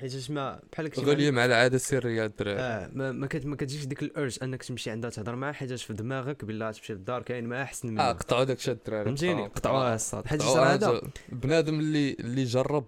حيت 0.00 0.30
ما 0.30 0.60
بحال 0.72 0.86
هكشي 0.86 1.00
غالية 1.00 1.30
مع 1.30 1.44
العادة 1.44 1.76
السريه 1.76 2.24
الدراري. 2.24 2.60
آه 2.60 2.90
ما 2.92 3.12
ما, 3.12 3.26
كت 3.26 3.46
ما 3.46 3.56
كتجيش 3.56 3.84
ديك 3.84 4.02
ال 4.02 4.09
urge 4.09 4.38
أنك 4.42 4.62
تمشي 4.62 4.90
عندها 4.90 5.10
تهضر 5.10 5.36
معها 5.36 5.52
حيت 5.52 5.72
في 5.72 5.92
دماغك 5.92 6.44
بلا 6.44 6.72
تمشي 6.72 6.92
للدار 6.92 7.22
كاين 7.22 7.46
ما 7.46 7.62
أحسن 7.62 7.88
آه 7.88 7.92
منها 7.92 8.12
قطعوا 8.12 8.44
داك 8.44 8.56
الشيء 8.56 8.74
الدراري 8.74 9.04
فهمتيني؟ 9.04 9.46
قطعوها 9.46 9.94
الصاط. 9.94 10.26
حيت 10.26 10.42
هذا 10.42 11.00
بنادم 11.28 11.80
اللي 11.80 12.16
اللي 12.20 12.44
جرب 12.44 12.84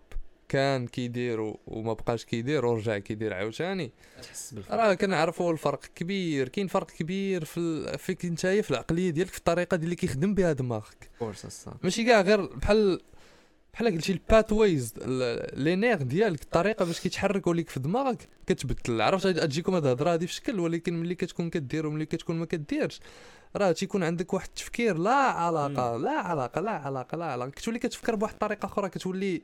كان 0.49 0.87
كيدير 0.87 1.41
وما 1.67 1.93
بقاش 1.93 2.25
كيدير 2.25 2.67
ورجع 2.67 2.99
كيدير 2.99 3.35
عاوتاني. 3.35 3.93
تحس 4.23 4.55
بالفرق. 4.55 4.77
راه 4.77 4.95
كنعرفوا 4.95 5.53
الفرق 5.53 5.81
كبير 5.95 6.49
كاين 6.49 6.67
فرق 6.67 6.87
كبير 6.87 7.45
في 7.45 7.61
ال... 7.61 7.99
فيك 7.99 8.25
نتايا 8.25 8.63
في 8.63 8.71
العقلية 8.71 9.11
ديالك 9.11 9.31
في 9.31 9.39
الطريقة 9.39 9.77
ديال 9.77 9.85
اللي 9.85 9.97
كيخدم 9.97 10.35
بها 10.35 10.53
دماغك. 10.53 11.11
ماشي 11.83 12.05
كاع 12.05 12.21
غير 12.21 12.47
بحال 12.47 13.01
بحال 13.75 13.87
قلتي 13.95 14.13
ال 14.13 14.22
pathways 14.22 14.95
les 15.55 15.77
nerfs 15.77 15.97
ديالك 16.03 16.43
الطريقة 16.43 16.85
باش 16.85 17.01
كيتحركوا 17.01 17.55
ليك 17.55 17.69
في 17.71 17.81
دماغك 17.81 18.29
كتبدل. 18.47 19.01
عرفت 19.01 19.27
تجيكم 19.27 19.75
هاد 19.75 19.85
الهضرة 19.85 20.13
هادي 20.13 20.27
في 20.27 20.33
شكل 20.33 20.61
ولكن 20.61 21.01
ملي 21.01 21.15
كتكون 21.15 21.51
كدير 21.51 21.87
وملي 21.87 22.07
كتكون 22.07 22.37
ما 22.37 22.47
كديرش 22.47 23.01
راه 23.57 23.73
تيكون 23.73 24.03
عندك 24.03 24.35
واحد 24.35 24.49
التفكير 24.49 24.97
لا 24.99 25.11
علاقة 25.15 25.97
لا 25.97 26.11
علاقة 26.11 26.61
لا 26.61 26.71
علاقة 26.71 27.17
لا 27.19 27.25
علاقة. 27.25 27.51
كتولي 27.51 27.79
كتفكر 27.79 28.15
بواحد 28.15 28.33
الطريقة 28.33 28.67
أخرى 28.67 28.89
كتولي 28.89 29.43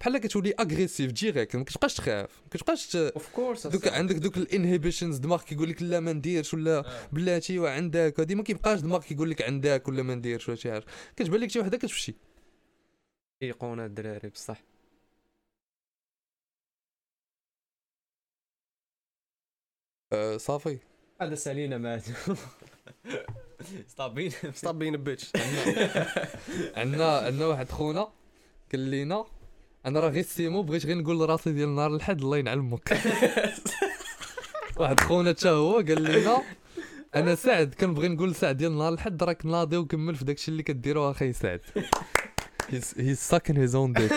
بحال 0.00 0.18
كتولي 0.18 0.54
agressif 0.60 1.12
direct 1.12 1.56
ما 1.56 1.64
كتبقاش 1.64 1.94
تخاف 1.94 2.30
ما 2.42 2.48
كتبقاش. 2.50 2.96
Of 2.96 3.28
course 3.28 3.66
دوك 3.66 3.88
عندك 3.88 4.14
دوك 4.16 4.36
ال 4.36 4.43
inhibitions 4.43 5.16
دماغ 5.16 5.42
كيقول 5.42 5.68
لك 5.68 5.82
لا 5.82 6.00
ما 6.00 6.12
نديرش 6.12 6.54
ولا 6.54 6.84
بلاتي 7.12 7.58
وعندك 7.58 8.14
هادي 8.20 8.34
ما 8.34 8.42
كيبقاش 8.42 8.80
دماغ 8.80 9.00
كيقول 9.02 9.30
لك 9.30 9.42
عندك 9.42 9.88
ولا 9.88 10.02
ما 10.02 10.14
نديرش 10.14 10.48
ولا 10.48 10.56
شي 10.56 10.72
حاجة. 10.72 10.84
كتبان 11.16 11.40
لك 11.40 11.50
شي 11.50 11.60
وحدة 11.60 11.76
كتمشي. 11.78 12.14
ايقونه 13.42 13.84
الدراري 13.84 14.28
بصح. 14.28 14.62
أه 20.12 20.36
صافي. 20.36 20.78
هذا 21.20 21.34
سالينا 21.34 21.78
مات 21.78 22.04
Stop 23.86 24.06
being 24.06 24.30
stop 24.54 24.78
being 24.78 24.96
bitch. 24.96 25.32
عندنا 26.76 27.18
عندنا 27.18 27.46
واحد 27.46 27.68
خونا 27.70 28.08
قال 28.72 28.80
لينا 28.80 29.24
أنا 29.86 30.00
راه 30.00 30.08
غير 30.08 30.22
سيمو 30.22 30.62
بغيت 30.62 30.86
غير 30.86 30.98
نقول 30.98 31.18
لراسي 31.18 31.52
ديال 31.52 31.74
نهار 31.74 31.94
الحد 31.94 32.20
الله 32.20 32.38
ينعل 32.38 32.58
أمك 32.58 32.92
واحد 34.80 35.00
خونا 35.00 35.30
حتى 35.30 35.48
هو 35.48 35.74
قال 35.74 36.02
لنا 36.04 36.42
أنا 37.14 37.34
سعد 37.34 37.74
كنبغي 37.74 38.08
نقول 38.08 38.30
لسعد 38.30 38.56
ديال 38.56 38.78
نهار 38.78 38.92
الحد 38.92 39.22
راك 39.22 39.46
ناضي 39.46 39.76
وكمل 39.76 40.14
في 40.16 40.24
داكشي 40.24 40.50
اللي 40.50 40.62
كديرو 40.62 41.10
أخي 41.10 41.32
سعد. 41.32 41.60
he's 42.70 42.88
he's 43.06 43.20
sucking 43.32 43.56
his 43.64 43.74
own 43.80 43.92
dick. 43.92 44.12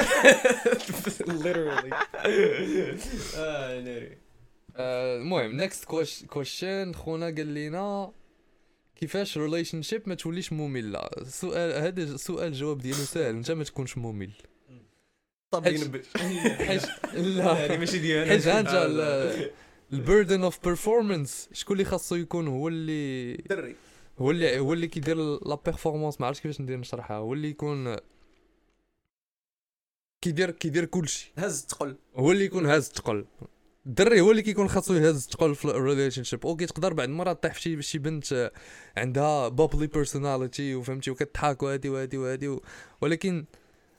Literally. 1.45 1.91
آه 3.37 3.81
ناري 3.81 4.17
آه، 4.75 5.17
المهم 5.17 5.51
next 5.57 5.85
question 6.27 6.93
خونا 6.93 7.25
قال 7.25 7.53
لنا 7.53 8.11
كيفاش 8.95 9.37
relationship 9.37 10.01
ما 10.05 10.15
توليش 10.15 10.53
مملة؟ 10.53 11.09
سؤال 11.27 11.83
هذا 11.83 12.17
سؤال 12.17 12.47
الجواب 12.47 12.77
ديالو 12.77 12.97
ساهل 12.97 13.35
انت 13.35 13.51
ما 13.51 13.63
تكونش 13.63 13.97
ممل. 13.97 14.31
طب 15.51 15.63
حيت- 15.65 15.83
لا. 17.13 17.51
هذه 17.65 17.77
ماشي 17.77 17.99
ديالنا. 17.99 18.33
حيت 18.33 18.47
انت 18.47 19.49
ال 19.93 20.00
burden 20.00 20.43
of 20.43 20.59
performance 20.65 21.49
شكون 21.53 21.73
اللي 21.77 21.85
خاصو 21.85 22.15
يكون 22.15 22.47
هو 22.47 22.67
اللي 22.67 23.33
دري. 23.33 23.75
هو 24.19 24.31
اللي 24.31 24.59
هو 24.59 24.73
اللي 24.73 24.87
كيدير 24.87 25.17
la 25.17 25.55
performance 25.65 26.21
ما 26.21 26.27
عرفتش 26.27 26.41
كيفاش 26.43 26.61
ندير 26.61 26.77
نشرحها. 26.77 27.17
هو 27.17 27.33
اللي 27.33 27.49
يكون 27.49 27.95
كيدير 30.21 30.51
كيدير 30.51 30.85
كلشي. 30.85 31.31
هز 31.37 31.65
تقل. 31.65 31.95
هو 32.15 32.31
اللي 32.31 32.45
يكون 32.45 32.65
هاز 32.65 32.89
تقل. 32.89 33.25
الدري 33.85 34.21
هو 34.21 34.31
اللي 34.31 34.41
كيكون 34.41 34.67
خاصو 34.69 34.93
يهز 34.93 35.27
تقل 35.27 35.55
في 35.55 35.65
ال 35.65 36.23
relationship 36.23 36.45
okay 36.45 36.65
تقدر 36.65 36.93
بعد 36.93 37.09
المرات 37.09 37.43
طيح 37.43 37.53
في 37.53 37.81
شي 37.81 37.97
بنت 37.99 38.51
عندها 38.97 39.47
bubbly 39.47 39.87
personality 39.87 40.75
وفهمتي 40.75 41.11
وكتضحك 41.11 41.63
وهادي 41.63 41.89
وهادي 41.89 42.17
وهادي 42.17 42.47
و- 42.47 42.61
ولكن 43.01 43.45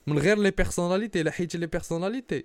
من 0.07 0.19
غير 0.19 0.39
لي 0.39 0.51
personality 0.51 1.21
الا 1.21 1.31
حيتي 1.31 1.59
لي 1.59 1.67
personality 1.67 2.45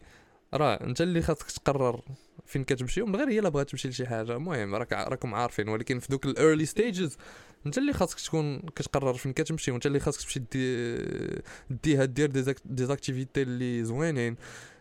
راه 0.53 0.73
أنت 0.83 1.01
اللي 1.01 1.21
خاصك 1.21 1.51
تقرر. 1.51 2.01
فين 2.45 2.63
كتمشي؟ 2.63 3.01
ومن 3.01 3.15
غير 3.15 3.29
هي 3.29 3.39
لا 3.39 3.49
بغات 3.49 3.69
تمشي 3.69 3.87
لشي 3.87 4.07
حاجة. 4.07 4.35
المهم 4.35 4.75
راك 4.75 4.93
راكم 4.93 5.33
عارفين. 5.35 5.69
ولكن 5.69 5.99
في 5.99 6.07
دوك 6.09 6.25
ال 6.25 6.32
early 6.32 6.65
stages 6.65 7.17
انت 7.65 7.77
اللي 7.77 7.93
خاصك 7.93 8.19
تكون 8.19 8.59
كتقرر 8.59 9.13
فين 9.13 9.33
كتمشي 9.33 9.71
وانت 9.71 9.85
اللي 9.85 9.99
خاصك 9.99 10.21
تمشي 10.21 10.39
دي 10.39 11.43
ديها 11.83 12.05
دير 12.05 12.31
des 12.65 12.84
activités 12.84 13.41
اللي 13.41 13.83
زوينين. 13.83 14.35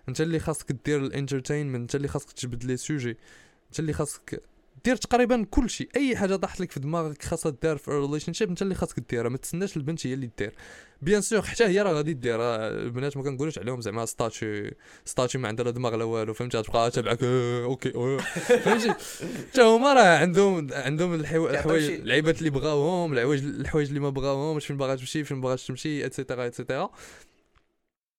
انت 0.08 0.20
اللي 0.20 0.38
خاصك 0.38 0.72
دير 0.84 1.00
ال 1.00 1.06
entertainment 1.06 1.80
انت 1.80 1.94
اللي 1.94 2.08
خاصك 2.08 2.32
تجبد 2.32 2.64
les 2.64 2.76
sujets 2.76 3.16
انت 3.68 3.80
اللي 3.80 3.92
خاصك 3.92 4.42
دير 4.84 4.96
تقريبا 4.96 5.46
كل 5.50 5.70
شيء. 5.70 5.88
أي 5.96 6.16
حاجة 6.16 6.36
طاحت 6.36 6.60
لك 6.60 6.70
في 6.70 6.80
دماغك 6.80 7.22
خاصها 7.22 7.54
دير 7.62 7.76
في 7.76 7.90
relationship 7.90 8.48
أنت 8.48 8.62
اللي 8.62 8.74
خاصك 8.74 9.00
ديرها. 9.10 9.28
ما 9.28 9.36
تسناش 9.36 9.76
البنت 9.76 10.06
هي 10.06 10.14
اللي 10.14 10.30
دير 10.38 10.54
bien 11.02 11.20
sûr 11.20 11.42
حتى 11.42 11.64
هي 11.64 11.82
راه 11.82 11.92
غادي 11.92 12.12
دير 12.14 12.40
البنات 12.40 13.16
ما 13.16 13.22
كنقولوش 13.22 13.58
عليهم 13.58 13.80
زعما 13.80 14.06
statue 14.06 14.70
statue 15.04 15.38
ما 15.38 15.48
عندها 15.48 15.64
لا 15.64 15.70
دماغ 15.70 15.96
لا 15.96 16.04
والو 16.04 16.34
فهمتي؟ 16.34 16.62
تبقى 16.62 16.90
تابعك 16.90 17.18
آه، 17.22 17.64
okay. 17.64 18.18
فهمتي؟ 18.58 18.94
حتى 19.50 19.62
هما 19.62 19.92
راه 19.94 20.18
عندهم 20.18 20.68
عندهم 20.72 21.14
الحوايج 21.14 21.90
اللعيبات 21.90 22.38
اللي 22.38 22.50
بغاوهم 22.50 23.12
الحوايج 23.12 23.44
الحوايج 23.44 23.88
اللي 23.88 24.00
ما 24.00 24.10
بغاوهمش 24.10 24.66
فين 24.66 24.76
باغا 24.76 24.94
تمشي 24.94 25.24
فين 25.24 25.40
باغاش 25.40 25.66
تمشي 25.66 26.06
etcetera 26.06 26.46
etcetera 26.46 26.90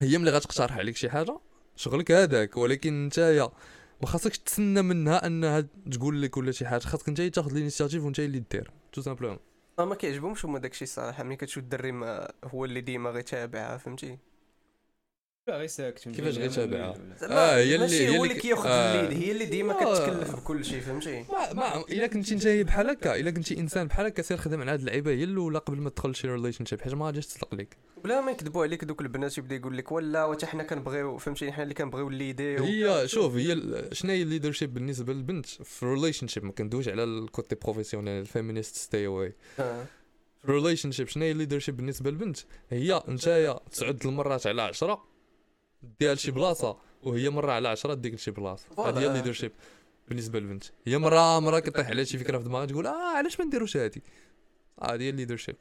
هي 0.02 0.18
ملي 0.18 0.30
غتقترح 0.30 0.78
عليك 0.78 0.96
شي 0.96 1.10
حاجة 1.10 1.38
شغلك 1.76 2.12
هذاك 2.12 2.56
ولكن 2.56 3.06
نتايا 3.06 3.50
ما 4.00 4.06
خاصكش 4.06 4.38
تسنى 4.38 4.82
منها 4.82 5.26
انها 5.26 5.64
تقول 5.92 6.22
لك 6.22 6.36
ولا 6.36 6.52
شي 6.52 6.66
حاجة. 6.66 6.80
خاصك 6.80 7.08
انت 7.08 7.20
تاخذ 7.20 7.50
ال 7.50 7.55
initiative 7.55 8.04
وانت 8.04 8.18
اللي 8.20 8.44
دير 8.50 8.70
tout 8.92 9.00
simplement. 9.00 9.38
آه، 9.78 9.84
ما 9.84 9.94
كيعجبهمش 9.94 10.44
هما 10.44 10.58
داكشي 10.58 10.84
الصراحة. 10.84 11.22
ملي 11.22 11.36
كتشوف 11.36 11.62
الدري 11.62 11.92
هو 12.44 12.64
اللي 12.64 12.80
ديما 12.80 13.10
غيتابعها 13.10 13.76
فهمتي؟ 13.76 14.18
غير 15.50 15.66
ساكت 15.66 16.08
كيفاش 16.08 16.38
غيتابعها؟ 16.38 16.94
زعما 17.20 17.34
آه، 17.34 17.56
هي 17.56 17.62
اللي- 17.74 17.78
ماشي 17.78 18.06
هي 18.08 18.18
هو 18.18 18.24
اللي 18.24 18.34
كياخذ 18.34 18.66
آه. 18.68 19.00
ال 19.00 19.04
lead 19.04 19.18
هي 19.22 19.32
اللي 19.32 19.44
ديما 19.44 19.72
آه. 19.82 19.94
كتكلف 19.94 20.36
بكل 20.36 20.64
شيء 20.64 20.80
فهمتي؟ 20.80 21.24
ما 21.32 21.52
ما 21.52 21.80
إلا 21.92 22.06
كنتي 22.06 22.34
انت 22.34 22.46
بحال 22.48 22.90
هكا 22.90 23.16
إلا 23.16 23.30
كنتي 23.30 23.58
إنسان 23.60 23.86
بحال 23.86 24.06
هكا 24.06 24.22
سير 24.22 24.36
خدم 24.36 24.60
على 24.60 24.70
هاد 24.70 24.78
اللعيبة 24.80 25.10
هي 25.10 25.24
الاولى 25.24 25.58
قبل 25.58 25.76
ما 25.80 25.90
تدخل 25.90 26.14
شي 26.14 26.28
relationship 26.28 26.80
حيت 26.80 26.94
ما 26.94 27.06
غاديش 27.06 27.26
تطلق 27.26 27.54
لك 27.54 27.76
بلا 28.04 28.20
ما 28.20 28.30
يكذبوا 28.30 28.62
عليك 28.64 28.84
دوك 28.84 29.00
البنات 29.00 29.38
يبدأ 29.38 29.54
يقول 29.56 29.76
لك 29.76 29.92
ولا 29.92 30.24
وتا 30.24 30.46
حنا 30.46 30.62
كنبغيو 30.62 31.18
فهمتي؟ 31.18 31.52
حنا 31.52 31.62
اللي 31.62 31.74
كنبغيو 31.74 32.08
الليد 32.08 32.58
هي 32.60 33.08
شوف 33.08 33.34
هي 33.36 33.56
شنو 33.92 34.10
هي 34.12 34.22
ال 34.22 34.27
leadership 34.27 34.74
بالنسبة 34.74 35.12
للبنت؟ 35.12 35.46
في 35.46 35.86
relationship 35.86 36.44
ما 36.44 36.52
كندويش 36.52 36.88
على 36.88 37.04
ال 37.04 37.14
côté 37.14 37.54
professionnel 37.54 38.20
ال 38.20 38.26
feminists 38.26 38.76
stay 38.76 39.06
away. 39.06 39.32
في 39.56 39.86
relationship 40.52 41.08
شنو 41.08 41.24
هي 41.24 41.30
ال 41.30 41.34
leadership 41.34 41.76
بالنسبة 41.76 42.10
للبنت؟ 42.10 42.38
هي 42.70 43.02
نتايا 43.08 43.58
تسعود 43.72 44.06
المرات 44.06 44.46
على 44.46 44.62
10 44.62 45.15
ديها 46.00 46.14
لشي 46.14 46.30
بلاصة 46.30 46.78
وهي 47.02 47.30
مرة 47.30 47.52
على 47.52 47.68
10 47.68 47.94
ديك 47.94 48.14
لشي 48.14 48.30
بلاصة. 48.30 48.66
هذه 48.88 48.98
هي. 49.00 49.06
ال 49.06 49.10
leadership 49.10 49.52
بالنسبة 50.08 50.40
للبنت. 50.40 50.64
هي 50.86 50.98
مره 50.98 51.40
مرة 51.40 51.58
كطيح 51.58 51.86
عليها 51.86 52.04
شي 52.04 52.18
فكرة 52.18 52.38
في 52.38 52.44
دماغها 52.44 52.66
تقول 52.66 52.86
آه 52.86 53.16
علاش 53.16 53.40
ما 53.40 53.46
نديروش 53.46 53.76
هادي؟ 53.76 54.02
آه، 54.82 54.94
هذه 54.94 55.02
هي 55.02 55.10
ال 55.10 55.14
leadership 55.14 55.56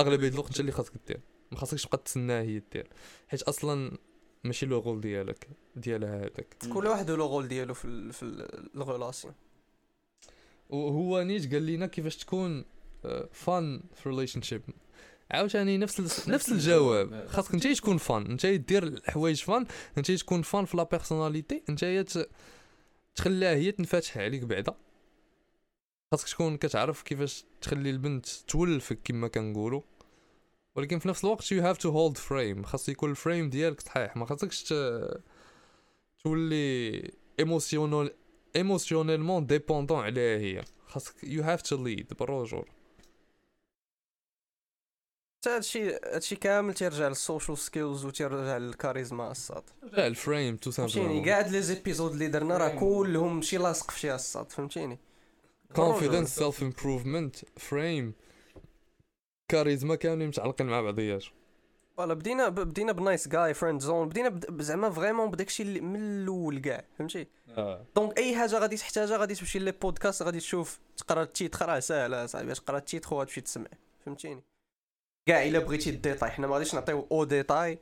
أغلبية 0.00 0.28
الوقت 0.28 0.48
إنت 0.48 0.60
اللي 0.60 0.72
خاصك 0.72 0.92
دير. 1.06 1.20
ما 1.52 1.58
خاصكش 1.58 1.82
تبقى 1.84 1.98
تسناها 2.04 2.42
هي 2.42 2.62
دير. 2.72 2.88
حيت 3.28 3.42
أصلا 3.42 3.98
ماشي 4.44 4.66
le 4.66 4.80
rôle 4.80 5.00
ديالك 5.00 5.48
ديالها 5.76 6.18
هذاك. 6.18 6.56
كل 6.72 6.86
واحد 6.86 7.10
له 7.10 7.16
رول 7.16 7.48
ديالو 7.48 7.74
في 7.74 7.84
ال- 7.84 8.12
في 8.12 8.22
ال 8.74 8.81
relation 8.81 9.34
وهو 10.70 11.22
نيت 11.22 11.52
قال 11.52 11.66
لنا 11.66 11.86
كيفاش 11.86 12.16
تكون 12.16 12.64
fun 13.32 13.82
في 13.94 14.08
relationship 14.08 14.62
عاوتاني 15.30 15.78
نفس 15.78 16.28
نفس 16.28 16.52
الجواب 16.52 17.26
خاصك 17.28 17.54
انت 17.54 17.66
تكون 17.66 17.98
fun 17.98 18.26
انت 18.26 18.46
دير 18.46 18.82
الحوايج 18.82 19.42
fun 19.42 19.66
انت 19.98 20.10
تكون 20.10 20.42
fun 20.42 20.64
في 20.64 20.76
la 20.76 20.82
personnalité 20.82 21.62
انت 21.68 22.28
تخليها 23.14 23.54
هي 23.54 23.72
تنفتح 23.72 24.18
عليك 24.18 24.42
بعدا. 24.42 24.74
خاصك 26.12 26.28
تكون 26.28 26.56
كتعرف 26.56 27.02
كيفاش 27.02 27.44
تخلي 27.60 27.90
البنت 27.90 28.26
تولفك 28.26 28.98
كما 29.04 29.28
كنقولوا 29.28 29.82
ولكن 30.76 30.98
في 30.98 31.08
نفس 31.08 31.24
الوقت 31.24 31.52
you 31.52 31.62
have 31.62 31.78
to 31.78 31.90
hold 31.90 32.16
frame 32.16 32.62
خاص 32.62 32.88
يكون 32.88 33.10
ال 33.10 33.17
frame 33.17 33.50
ديالك 33.50 33.80
صحيح. 33.80 34.16
ما 34.16 34.26
خاصكش 34.26 34.74
تولي 36.24 37.10
émotionnel 37.38 38.12
émotionnellement 38.56 39.46
dépendant 39.46 39.98
عليها 40.00 40.38
هي. 40.38 40.64
خاصك 40.86 41.24
you 41.24 41.42
have 41.42 41.62
to 41.62 41.84
lead 41.84 42.12
بالرجول 42.20 42.64
حتى 42.64 42.81
هادشي 45.52 45.94
هادشي 45.94 46.36
كامل 46.36 46.74
تيرجع 46.74 47.08
لل 47.08 47.21
social 47.21 47.58
skills 47.58 48.04
وتيرجع 48.04 48.56
للكاريزما 48.56 49.30
الصاط. 49.30 49.62
لا 49.82 50.06
ال 50.06 50.14
frame 50.14 50.56
تا 50.56 50.70
فهمتيني؟ 50.70 51.24
كاع 51.24 51.38
هاد 51.38 51.50
les 51.50 51.62
épisodes 51.62 52.12
اللي 52.12 52.28
درنا 52.28 52.56
راه 52.56 52.68
كلهم 52.68 53.42
شي 53.42 53.56
لاصق 53.56 53.90
في 53.90 54.00
شي 54.00 54.14
الصاط 54.14 54.52
فهمتيني؟ 54.52 54.98
confidence 55.76 56.36
self 56.36 56.62
improvement 56.62 57.36
frame 57.56 58.14
كاريزما 59.48 59.94
كاملين 59.94 60.28
متعلقين 60.28 60.66
مع 60.66 60.80
بعضيات 60.80 61.24
voilà 61.96 62.14
بدينا 62.14 62.48
بدينا 62.48 62.92
ب 62.92 62.99
nice 62.99 63.28
guy 63.28 63.54
friend 63.54 63.80
zone 63.80 64.08
بدينا 64.08 64.28
بد- 64.28 64.62
زعما 64.62 64.90
vraiment 64.90 65.30
بداكشي 65.30 65.62
اللي 65.62 65.80
من 65.80 66.00
الأول 66.22 66.58
كاع 66.58 66.84
فهمتي؟ 66.98 67.26
donc 67.96 68.18
أي 68.18 68.36
حاجة 68.36 68.58
غادي 68.58 68.76
تحتاجها 68.76 69.16
غادي 69.16 69.34
تمشي 69.34 69.58
les 69.58 69.72
podcasts 69.72 70.22
غادي 70.22 70.38
تشوف 70.38 70.78
تقرأ 70.96 71.22
ال 71.22 71.29
titre 71.29 71.66
راه 71.66 71.80
ساهله 71.80 72.26
صاحبي 72.26 72.54
تقرأ 72.54 72.78
ال 72.78 72.84
titre 72.84 73.14
وغتمشي 73.14 73.40
تسمع 73.40 73.66
فهمتيني؟ 74.06 74.42
كاع 75.26 75.42
الا 75.44 75.58
بغيتي 75.58 75.90
الديتاي 75.90 76.30
حنا 76.30 76.46
ما 76.46 76.54
غاديش 76.54 76.74
نعطيو 76.74 77.06
au 77.12 77.24
détail 77.24 77.78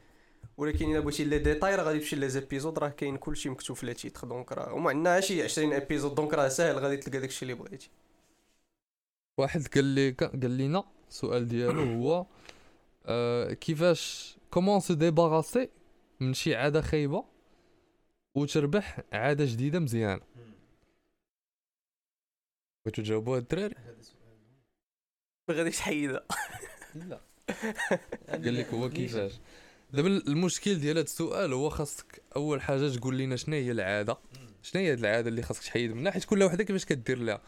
ولكن 0.57 0.91
الا 0.91 1.01
بغيتي 1.01 1.25
les 1.25 1.39
détails 1.39 1.75
راه 1.75 1.83
غادي 1.83 1.99
تمشي 1.99 2.17
les 2.17 2.29
épisodes 2.29 2.79
راه 2.79 2.89
كاين 2.89 3.17
كلشي 3.17 3.49
مكتوب 3.49 3.77
في 3.77 3.87
les 3.87 3.95
titres 3.95 4.29
donc 4.29 4.53
راه 4.53 4.73
وما 4.75 4.91
عندنا 4.91 5.21
شي 5.21 5.43
20 5.43 5.73
épisodes 5.73 6.15
donc 6.15 6.35
راه 6.35 6.49
ساهل 6.49 6.79
غادي 6.79 6.97
تلقى 6.97 7.19
داكشي 7.21 7.43
اللي 7.43 7.55
بغيتي 7.55 7.91
واحد 9.39 9.67
قال 9.75 9.85
لي 9.85 10.11
قال 10.11 10.51
لينا 10.51 10.85
السؤال 11.09 11.49
ديالو 11.49 11.83
هو 11.83 12.27
آه 13.07 13.53
كيفاش 13.53 14.37
comment 14.51 14.81
se 14.81 14.95
débarrasser 14.95 15.69
من 16.21 16.35
شي 16.35 16.55
عاده 16.55 16.81
خايبه 16.81 17.25
وتربح 18.35 19.01
عاده 19.13 19.45
جديده 19.45 19.79
مزيانه 19.79 20.21
بغيتو 22.85 23.03
تجاوبوا 23.03 23.39
الدراري 23.39 23.75
ما 25.49 25.55
غاديش 25.55 25.79
تحيدها 25.79 26.27
لا 26.95 27.21
قال 28.45 28.55
لك 28.55 28.67
هو 28.75 28.89
كيفاش. 28.91 29.33
دابا 29.93 30.09
المشكل 30.09 30.75
ديال 30.75 30.97
هذا 30.97 31.05
السؤال 31.05 31.53
هو 31.53 31.69
خاصك 31.71 32.23
أول 32.37 32.63
حاجة 32.63 32.89
تقول 32.89 33.19
لنا 33.19 33.37
شنو 33.37 33.55
هي 33.55 33.71
العادة. 33.71 34.19
شنو 34.63 34.83
هي 34.83 34.93
هاد 34.93 34.99
العادة 34.99 35.29
اللي 35.29 35.43
خاصك 35.43 35.63
تحيد 35.63 35.93
منها؟ 35.93 36.13
حيت 36.13 36.25
كل 36.25 36.43
وحدة 36.43 36.65
كيفاش 36.65 36.85
كدير 36.85 37.19
لها؟ 37.19 37.41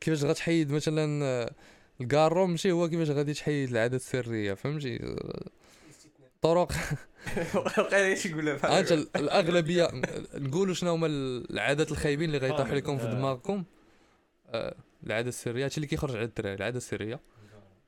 كيفاش 0.00 0.24
غتحيد 0.24 0.72
مثلا 0.72 1.24
آه، 1.24 1.52
الكارو 2.00 2.46
ماشي 2.46 2.72
هو 2.72 2.88
كيفاش 2.88 3.10
غادي 3.10 3.34
تحيد 3.34 3.70
العادة 3.70 3.96
السرية 3.96 4.54
فهمتي؟ 4.54 4.96
آه، 5.02 5.42
طرق. 6.42 6.72
وقيلا 7.54 8.14
شي 8.14 8.28
بحال 8.34 8.70
انت 8.72 8.92
ال- 8.92 9.08
الأغلبية 9.16 9.88
نقولوا 10.34 10.74
شنو 10.74 10.90
هما 10.90 11.06
العادات 11.06 11.90
الخايبين 11.92 12.34
اللي 12.34 12.38
غيطيحوا 12.48 12.74
لكم 12.74 12.98
في 12.98 13.06
دماغكم؟ 13.06 13.64
آه، 14.46 14.74
العادة 15.06 15.28
السرية. 15.28 15.64
هادشي 15.64 15.76
اللي 15.76 15.86
كيخرج 15.86 16.16
على 16.16 16.24
الدراري 16.24 16.54
العادة 16.54 16.76
السرية. 16.76 17.20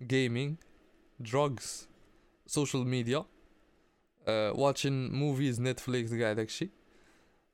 gaming 0.02 0.54
drugs 1.20 1.88
social 2.46 2.86
media 2.86 3.24
watching 4.28 5.12
movies 5.12 5.60
نتفليكس 5.60 6.14
كاع 6.14 6.32
داكشي 6.32 6.70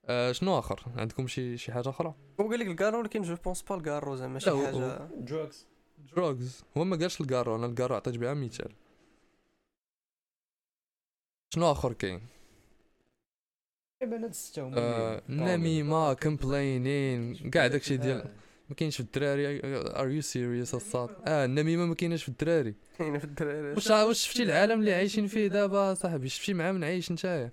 آه 0.04 0.32
شنو 0.32 0.58
آخر؟ 0.58 0.84
عندكم 0.96 1.26
شي 1.26 1.56
شي 1.56 1.72
حاجة 1.72 1.88
أخرى؟ 1.88 2.14
هو 2.40 2.48
قال 2.50 2.61
لك 2.61 2.66
الكارو 2.66 2.98
ولكن 2.98 3.22
je 3.22 3.34
pense 3.44 3.62
pas 3.62 3.74
الكارو 3.76 4.16
زعما 4.16 4.38
شي 4.38 4.50
حاجة. 4.50 5.08
drugs 5.16 5.66
drugs 5.98 6.62
هو 6.76 6.84
ما 6.84 6.96
قالش 6.96 7.20
الكارو 7.20 7.56
أنا 7.56 7.66
الكارو 7.66 7.94
عطيت 7.94 8.16
بها 8.16 8.34
مثال 8.34 8.72
شنو 11.54 11.72
آخر 11.72 11.92
كاين؟ 11.92 12.20
تقريبا 14.00 14.24
هاد 14.26 14.34
هما 14.58 14.78
آه 14.78 15.22
اللي- 15.28 15.56
نميمه 15.56 16.12
complaining 16.14 17.50
كاع 17.50 17.66
داكشي 17.66 17.96
ديال 17.96 18.20
آه. 18.20 18.30
ما 18.70 18.76
كاينش 18.76 18.96
في 18.96 19.02
الدراري 19.02 19.60
are 20.00 20.11
you 20.11 20.20
serious 20.20 20.74
الصاط 20.74 21.11
آه 21.26 21.44
النميمة 21.44 21.86
ما 21.86 21.94
كايناش 21.94 22.22
في 22.22 22.28
الدراري. 22.28 22.74
كاينة 22.98 23.18
في 23.18 23.24
الدراري. 23.24 23.72
واش 23.72 23.90
واش 23.90 24.26
شفتي 24.26 24.42
العالم 24.42 24.80
اللي 24.80 24.94
عايشين 24.94 25.26
فيه 25.26 25.46
دابا 25.46 25.94
صاحبي؟ 25.94 26.28
شفتي 26.28 26.54
مع 26.54 26.72
من 26.72 26.84
عايش 26.84 27.12
نتايا. 27.12 27.52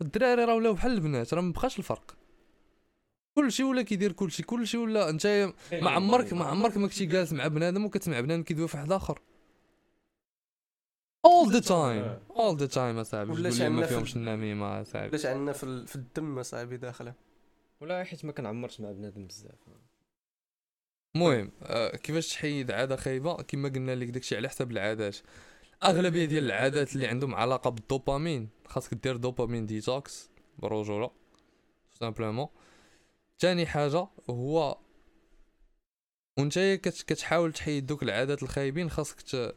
الدراري 0.00 0.44
راه 0.44 0.54
ولاو 0.54 0.74
بحال 0.74 0.92
البنات 0.92 1.34
راه 1.34 1.40
مبقاش 1.40 1.78
الفرق. 1.78 2.16
كلشي 3.34 3.64
ولا 3.64 3.82
كيدير 3.82 4.12
كلشي 4.12 4.42
كلشي 4.42 4.76
ولا 4.76 5.10
انت 5.10 5.52
ما 5.72 5.90
عمرك 5.90 6.32
ما 6.32 6.44
عمرك 6.44 6.76
ما 6.76 6.86
كنتي 6.88 7.06
جالس 7.06 7.32
مع 7.32 7.46
بنادم 7.46 7.84
وكتسمع 7.84 8.20
بنادم 8.20 8.42
كيدوي 8.42 8.68
في 8.68 8.76
واحد 8.76 8.92
آخر. 8.92 9.20
All 11.26 11.48
the 11.50 11.60
time 11.64 12.36
all 12.36 12.56
the 12.62 12.74
time 12.74 12.78
اصاحبي 12.78 13.32
ولا 13.32 13.50
تقول 13.50 13.58
لي 13.58 13.68
ما 13.68 13.86
فيهمش 13.86 14.16
النميمة 14.16 14.80
اصاحبي 14.82 15.08
علاش 15.08 15.26
عندنا 15.26 15.52
في 15.52 15.96
الدم 15.96 16.38
اصاحبي 16.38 16.76
داخله. 16.76 17.14
ولا 17.80 18.04
حيت 18.04 18.24
ما 18.24 18.32
كنعمرش 18.32 18.80
مع 18.80 18.92
بنادم 18.92 19.26
بزاف. 19.26 19.54
المهم 21.16 21.50
آه 21.62 21.96
كيفاش 21.96 22.32
تحيد 22.32 22.70
عادة 22.70 22.96
خايبة؟ 22.96 23.36
كما 23.42 23.68
قلنا 23.68 23.94
لك 23.94 24.08
داكشي 24.08 24.36
على 24.36 24.48
حسب 24.48 24.70
العادات. 24.70 25.16
أغلبية 25.84 26.24
ديال 26.24 26.44
العادات 26.44 26.94
اللي 26.94 27.06
عندهم 27.06 27.34
علاقة 27.34 27.70
بالدوبامين 27.70 28.48
خاصك 28.66 28.94
دير 28.94 29.16
dopamine 29.16 29.66
detox 29.66 30.30
برجولة 30.58 31.10
simplement 32.00 32.48
ثاني 33.40 33.66
حاجة 33.66 34.06
هو 34.30 34.78
وانت 36.38 36.58
كت- 36.58 37.02
كتحاول 37.06 37.52
تحيد 37.52 37.86
دوك 37.86 38.02
العادات 38.02 38.42
الخايبين 38.42 38.90
خاصك 38.90 39.54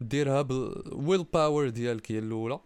ديرها 0.00 0.42
بال 0.42 0.69
will 0.69 1.24
power 1.24 1.68
ديالك 1.68 2.12
هي 2.12 2.18
الأولى. 2.18 2.60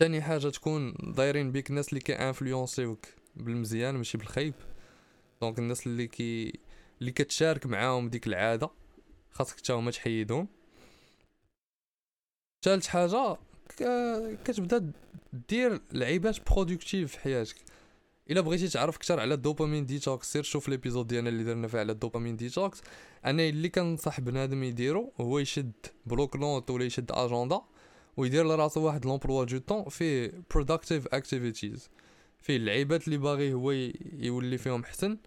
ثاني 0.00 0.22
حاجة 0.22 0.48
تكون 0.48 0.94
دايرين 1.16 1.52
بيك 1.52 1.70
الناس 1.70 1.88
اللي 1.88 2.00
ك 2.00 2.08
influencerوك 2.08 3.06
بالمزيان 3.36 3.94
ماشي 3.94 4.18
بالخايب. 4.18 4.54
donc 5.40 5.58
الناس 5.58 5.86
اللي 5.86 6.06
كي 6.06 6.52
اللي 7.04 7.12
كتشارك 7.12 7.66
معاهم 7.66 8.08
ديك 8.08 8.26
العادة 8.26 8.70
خاصك 9.30 9.56
حتى 9.56 9.72
هما 9.72 9.90
تحيدهم. 9.90 10.48
ثالث 12.62 12.86
حاجة 12.86 13.36
كتبدا 14.44 14.92
دير 15.48 15.80
لعيبات 15.92 16.50
productive 16.50 17.12
في 17.12 17.18
حياتك. 17.18 17.56
إلا 18.30 18.40
بغيتي 18.40 18.68
تعرف 18.68 18.96
أكثر 18.96 19.20
على 19.20 19.34
ال 19.34 19.40
dopamine 19.40 19.86
detox 19.86 20.32
سير 20.32 20.42
شوف 20.42 20.68
l'épisode 20.68 21.06
ديالنا 21.06 21.30
اللي 21.30 21.44
درنا 21.44 21.68
فيه 21.68 21.78
على 21.78 21.92
ال 21.92 21.97
dopamine 21.97 22.36
detox. 22.36 22.82
أنا 23.24 23.42
اللي 23.42 23.68
كنصح 23.68 24.20
بنادم 24.20 24.62
يديرو 24.62 25.12
هو 25.20 25.38
يشد 25.38 25.72
bloc-notes 26.06 26.70
ولا 26.70 26.84
يشد 26.84 27.12
اجندا 27.12 27.60
ويدير 28.16 28.44
لراسو 28.44 28.86
واحد 28.86 29.06
l'emploi 29.06 29.44
du 29.44 29.58
temps 29.58 29.88
فيه 29.88 30.30
productive 30.54 31.04
activities. 31.14 31.80
فيه 32.38 32.56
اللعيبات 32.56 33.06
اللي 33.06 33.18
باغي 33.18 33.52
هو 33.52 33.70
يولي 34.12 34.58
فيهم 34.58 34.84
حسن. 34.84 35.18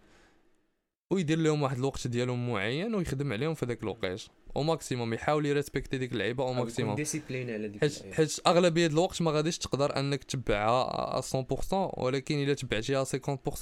ويدير 1.12 1.38
لهم 1.38 1.62
واحد 1.62 1.78
الوقت 1.78 2.08
ديالهم 2.08 2.50
معين 2.50 2.96
ويخدم 2.96 3.34
عليهم 3.34 3.54
في 3.54 3.66
ذاك 3.66 3.84
الوقت. 3.84 4.30
au 4.56 4.64
maximum 4.64 5.14
يحاول 5.14 5.46
ي 5.46 5.51
respecter 5.51 5.98
ديك 5.98 6.12
اللعيبة 6.12 6.44
au 6.44 6.54
maximum 6.54 6.96
discipline 6.96 7.50
على 7.50 7.68
ديك 7.68 7.82
حيت 7.82 8.14
حيت 8.14 8.40
أغلبية 8.48 8.88
الوقت 8.88 9.22
ما 9.22 9.32
غاديش 9.32 9.58
تقدر 9.58 10.00
أنك 10.00 10.24
تبعها 10.24 11.22
100% 11.22 11.74
ولكن 11.74 12.44
إلا 12.44 12.54
تبعتيها 12.54 13.04
50% 13.04 13.10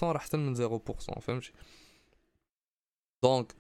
راه 0.03 0.15
احسن 0.15 0.39
من 0.39 0.55
0% 0.55 1.19
فهمتي؟ 1.19 1.51
donc 3.23 3.53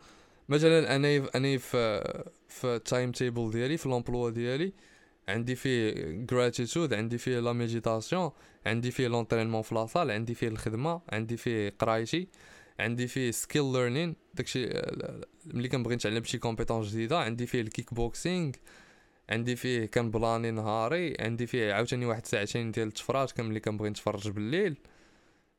مثلا 0.49 0.95
أنا 0.95 1.29
أنا 1.35 1.57
في 1.57 2.03
في 2.47 2.75
ال 2.75 3.11
timetable 3.11 3.51
ديالي 3.51 3.77
في 3.77 3.89
l'emploi 3.89 4.29
ديالي 4.29 4.73
عندي 5.27 5.55
فيه 5.55 5.93
gratitude 6.31 6.93
عندي 6.93 7.17
فيه 7.17 7.39
la 7.39 7.53
méditation 7.53 8.31
عندي 8.65 8.91
فيه 8.91 9.07
l'entraînement 9.07 9.61
في 9.61 9.75
la 9.75 9.86
salle 9.86 10.11
عندي 10.11 10.33
فيه 10.33 10.47
الخدمة 10.47 11.01
عندي 11.09 11.37
فيه 11.37 11.73
قرايتي. 11.79 12.27
عندي 12.79 13.07
فيه 13.07 13.31
skill 13.31 13.73
learning 13.73 14.15
داكشي 14.33 14.69
ملي 15.45 15.67
كنبغي 15.67 15.95
نتعلم 15.95 16.23
شي 16.23 16.37
compétence 16.37 16.87
جديدة 16.87 17.19
عندي 17.19 17.45
فيه 17.45 17.61
الكيك 17.61 17.93
بوكسينغ 17.93 18.51
عندي 19.29 19.55
فيه 19.55 19.85
كن 19.85 20.00
planner 20.00 20.51
نهاري 20.51 21.17
عندي 21.19 21.47
فيه 21.47 21.73
عاوتاني 21.73 22.05
واحد 22.05 22.25
ساعتين 22.25 22.71
ديال 22.71 22.87
التفراج 22.87 23.31
كان 23.31 23.45
ملي 23.45 23.59
كنبغي 23.59 23.89
نتفرج 23.89 24.29
بالليل. 24.29 24.77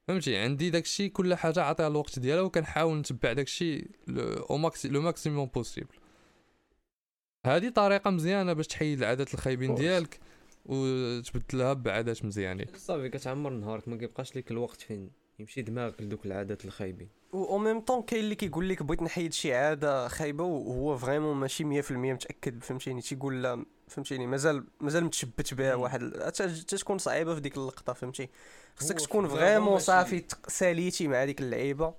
فهمتي؟ 0.09 0.37
عندي 0.37 0.71
داكشي 0.71 1.09
كل 1.09 1.35
حاجة 1.35 1.63
عطيها 1.63 1.89
الوقت 1.89 2.19
ديالها 2.19 2.43
وكنحاول 2.43 2.99
نتبع 2.99 3.33
داكشي 3.33 3.89
le 4.07 4.23
au 4.23 4.57
maxi 4.57 4.89
le 4.89 5.03
maximum 5.03 5.51
possible 5.55 5.97
هذه 7.47 7.69
طريقة 7.69 8.11
مزيانة 8.11 8.53
باش 8.53 8.67
تحيد 8.67 8.99
العادات 8.99 9.35
الخايبين. 9.35 9.75
ديالك 9.75 10.21
وتبدلها 10.65 11.73
بعادات 11.73 12.25
مزيانين. 12.25 12.67
صافي 12.77 13.09
كتعمر 13.09 13.51
نهارك 13.51 13.89
ما 13.89 13.97
كيبقاش 13.97 14.37
لك 14.37 14.51
الوقت 14.51 14.81
فين. 14.81 15.11
يمشي 15.39 15.63
دماغك 15.63 16.03
لدوك 16.03 16.27
العادات 16.27 16.65
الخايبين. 16.65 17.09
و 17.33 17.45
au 17.45 17.59
même 17.59 17.81
temps 17.81 18.03
كاين 18.03 18.25
اللي 18.25 18.35
كيقول 18.35 18.69
لك 18.69 18.83
بغيت 18.83 19.03
نحيد 19.03 19.33
شي 19.33 19.55
عادة 19.55 20.09
خايبة 20.09 20.45
وهو 20.45 20.97
vraiment 20.97 21.37
ماشي 21.37 21.83
100% 21.83 21.93
متأكد 21.93 22.63
فهمتيني؟ 22.63 23.01
تيقول 23.01 23.43
لا 23.43 23.67
فهمتيني؟ 23.89 24.27
مازال 24.27 24.67
مازال 24.81 25.05
متشبت 25.05 25.55
بها. 25.55 25.75
واحد 25.75 26.01
تكون 26.69 26.99
صعيبة 26.99 27.35
في 27.35 27.41
ديك 27.41 27.57
اللقطة 27.57 27.93
فهمتي؟ 27.93 28.29
خصك 28.77 29.01
تكون 29.01 29.29
vraiment 29.29 29.79
صافي 29.79 30.25
ساليتي 30.49 31.09
مع 31.09 31.25
ديك 31.25 31.41
اللعيبة 31.41 31.95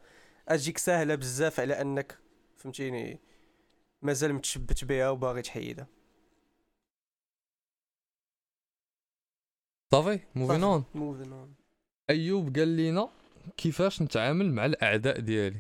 أجيك 0.47 0.77
ساهلة 0.77 1.15
بزاف 1.15 1.59
على 1.59 1.81
أنك 1.81 2.17
فهمتيني؟ 2.55 3.19
مازال 4.01 4.33
متشبت 4.33 4.83
بها 4.83 5.09
وباغي 5.09 5.41
تحيدها. 5.41 5.88
صافي. 9.91 10.19
moving 10.36 10.63
on 10.63 10.84
moving 10.95 11.34
on 11.34 11.53
ايوب 12.09 12.57
قال 12.57 12.77
لنا 12.77 13.09
كيفاش 13.58 14.02
نتعامل 14.02 14.54
مع 14.54 14.66
الأعداء 14.66 15.20
ديالي؟ 15.20 15.58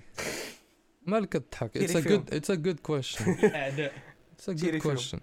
مالك 1.07 1.33
تضحك؟ 1.33 1.77
it's 1.77 1.95
a 1.95 1.99
good 1.99 2.33
it's 2.33 2.51
a 2.51 2.55
good 2.55 2.79
question 2.79 3.25
اعداء 3.55 3.93
it's 4.35 4.49
a 4.49 4.53
good. 4.53 4.75
question 4.77 5.19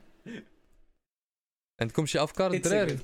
عندكم 1.81 2.07
شي 2.07 2.19
أفكار 2.23 2.53
الدراري؟ 2.53 2.99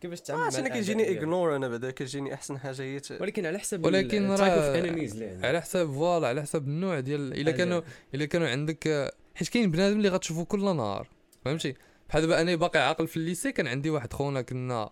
كيفاش 0.00 0.20
تعمل 0.20 0.40
مع 0.40 0.58
أنا 0.58 0.68
كيجيني؟ 0.68 1.18
ignore 1.18 1.56
أنا 1.56 1.68
بعدا 1.68 1.90
كيجيني 1.90 2.34
أحسن 2.34 2.58
حاجة 2.58 2.82
هي 2.82 3.00
ولكن 3.20 3.46
على 3.46 3.58
حسب 3.58 3.84
ولكن 3.84 4.30
راه 4.30 5.46
على 5.46 5.60
حساب 5.60 5.92
voilà 5.92 6.28
على 6.28 6.42
حساب 6.42 6.68
النوع 6.68 7.00
ديال 7.00 7.32
إلا 7.32 7.48
هذا- 7.50 7.56
كانوا 7.58 7.82
إلا 8.14 8.24
كانوا 8.24 8.48
عندك 8.48 8.86
آه، 8.86 9.12
حيت 9.34 9.48
كاين 9.48 9.70
بنادم 9.70 9.96
اللي 9.96 10.08
غتشوفو 10.08 10.44
كل 10.44 10.60
نهار 10.76 11.08
فهمتي؟ 11.44 11.74
بحال 12.08 12.22
دابا 12.22 12.40
أنا 12.40 12.54
باقي 12.54 12.88
عاقل 12.88 13.06
في 13.08 13.16
ال 13.16 13.22
lycée 13.22 13.52
كان 13.52 13.66
عندي 13.66 13.90
واحد 13.90 14.12
خونا 14.12 14.42
كنا 14.42 14.90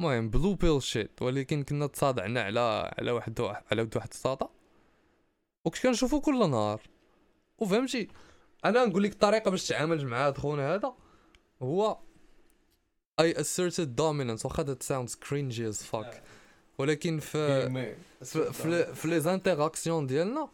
المهم 0.00 0.30
بلو 0.30 0.54
bullshit 0.54 1.22
ولكن 1.22 1.62
كنا 1.62 1.86
تصادعنا 1.86 2.42
على 2.42 2.92
على 2.98 3.10
واحد 3.10 3.40
على 3.40 3.88
واحد 3.96 4.08
الساطا 4.10 4.50
وكنت 5.64 5.82
كنشوفو 5.82 6.20
كل 6.20 6.50
نهار. 6.50 6.80
وفهمتي؟ 7.58 8.08
أنا 8.64 8.84
نقول 8.84 9.02
لك 9.02 9.12
الطريقة 9.12 9.50
باش 9.50 9.66
تتعامل 9.66 10.06
مع 10.06 10.26
هذا 10.26 10.38
خونا 10.38 10.74
هذا 10.74 10.94
هو 11.62 11.98
I 13.20 13.24
asserted 13.24 13.88
dominance 14.00 14.44
واخا 14.44 14.64
that 14.64 14.82
sounds 14.82 15.14
cringy 15.28 15.72
as 15.72 15.82
fuck. 15.92 16.14
ولكن 16.78 17.18
في 17.18 17.70
في 18.24 18.52
في, 18.52 18.94
في 18.94 19.08
لي 19.08 19.20
زانتيراكسيون 19.20 20.06
ديالنا 20.06 20.48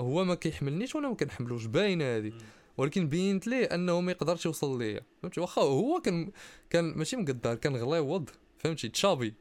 هو 0.00 0.24
ما 0.24 0.34
كيحملنيش 0.34 0.94
وأنا 0.94 1.08
ما 1.08 1.14
كنحملوش. 1.14 1.66
باينة 1.66 2.16
هذه 2.16 2.32
ولكن 2.76 3.08
بينت 3.08 3.46
ليه 3.46 3.64
أنه 3.64 4.00
ما 4.00 4.12
يقدرش 4.12 4.46
يوصل 4.46 4.78
ليا. 4.78 5.00
فهمتي؟ 5.22 5.40
واخا 5.40 5.62
هو 5.62 6.00
كان 6.00 6.32
كان 6.70 6.84
ماشي 6.84 7.16
مقدر 7.16 7.54
كان 7.54 7.76
غليوض 7.76 8.30
فهمتي 8.62 8.88
تشابي 8.88 9.34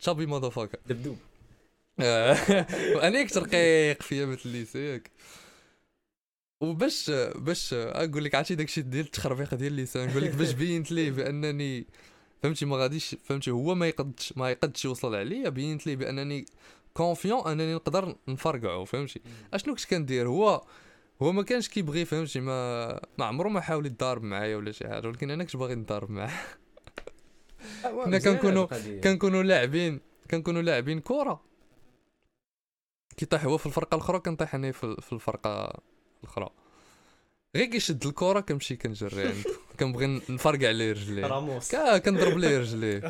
تشابي 0.00 0.26
ماذا 0.26 0.48
فاكر 0.48 0.78
دبدوب. 0.86 1.18
وأنا 2.94 3.22
كنت 3.22 3.38
رقيق 3.38 4.02
في 4.02 4.14
ايامات 4.14 4.46
ال 4.46 4.57
lycée 4.57 5.10
وباش 6.60 7.10
باش 7.34 7.74
أقول 7.74 8.24
لك 8.24 8.34
عرفتي 8.34 8.54
داكشي 8.54 8.82
ديال 8.82 9.04
التخربيق 9.04 9.54
ديال 9.54 9.72
اللسان 9.72 10.08
نقول 10.08 10.22
لك 10.22 10.34
باش 10.34 10.52
بينت 10.52 10.92
ليه 10.92 11.10
بأنني 11.10 11.86
فهمتي 12.42 12.66
ما 12.66 12.76
غاديش 12.76 13.16
فهمتي 13.24 13.50
هو 13.50 13.74
ما 13.74 13.88
يقدش 13.88 14.32
ما 14.36 14.50
يقدش 14.50 14.84
يوصل 14.84 15.14
عليا 15.14 15.48
بينت 15.48 15.86
ليه 15.86 15.96
بأنني 15.96 16.46
confiant 16.94 17.46
أنني 17.46 17.74
نقدر 17.74 18.16
نفرقعو 18.28 18.84
فهمتي؟ 18.84 19.20
أشنو 19.54 19.74
كنت 19.74 19.84
كندير؟ 19.84 20.28
هو 20.28 20.64
هو 21.22 21.32
ما 21.32 21.42
كانش 21.42 21.68
كيبغي 21.68 22.04
فهمتي 22.04 22.40
ما 22.40 23.00
ما 23.18 23.24
عمره 23.24 23.48
ما 23.48 23.60
حاول 23.60 23.86
يتضارب 23.86 24.22
معايا 24.22 24.56
ولا 24.56 24.72
شي 24.72 24.88
حاجة 24.88 25.08
ولكن 25.08 25.30
أنا 25.30 25.44
كنت 25.44 25.56
باغي 25.56 25.74
نضارب 25.74 26.10
معاه. 26.10 26.32
كنا 28.04 28.18
كنكونوا 28.18 28.66
كنكونوا 29.00 29.42
لاعبين 29.42 30.00
كنكونوا 30.30 30.62
لاعبين 30.62 31.00
كره 31.00 31.44
كيطيح 33.16 33.44
هو 33.44 33.58
في 33.58 33.66
الفرقة 33.66 33.94
الأخرى 33.94 34.18
كنطيح 34.18 34.54
أنا 34.54 34.72
في 34.72 35.12
الفرقة 35.12 35.80
الأخرى. 36.24 36.50
غير 37.56 37.66
كيشد 37.66 38.06
الكره 38.06 38.40
كنمشي 38.40 38.76
كنجري 38.76 39.22
عنده 39.22 39.50
كنبغي 39.80 40.06
نفرقع 40.28 40.70
ليه 40.70 40.92
رجليه 40.92 41.26
راموس. 41.26 41.74
كنضرب 41.76 42.38
ليه 42.38 42.58
رجليه 42.58 43.00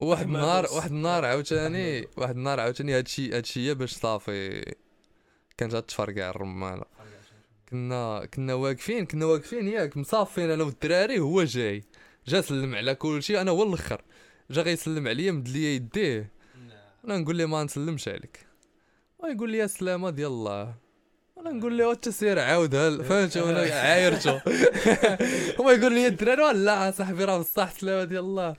واحد 0.00 0.26
النهار. 0.26 0.66
واحد 0.72 0.90
النهار 0.90 1.24
عاوتاني 1.24 2.08
واحد 2.16 2.36
النهار 2.36 2.60
عاوتاني 2.60 2.98
هادشي 2.98 3.36
هادشي 3.36 3.74
باش 3.74 3.92
صافي 3.92 4.74
كانت 5.56 5.74
غتفرقع 5.74 6.30
الرمانه 6.30 6.84
كنا 7.68 8.26
كنا 8.34 8.54
واقفين 8.54 9.06
كنا 9.06 9.26
واقفين 9.26 9.68
ياك 9.68 9.96
مصافين 9.96 10.50
أنا 10.50 10.64
والدراري 10.64 11.18
هو 11.18 11.42
جاي. 11.44 11.84
جا 12.28 12.40
سلم 12.40 12.74
على 12.74 12.94
كلشي 12.94 13.40
أنا 13.40 13.50
هو 13.50 13.62
الأخر. 13.62 14.02
جا 14.50 14.62
غيسلم 14.62 15.08
عليا 15.08 15.32
مد 15.32 15.48
ليا 15.48 15.68
يديه. 15.74 16.32
أنا 17.04 17.18
نقول 17.18 17.36
ليه 17.36 17.46
ما 17.46 17.64
نسلمش 17.64 18.08
عليك؟ 18.08 18.46
ويقول 19.18 19.50
لي 19.50 19.64
السلامه 19.64 20.10
ديال 20.10 20.26
الله. 20.28 20.74
أنا 21.38 21.50
نقول 21.50 21.78
له 21.78 21.92
انت 21.92 22.08
سير 22.08 22.38
عاودها 22.38 23.02
فهمتي 23.02 23.40
وأنا 23.40 23.60
عايرته 23.74 24.42
هو 25.60 25.70
يقول 25.70 25.92
لي 25.94 26.06
الدراري 26.06 26.58
لا 26.58 26.90
صاحبي 26.90 27.24
راه 27.24 27.38
بصح 27.38 27.72
سلامة 27.72 28.04
ديال 28.04 28.20
الله. 28.20 28.56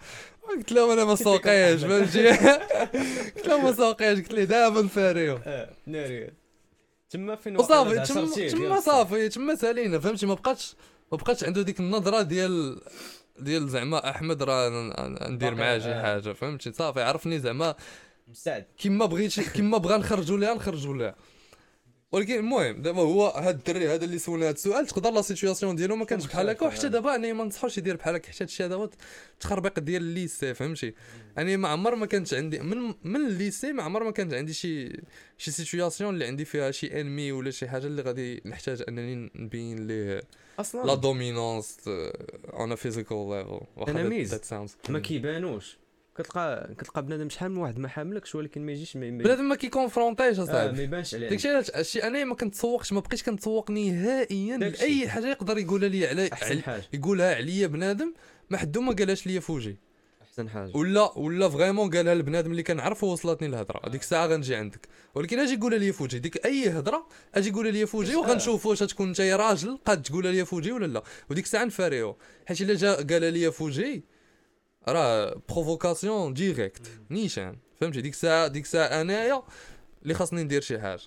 قلت 0.49 0.71
لهم 0.71 0.89
أنا 0.91 1.05
ما 1.05 1.15
سوقيش 1.15 1.81
فهمتي 1.81 2.29
قلت 3.35 3.47
لهم 3.47 3.63
ما 3.65 3.71
سوقيش 3.71 4.19
قلت 4.19 4.33
ليه 4.33 4.43
دابا 4.43 4.81
نفاريو 4.81 5.39
آه 5.45 5.69
ناري. 5.85 6.29
تما 7.09 7.35
فين 7.35 7.57
وصافي 7.57 7.99
تما 8.51 8.79
صافي 8.79 9.29
تما 9.29 9.55
سالينا 9.55 9.99
فهمتي؟ 9.99 10.25
ما 10.25 10.33
بقاتش 10.33 10.75
ما 11.11 11.17
بقاتش 11.17 11.43
عنده 11.43 11.61
ديك 11.61 11.79
النظرة 11.79 12.21
ديال 12.21 12.81
ديال 13.39 13.69
زعما 13.69 14.09
احمد 14.09 14.43
راه 14.43 14.69
ندير 15.29 15.55
معاه 15.55 15.79
شي 15.79 15.91
آه. 15.91 16.01
حاجة 16.01 16.33
فهمتي؟ 16.33 16.71
صافي 16.71 17.01
عرفني 17.01 17.39
زعما 17.39 17.75
مستعد. 18.27 18.65
كيما 18.77 19.05
بغيت 19.05 19.39
كيما 19.39 19.77
بغا 19.77 19.97
نخرجوا 19.97 20.37
ليها 20.37 20.53
نخرجوا 20.53 20.97
ليها. 20.97 21.15
ولكن 22.11 22.35
المهم 22.35 22.81
دابا 22.81 23.01
هو 23.01 23.27
هاد 23.27 23.55
الدري 23.55 23.87
هذا 23.87 24.05
اللي 24.05 24.19
سولنا 24.19 24.47
هاد 24.47 24.53
السؤال 24.53 24.87
تقدر 24.87 25.11
la 25.11 25.21
situation 25.21 25.75
ديالو 25.75 25.95
ما 25.95 26.05
كانش 26.05 26.25
بحال 26.25 26.49
هكا 26.49 26.65
وحتى 26.65 26.89
دابا 26.89 27.15
أنا 27.15 27.33
ما 27.33 27.43
نصحوش 27.43 27.77
يدير 27.77 27.95
بحال 27.95 28.15
هكا 28.15 28.31
حتى 28.31 28.43
هادشي 28.43 28.65
هذا 28.65 28.75
هو 28.75 28.89
تخربيق 29.39 29.79
ديال 29.79 30.01
ال 30.01 30.10
lycée 30.10 30.53
فهمتي؟ 30.53 30.93
يعني 31.37 31.57
ما 31.57 31.67
عمر 31.67 31.95
ما 31.95 32.05
كانش 32.05 32.33
عندي 32.33 32.59
من 32.59 32.93
من 33.03 33.15
ال 33.15 33.25
lycée 33.25 33.71
ما 33.71 33.83
عمر 33.83 34.03
ما 34.03 34.11
كانت 34.11 34.33
عندي 34.33 34.53
شي 34.53 35.01
شي 35.37 35.51
situation 35.51 36.13
اللي 36.13 36.25
عندي 36.25 36.45
فيها 36.45 36.71
شي 36.71 37.01
enemy 37.01 37.31
ولا 37.31 37.51
شي 37.51 37.67
حاجة 37.67 37.85
اللي 37.87 38.01
غادي 38.01 38.41
نحتاج 38.45 38.83
أنني 38.87 39.31
نبين 39.35 39.87
ليه 39.87 40.15
لا 40.15 40.23
أصلا 40.59 40.95
dominance 40.95 41.77
on 42.53 42.75
physical 42.75 43.59
level. 43.87 44.25
that 44.25 44.45
sounds 44.45 44.77
ما 44.89 44.99
كيبانوش. 44.99 45.80
كتلقى 46.15 46.75
كتلقى 46.77 47.05
بنادم 47.05 47.29
شحال 47.29 47.51
من 47.51 47.57
واحد 47.57 47.79
ما 47.79 47.87
حاملكش 47.87 48.35
ولكن 48.35 48.65
ما 48.65 48.71
يجيش 48.71 48.97
بنادم 48.97 49.43
ما 49.43 49.55
كي 49.55 49.68
confronti 49.68 50.26
ش 50.26 50.39
آه، 50.39 50.43
اصاحبي 50.43 50.77
ما 50.77 50.83
يبانش 50.83 51.15
عليه 51.15 51.29
داكشي 51.29 51.49
علاش؟ 51.49 51.71
هادشي 51.75 52.03
أنا 52.03 52.23
ما 52.23 52.35
كنتسوقش 52.35 52.93
ما 52.93 52.99
بقيتش 52.99 53.23
كنتسوق 53.23 53.71
نهائيا. 53.71 54.57
لأي 54.57 55.09
حاجة 55.09 55.27
يقدر 55.27 55.57
يقولها 55.57 55.89
لي 55.89 56.07
على 56.07 56.29
أحسن 56.33 56.45
علي 56.45 56.61
حاجة. 56.61 56.83
يقولها 56.93 57.35
عليا 57.35 57.67
بنادم 57.67 58.13
ما 58.49 58.57
حدو 58.57 58.81
ما 58.81 58.93
قالهاش 58.93 59.27
ليا 59.27 59.39
فوجي. 59.39 59.77
أحسن 60.21 60.49
حاجة. 60.49 60.71
ولا 60.75 61.17
ولا 61.17 61.49
vraiment 61.49 61.89
قالها 61.89 62.13
البنادم 62.13 62.51
اللي 62.51 62.63
كنعرفه 62.63 63.07
وصلتني 63.07 63.47
الهضرة. 63.47 63.81
هذيك 63.87 64.01
الساعة 64.01 64.27
غنجي 64.27 64.55
عندك. 64.55 64.87
ولكن 65.15 65.39
أجي 65.39 65.53
يقولها 65.53 65.79
لي 65.79 65.91
فوجي. 65.91 66.19
ديك 66.19 66.45
أي 66.45 66.69
هضرة 66.69 67.07
أجي 67.35 67.49
يقولها 67.49 67.71
لي 67.71 67.85
فوجي 67.85 68.15
وغنشوف 68.15 68.65
واش 68.65 68.79
تكون 68.79 69.07
أنت 69.07 69.21
راجل 69.21 69.77
قاد 69.85 70.01
تقولها 70.01 70.31
لي 70.31 70.45
فوجي 70.45 70.71
ولا 70.71 70.85
لا. 70.85 71.03
وديك 71.29 71.45
الساعة 71.45 71.65
نفاريو. 71.65 72.17
حيت 72.45 72.61
إلا 72.61 72.73
جا 72.73 72.93
قالها 72.93 73.29
لي 73.29 73.51
فوجي 73.51 74.03
راه 74.87 75.41
provocation 75.49 76.33
directe 76.33 76.87
نيشان 77.11 77.57
فهمتي 77.81 78.01
ديك 78.01 78.13
الساعة 78.13 78.47
ديك 78.47 78.63
الساعة 78.63 79.01
انايا 79.01 79.43
اللي 80.03 80.13
خاصني 80.13 80.43
ندير 80.43 80.61
شي 80.61 80.79
حاجة 80.79 81.01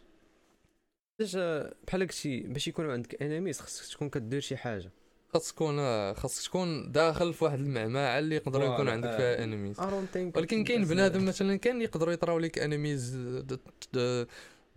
آه، 1.37 1.75
بحال 1.87 2.03
هكشي 2.03 2.41
باش 2.41 2.69
يكون 2.69 2.91
عندك 2.91 3.23
enemies 3.23 3.61
خصك 3.61 3.95
تكون 3.95 4.09
كدير 4.09 4.41
شي 4.41 4.57
حاجة 4.57 4.91
خاصك 5.33 5.55
تكون 5.55 5.77
خاصك 6.15 6.47
تكون 6.49 6.93
داخل 6.93 7.35
في 7.35 7.45
واحد 7.45 7.59
المعمعه 7.59 8.19
اللي 8.19 8.35
يقدر 8.37 8.63
يكون 8.63 8.89
عندك. 8.89 9.11
فيها 9.11 9.45
enemies 9.45 9.81
ولكن 10.17 10.65
كاين 10.65 10.85
بنادم 10.85 11.25
مثلا 11.25 11.57
كان 11.57 11.83
يقدروا 11.83 12.13
يطراو 12.13 12.39
لك 12.39 12.59
انميز 12.59 13.17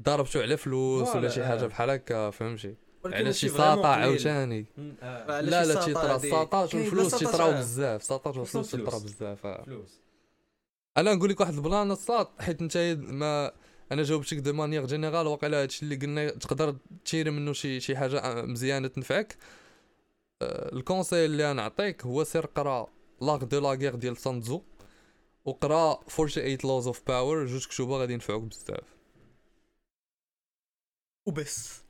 ضربتو 0.02 0.40
على 0.40 0.58
فلوس 0.58 1.16
ولا 1.16 1.30
شي 1.30 1.46
حاجة. 1.46 1.66
بحال 1.66 1.90
هكا 1.90 2.30
فهمتي 2.30 2.76
على 3.06 3.24
ماشي 3.24 3.40
شي 3.40 3.50
فريمون 3.50 3.76
ساطع. 3.76 3.90
عاوتاني 3.96 4.66
آه، 5.02 5.32
على 5.32 5.50
لا 5.50 5.64
شي 5.64 5.68
لا 5.68 5.74
ساطع 5.74 5.86
تيطرا 5.86 6.14
هادي. 6.14 6.28
الساطاج 6.28 6.70
كاين 6.70 6.82
والفلوس 6.84 7.10
بلا 7.16 7.32
تيطراو. 7.32 7.52
بزاف 7.52 8.04
ساطاج 8.04 8.38
والفلوس 8.40 8.68
خصهم 8.68 8.82
تيطرا. 8.86 9.00
بزاف 9.00 9.46
آه. 9.46 9.64
فلوس 9.64 10.02
أنا 10.98 11.14
نقول 11.14 11.30
لك 11.30 11.40
واحد 11.40 11.54
البلان 11.54 11.92
الساط 11.92 12.42
حيت 12.42 12.62
أنت 12.62 12.78
ما 13.00 13.52
أنا 13.92 14.04
جاوبتك 14.04 14.38
دو 14.38 14.54
مانيير 14.54 14.86
جينيرال 14.86 15.28
واقيلا 15.28 15.62
هادشي 15.62 15.84
اللي 15.84 15.96
قلنا 15.96 16.30
تقدر 16.30 16.76
تشيري 17.06 17.32
منه 17.32 17.54
شي 17.54 17.80
شي 17.80 17.98
حاجة 17.98 18.20
آه، 18.20 18.42
مزيانة 18.42 18.88
تنفعك 18.88 19.38
آه، 20.42 20.74
ال 20.76 20.82
conseil 20.82 21.26
اللي 21.26 21.46
أنا 21.46 21.54
نعطيك 21.54 22.06
هو 22.06 22.24
سير 22.24 22.46
قرأ 22.46 22.88
l'art 23.22 23.38
de 23.44 23.60
la 23.60 23.70
guerre 23.70 23.96
ديال 23.96 24.18
Sun 24.18 24.40
Tzu 24.40 24.62
وقرأ 25.46 26.00
48 26.10 26.58
Laws 26.64 26.88
of 26.88 27.02
Power 27.08 27.46
جوج 27.46 27.68
كتوبه 27.68 27.98
غادي 27.98 28.14
ينفعوك 28.14 28.44
بزاف 28.44 28.84
وبس 31.26 31.82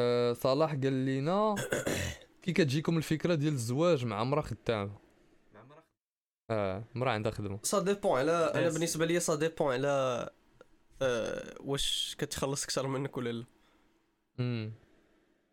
أه 0.00 0.32
صلاح 0.32 0.70
قال 0.70 0.92
لينا 0.92 1.54
كي 2.42 2.52
كتجيكم 2.52 2.96
الفكرة 2.96 3.34
ديال 3.34 3.52
الزواج 3.52 4.04
مع 4.04 4.24
مرا 4.24 4.42
خدامة. 4.42 4.92
آه 6.50 6.84
مرا 6.94 7.10
عندها 7.10 7.32
خدمة. 7.32 7.58
سا 7.62 7.78
dépend 7.78 8.18
على 8.18 8.32
أنا. 8.32 8.68
بالنسبة 8.68 9.06
لي 9.06 9.20
ça 9.20 9.34
dépend 9.34 9.72
على 9.72 10.30
آه، 11.02 11.54
واش 11.60 12.16
كتخلص 12.18 12.64
أكثر 12.64 12.86
منك 12.86 13.16
ولا 13.16 13.32
لا. 13.32 13.44
امم 14.40 14.72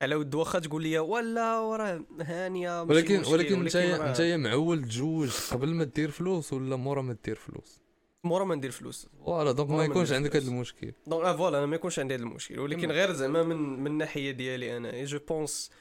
على 0.02 0.16
ود 0.16 0.36
واخا 0.36 0.60
تقول 0.60 0.84
لي 0.84 1.00
ولا 1.00 1.60
وراه 1.60 2.06
هانية 2.22 2.84
ولكن 2.84 3.24
ولكن 3.26 3.62
انت 3.62 3.76
انت 3.76 4.22
معول 4.22 4.82
تجوج 4.84 5.32
قبل 5.52 5.68
ما 5.70 5.84
دير 5.84 6.12
فلوس 6.12 6.54
ولا 6.54 6.76
مورا 6.76 7.02
ما 7.02 7.18
دير 7.26 7.36
فلوس؟ 7.36 7.82
مورا 8.28 8.46
ما 8.46 8.56
ندير 8.56 8.72
فلوس. 8.72 9.08
voilà 9.26 9.52
donc 9.52 9.70
ما 9.70 9.86
يكونش 9.86 10.12
عندك. 10.12 10.36
هذا 10.36 10.48
المشكل. 10.48 10.92
donc 11.08 11.26
آه 11.26 11.36
voilà 11.36 11.58
أنا 11.58 11.66
ما 11.66 11.76
يكونش 11.76 12.00
عندي 12.00 12.16
هذا 12.16 12.24
المشكل. 12.24 12.60
ولكن 12.60 12.92
غير 12.92 13.14
زعما 13.14 13.44
من 13.44 13.80
من 13.80 13.88
الناحية 13.88 14.32
ديالي 14.32 14.78
أنا. 14.78 15.04
je 15.06 15.20
pense 15.28 15.72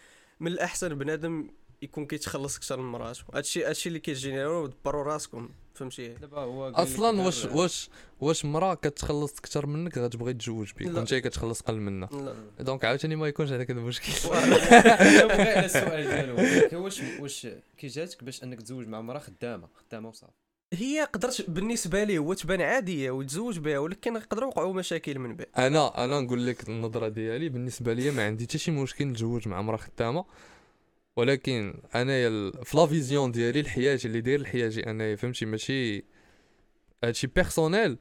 من 0.41 0.53
الأحسن 0.53 0.95
بنادم 0.95 1.51
يكون 1.83 2.07
كيتخلص 2.07 2.57
أكثر 2.57 2.81
من 2.81 2.93
مراتو 2.93 3.23
هادشي 3.35 3.65
هادشي 3.65 3.89
اللي 3.89 3.99
كيجيني 3.99 4.67
دبروا 4.67 5.03
راسكم. 5.03 5.49
فهمتي؟ 5.75 6.09
دابا 6.09 6.41
هو 6.41 6.69
أصلا 6.69 7.23
واش 7.23 7.45
واش 7.45 7.91
واش 8.21 8.45
مرا 8.45 8.75
كتخلص 8.75 9.39
أكثر 9.39 9.67
منك 9.67 9.99
غتبغي 9.99 10.33
تجوج 10.33 10.73
بيك 10.73 10.89
لا. 10.89 10.97
وانت 10.97 11.15
كتخلص 11.15 11.61
قل 11.61 11.75
منها. 11.75 12.09
donc 12.61 12.85
عاوتاني 12.85 13.17
ما 13.17 13.29
يكونش 13.29 13.53
عندك 13.53 13.71
هذا 13.71 13.81
المشكل. 13.81 14.13
السؤال 15.65 16.09
ديالو. 16.09 16.37
واش 16.85 17.03
واش 17.21 17.47
كي 17.79 17.87
جاتك 17.87 18.25
باش 18.25 18.43
أنك 18.43 18.63
تزوج 18.63 18.87
مع 18.87 19.01
مرا 19.01 19.19
خدامة؟ 19.19 19.69
خدامة 19.75 20.09
وصافي. 20.09 20.33
هي 20.77 21.05
قدرت 21.13 21.51
بالنسبة 21.51 22.05
لي 22.05 22.19
هو 22.19 22.35
تبان 22.35 22.61
عادية 22.61 23.11
ويتزوج 23.11 23.59
بها 23.59 23.79
ولكن 23.79 24.17
يقدروا 24.17 24.45
يوقعوا 24.45 24.75
مشاكل 24.75 25.19
من 25.19 25.37
بعد. 25.37 25.47
أنا 25.59 26.05
أنا 26.05 26.21
نقول 26.21 26.47
لك 26.47 26.69
النظرة 26.69 27.09
ديالي 27.09 27.49
بالنسبة 27.49 27.93
لي 27.93 28.11
ما 28.11 28.27
عندي 28.27 28.45
حتى 28.45 28.59
شي 28.59 28.71
مشكل 28.71 29.05
نتزوج 29.05 29.49
مع 29.49 29.63
مرا 29.63 29.77
خدامة. 29.77 30.25
ولكن 31.17 31.75
ال- 31.95 32.65
في 32.65 32.77
la 32.77 32.87
vision 32.87 33.33
ديالي 33.33 33.61
الحياة 33.61 33.99
اللي 34.05 34.21
داير 34.21 34.41
الحياة 34.41 34.73
انايا 34.87 35.17
فهمتي؟ 35.17 35.47
ماشي 35.47 36.05
هادشي 37.05 37.27
personnel 37.27 37.99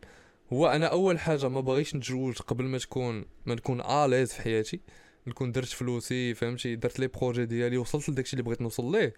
هو 0.54 0.68
أنا 0.68 0.86
أول 0.88 1.20
حاجة 1.20 1.50
ما 1.50 1.62
باغيش 1.62 1.96
نتزوج 1.96 2.36
قبل 2.38 2.64
ما 2.64 2.78
تكون 2.78 3.26
ما 3.46 3.56
نكون 3.56 3.82
à 3.82 3.89
l'aise 3.89 4.34
في 4.34 4.42
حياتي. 4.42 4.80
نكون 5.28 5.52
درت 5.52 5.68
فلوسي 5.68 6.34
فهمتي؟ 6.34 6.76
درت 6.76 7.00
لي 7.00 7.08
projet 7.08 7.46
ديالي 7.46 7.78
وصلت 7.78 8.10
لداكشي 8.10 8.34
اللي 8.34 8.44
بغيت 8.44 8.62
نوصل 8.62 8.92
ليه. 8.92 9.14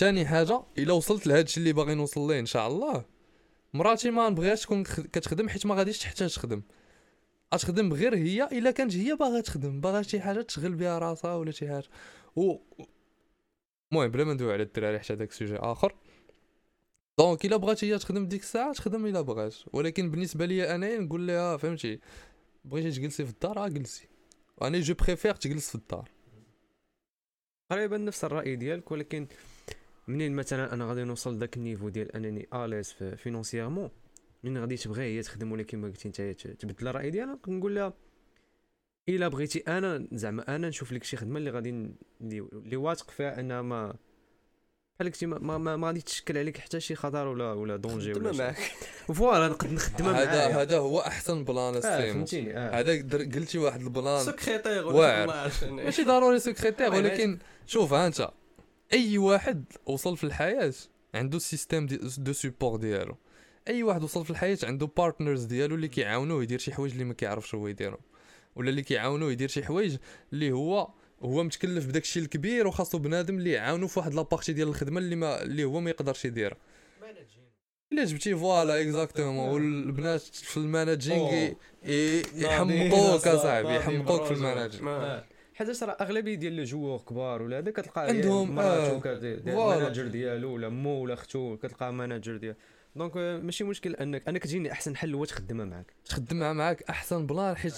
ثاني 0.00 0.26
حاجة 0.26 0.62
إلا 0.78 0.92
وصلت 0.92 1.26
لهادشي 1.26 1.60
اللي 1.60 1.72
باغي 1.72 1.94
نوصل 1.94 2.28
ليه 2.28 2.40
إن 2.40 2.46
شاء 2.46 2.68
الله. 2.68 3.04
مراتي 3.74 4.10
ما 4.10 4.28
نبغيهاش 4.28 4.62
تكون 4.62 4.82
كتخدم 4.84 5.48
حيت 5.48 5.66
ما 5.66 5.74
غاديش 5.74 5.98
تحتاج 5.98 6.34
تخدم. 6.34 6.62
غتخدم 7.54 7.92
غير 7.92 8.14
هي 8.14 8.44
إلا 8.44 8.70
كانت 8.70 8.96
هي 8.96 9.16
باغا 9.16 9.40
تخدم 9.40 9.80
باغا 9.80 10.02
شي 10.02 10.20
حاجة 10.20 10.42
تشغل 10.42 10.74
بها 10.74 10.98
راسها 10.98 11.34
ولا 11.34 11.50
شي 11.50 11.68
حاجة. 11.68 11.88
و 12.36 12.56
المهم 13.92 14.10
بلا 14.10 14.24
ما 14.24 14.34
ندوي 14.34 14.52
على 14.52 14.62
الدراري 14.62 14.98
حتى 14.98 15.14
داك 15.14 15.30
ال 15.30 15.34
sujet 15.34 15.56
آخر. 15.56 15.94
donc 17.18 17.44
إلا 17.44 17.56
بغات 17.56 17.84
هي 17.84 17.98
تخدم 17.98 18.28
ديك 18.28 18.42
الساعة 18.42 18.72
تخدم 18.72 19.06
إلا 19.06 19.20
بغات. 19.20 19.54
ولكن 19.72 20.10
بالنسبة 20.10 20.46
لي 20.46 20.74
انايا 20.74 20.98
نقول 20.98 21.26
لها 21.26 21.56
فهمتي 21.56 22.00
بغيتي 22.64 22.90
تجلسي 22.90 23.24
في 23.24 23.30
الدار 23.30 23.64
آه 23.64 23.68
جلسي 23.68 24.08
أنا 24.62 24.80
je 24.80 24.94
préfère 24.94 25.34
تجلس 25.34 25.68
في 25.68 25.74
الدار. 25.74 26.10
تقريبا 27.70 27.98
نفس 27.98 28.24
الرأي 28.24 28.56
ديالك 28.56 28.90
ولكن 28.90 29.26
منين 30.08 30.32
مثلا 30.36 30.72
أنا 30.74 30.84
غادي 30.88 31.04
نوصل 31.04 31.34
لذاك 31.34 31.56
ال 31.56 31.61
niveau 31.61 31.88
ديال 31.88 32.16
أنني 32.16 32.48
à 32.54 32.59
l'aise 32.59 32.92
financièrement 33.16 33.90
منين 34.44 34.58
غادي 34.58 34.76
تبغي 34.76 35.02
هي 35.18 35.22
تخدم 35.22 35.52
ولكن 35.52 35.78
ما 35.78 35.88
قلتي 35.88 36.08
انت 36.08 36.20
تبدل 36.46 36.88
الرأي 36.88 37.10
ديالك 37.10 37.48
نقول 37.48 37.74
لها 37.74 37.92
إلا 39.08 39.28
بغيتي 39.28 39.58
أنا 39.58 40.08
زعما 40.12 40.56
أنا 40.56 40.68
نشوف 40.68 40.92
لك 40.92 41.04
شي 41.04 41.16
خدمة 41.16 41.38
اللي 41.38 41.50
غادي 41.50 41.70
اللي 42.20 42.76
واثق 42.76 43.10
فيها 43.10 43.40
أنها 43.40 43.62
ما 43.62 43.94
بحال 44.98 45.12
قلتي 45.12 45.26
ما, 45.26 45.38
ما, 45.38 45.58
ما, 45.58 45.76
ما 45.76 45.86
غادي 45.86 46.00
تشكل 46.00 46.38
عليك 46.38 46.58
حتى 46.58 46.80
شي 46.80 46.94
خطر 46.94 47.26
ولا 47.26 47.52
ولا 47.52 47.76
danger 47.76 48.12
ولا 48.12 48.32
شي. 48.32 48.38
معاك. 48.38 48.56
voilà 49.14 49.48
نقد 49.48 49.72
نخدمها 49.72 50.22
هذا 50.22 50.48
معايا. 50.48 50.62
هذا 50.62 50.78
هو 50.78 51.00
أحسن 51.00 51.44
plan 51.44 51.74
آه 51.74 51.78
السيمو 51.78 52.12
فهمتيني 52.12 52.56
آه. 52.58 52.80
هذا 52.80 53.00
در- 53.00 53.24
قلتي 53.24 53.58
واحد 53.58 53.80
ال 53.80 53.87
plan. 53.87 54.24
سكرتير 54.24 54.86
واعر. 54.86 55.28
ولا. 55.28 55.50
ماشي 55.70 56.04
ضروري 56.04 56.38
سكرتير 56.38 56.90
oui، 56.90 56.96
ولكن 56.98 57.38
شوف 57.66 57.92
ها 57.92 58.06
أنت. 58.06 58.28
أي 58.92 59.18
واحد 59.18 59.64
وصل 59.86 60.16
في 60.16 60.24
الحياة 60.24 60.72
عنده 61.14 61.38
système 61.38 61.86
دي 61.86 61.96
de 62.18 62.32
support 62.32 62.76
ديالو. 62.76 63.16
أي 63.68 63.82
واحد 63.82 64.02
وصل 64.02 64.24
في 64.24 64.30
الحياة 64.30 64.58
عنده 64.62 64.86
partners 64.96 65.44
ديالو 65.44 65.74
اللي 65.74 65.88
كيعاونوه 65.88 66.42
يدير 66.42 66.58
شي 66.58 66.72
حوايج 66.72 66.92
اللي 66.92 67.04
ما 67.04 67.14
كيعرفش 67.14 67.54
هو 67.54 67.68
يديرهم. 67.68 67.98
ولا 68.56 68.70
اللي 68.70 68.82
كيعاونوه 68.82 69.32
يدير 69.32 69.48
شي 69.48 69.64
حوايج 69.64 69.96
اللي 70.32 70.52
هو 70.52 70.88
هو 71.22 71.42
متكلف 71.42 71.86
بداك 71.86 72.02
الشيء 72.02 72.22
الكبير 72.22 72.66
وخاصو 72.66 72.98
بنادم 72.98 73.38
اللي 73.38 73.50
يعاونو 73.50 73.86
في 73.88 73.98
واحد 73.98 74.14
la 74.14 74.24
partie 74.24 74.52
ديال 74.52 74.68
الخدمة 74.68 74.98
اللي 75.00 75.16
ما 75.16 75.42
اللي 75.42 75.64
هو 75.64 75.80
ما 75.80 75.90
يقدرش 75.90 76.24
يديرها 76.24 76.56
إلا 77.92 78.04
جبتي 78.04 78.36
voilà 78.36 78.80
exactement 78.80 79.48
والبنات 79.48 80.20
في 80.22 80.56
ال 80.56 80.66
managing 80.66 81.50
يحمقوك 82.34 83.26
اصاحبي 83.28 83.74
يحمقوك 83.76 84.24
في 84.24 84.30
ال 84.34 84.40
managing 84.40 84.84
ما- 84.84 85.24
حيت 85.60 85.82
راه 85.82 85.92
أغلبية 85.92 86.34
ديال 86.34 86.52
les 86.52 86.64
joueurs 86.64 86.98
كبار 86.98 87.42
ولا 87.42 87.58
هذا 87.58 87.70
كتلقى 87.70 88.06
عندهم، 88.06 88.58
آه، 88.58 88.98
مراتو. 88.98 89.00
manager 89.56 90.06
ديالو 90.06 90.54
ولا 90.54 90.68
مو 90.68 91.02
ولا 91.02 91.14
أختو 91.14 91.56
كتلقى 91.56 91.92
manager 91.92 92.36
ديال. 92.36 92.56
donc 92.96 93.16
آه، 93.16 93.38
ماشي 93.38 93.64
مشكل 93.64 93.94
انك 93.94 94.28
أنا 94.28 94.38
كتجيني 94.38 94.72
أحسن 94.72 94.96
حل 94.96 95.14
هو 95.14 95.24
تخدمها 95.24 95.64
معاك. 95.64 95.94
تخدم 96.04 96.36
مع 96.36 96.52
معاك 96.52 96.82
أحسن 96.82 97.26
plan 97.26 97.56
حيت 97.56 97.74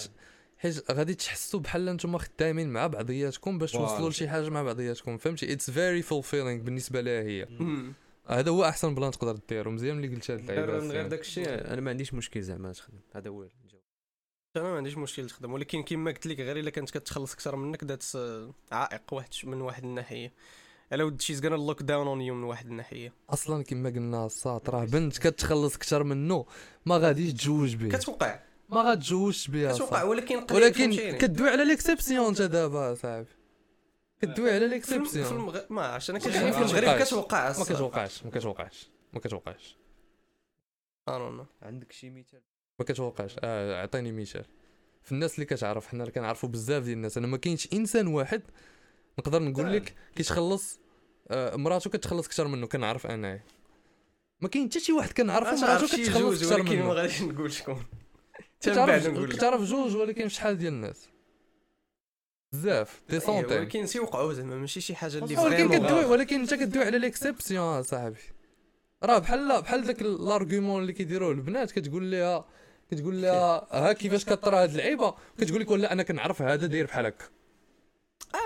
حيت 0.58 0.90
غادي 0.90 1.14
تحسوا 1.14 1.60
بحال 1.60 1.84
نتوما 1.84 2.18
خدامين 2.18 2.68
مع 2.68 2.86
بعضياتكم 2.86 3.58
باش. 3.58 3.72
توصلوا 3.72 4.10
لشي 4.10 4.28
حاجة 4.28 4.48
مع 4.48 4.62
بعضياتكم 4.62 5.18
فهمتي؟ 5.18 5.52
it's 5.52 5.70
very 5.70 6.02
fulfilling 6.02 6.62
بالنسبة 6.62 7.00
لها 7.00 7.22
هي. 7.22 7.48
هذا 8.26 8.50
هو 8.50 8.64
أحسن 8.64 8.94
plan 8.94 9.10
تقدر 9.10 9.38
ديرو 9.48 9.70
مزيان 9.70 9.96
ملي 9.96 10.08
قلت 10.08 10.30
هاد 10.30 10.82
من 10.82 10.90
غير 10.90 11.08
داك 11.08 11.20
الشيء 11.20 11.48
أنا 11.48 11.80
ما 11.80 11.90
عنديش 11.90 12.14
مشكل 12.14 12.42
زعما 12.42 12.72
تخدم. 12.72 12.98
هذا 13.14 13.30
هو 13.30 13.46
أنا 14.56 14.64
ما 14.70 14.76
عنديش 14.76 14.96
مشكل 14.96 15.26
تخدم 15.26 15.52
ولكن 15.52 15.82
كما 15.82 16.10
قلت 16.10 16.26
لك 16.26 16.40
غير 16.40 16.58
إلا 16.58 16.70
كانت 16.70 16.90
كتخلص 16.90 17.32
أكثر 17.32 17.56
منك 17.56 17.84
داك 17.84 18.04
عائق 18.72 19.02
واحد 19.12 19.28
من 19.44 19.60
واحد 19.60 19.84
الناحية. 19.84 20.32
ألا 20.92 21.04
ود 21.04 21.20
she's 21.20 21.44
gonna 21.44 21.54
look 21.54 21.82
down 21.82 22.06
on 22.06 22.20
you 22.20 22.34
من 22.34 22.44
واحد 22.44 22.66
الناحية. 22.66 23.12
أصلا 23.30 23.64
كما 23.64 23.88
قلنا 23.90 24.26
الساط 24.26 24.70
راه 24.70 24.84
بنت 24.84 25.18
كتخلص 25.18 25.76
أكثر 25.76 26.02
منه 26.04 26.46
ما 26.86 26.98
غاديش 26.98 27.32
تجوج 27.32 27.74
به 27.74 27.98
كتوقع. 27.98 28.40
ما 28.68 28.82
غاتجوجش 28.82 29.48
بها 29.48 29.72
كتوقع. 29.72 30.02
ولكن 30.02 30.46
ولكن. 30.54 31.16
كدوي 31.18 31.50
على 31.50 31.64
l'exception 31.64 32.26
انت 32.26 32.42
دابا 32.42 32.94
صاحبي. 32.94 33.26
كدوي 34.20 34.50
على 34.50 34.56
الم- 34.58 34.68
في 34.68 34.74
l'exception 34.74 35.26
المغرب 35.40 35.72
ما 35.72 35.86
عرفتش 35.86 36.10
أنا 36.10 36.18
ما 36.18 36.24
كنجيني 36.24 36.52
في. 36.52 36.58
المغرب 36.58 37.02
كتوقع 37.02 37.58
ما 37.58 37.64
كتوقعش 37.64 38.24
ما 38.24 38.30
كتوقعش 38.30 38.90
ما 39.12 39.20
كتوقعش. 39.20 39.76
آه 41.08 41.46
عندك 41.62 41.92
شي 41.92 42.10
مثال؟ 42.10 42.40
ما 42.78 42.84
كتوقعش. 42.84 43.36
آه 43.40 43.82
عطيني 43.82 44.12
مثال. 44.12 44.44
في 45.02 45.12
الناس 45.12 45.34
اللي 45.34 45.46
كتعرف 45.46 45.86
حنا 45.86 46.02
اللي 46.02 46.12
كنعرفوا 46.12 46.48
بزاف 46.48 46.82
ديال 46.82 46.96
الناس 46.96 47.18
أنا 47.18 47.26
ما 47.26 47.36
كاينش 47.36 47.68
إنسان 47.72 48.06
واحد 48.06 48.42
نقدر 49.18 49.42
نقول 49.42 49.72
لك 49.72 49.94
كيتخلص 50.16 50.80
آه 51.30 51.56
مراته 51.56 51.90
كتخلص 51.90 52.26
أكثر 52.26 52.48
منه 52.48 52.66
كنعرف 52.66 53.06
انايا 53.06 53.42
ما 54.40 54.48
كاين 54.48 54.68
حتى 54.68 54.80
شي 54.80 54.92
واحد 54.92 55.12
كنعرفو 55.12 55.56
مراته 55.56 55.86
كتخلص 55.86 56.42
أكثر 56.42 56.54
ولكن 56.60 56.78
ما 56.78 56.82
منه 56.82 56.92
غاديش 56.92 57.22
نقول 57.22 57.52
شكون. 57.52 57.84
كتعرف 59.30 59.62
جوج 59.62 59.96
ولكن 59.96 60.28
شحال 60.28 60.58
ديال 60.58 60.72
الناس؟ 60.72 61.08
بزاف 62.52 63.02
دي 63.08 63.12
أيوة، 63.12 63.26
certains 63.26 63.58
ولكن 63.58 63.84
تيوقعوا 63.84 64.32
زعما 64.32 64.56
ماشي 64.56 64.80
شي 64.80 64.94
حاجة 64.94 65.18
اللي 65.18 65.36
ولكن 65.36 65.68
كدوي. 65.78 66.04
ولكن 66.04 66.40
انت 66.40 66.54
كدوي 66.54 66.84
على 66.84 66.98
l'exception 66.98 67.82
صاحبي. 67.82 68.20
راه 69.02 69.18
بحال 69.18 69.62
بحال 69.62 69.84
داك 69.84 70.02
ال 70.02 70.11
argument 70.11 70.82
اللي 70.82 70.92
كيديروه 70.92 71.32
البنات 71.32 71.70
كتقول 71.70 72.10
لها 72.10 72.44
كتقول 72.92 73.22
لها 73.22 73.66
ها 73.72 73.92
كيفاش 73.92 74.24
كطرى 74.24 74.56
هاد 74.56 74.70
اللعيبة؟ 74.70 75.14
كتقول 75.38 75.60
لك 75.60 75.70
ولا 75.70 75.92
أنا 75.92 76.02
كنعرف 76.02 76.42
هذا 76.42 76.66
داير 76.66 76.86
بحال 76.86 77.06
هكا 77.06 77.24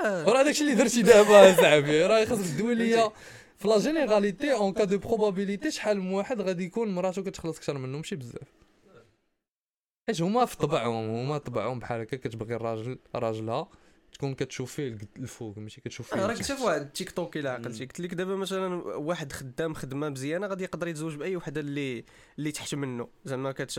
آه. 0.05 0.26
وراه 0.26 0.42
داكشي 0.42 0.64
اللي 0.64 0.74
درتي 0.74 1.03
دابا 1.03 1.55
صاحبي 1.55 2.03
راه 2.07 2.24
خاصك 2.24 2.55
تدوي 2.57 2.74
ليا. 2.74 3.12
في 3.59 3.68
la 3.68 3.78
généralité 3.78 4.52
en 4.52 4.72
cas 4.72 4.84
de 4.84 4.98
probabilité 4.98 5.70
شحال 5.70 6.01
من 6.01 6.14
واحد 6.14 6.40
غادي 6.40 6.64
يكون 6.64 6.94
مراته 6.94 7.22
كتخلص 7.22 7.57
أكثر 7.57 7.78
منه؟ 7.78 7.97
ماشي 7.97 8.16
بزاف. 8.16 8.53
حيت 10.07 10.22
هما 10.22 10.44
في 10.44 10.57
طبعهم 10.57 11.11
هما 11.11 11.38
طبعهم 11.38 11.78
بحال 11.78 12.01
هكا 12.01 12.16
كتبغي 12.16 12.55
الراجل 12.55 12.99
راجلها. 13.14 13.68
تكون 14.16 14.34
كتشوف 14.34 14.72
فيه 14.74 14.98
الفوق 15.16 15.58
ماشي 15.58 15.80
كتشوف 15.80 16.14
فيه 16.14 16.26
راه 16.26 16.32
التحت. 16.32 16.50
قلت 16.50 16.58
في 16.60 16.64
واحد 16.66 16.80
التيك 16.80 17.10
توك 17.10 17.36
إلا 17.36 17.50
عقلتي 17.50 17.84
قلت 17.84 18.00
لك 18.00 18.14
دابا 18.14 18.36
مثلا 18.36 18.74
واحد 18.96 19.32
خدام 19.32 19.74
خدمة 19.74 20.08
مزيانة 20.08 20.46
غادي 20.46 20.64
يقدر 20.64 20.88
يتزوج 20.88 21.14
بأي 21.16 21.36
وحدة 21.36 21.60
اللي 21.60 22.04
اللي 22.38 22.52
تحت 22.52 22.74
منه. 22.74 23.08
زعما 23.24 23.52
كـ 23.52 23.70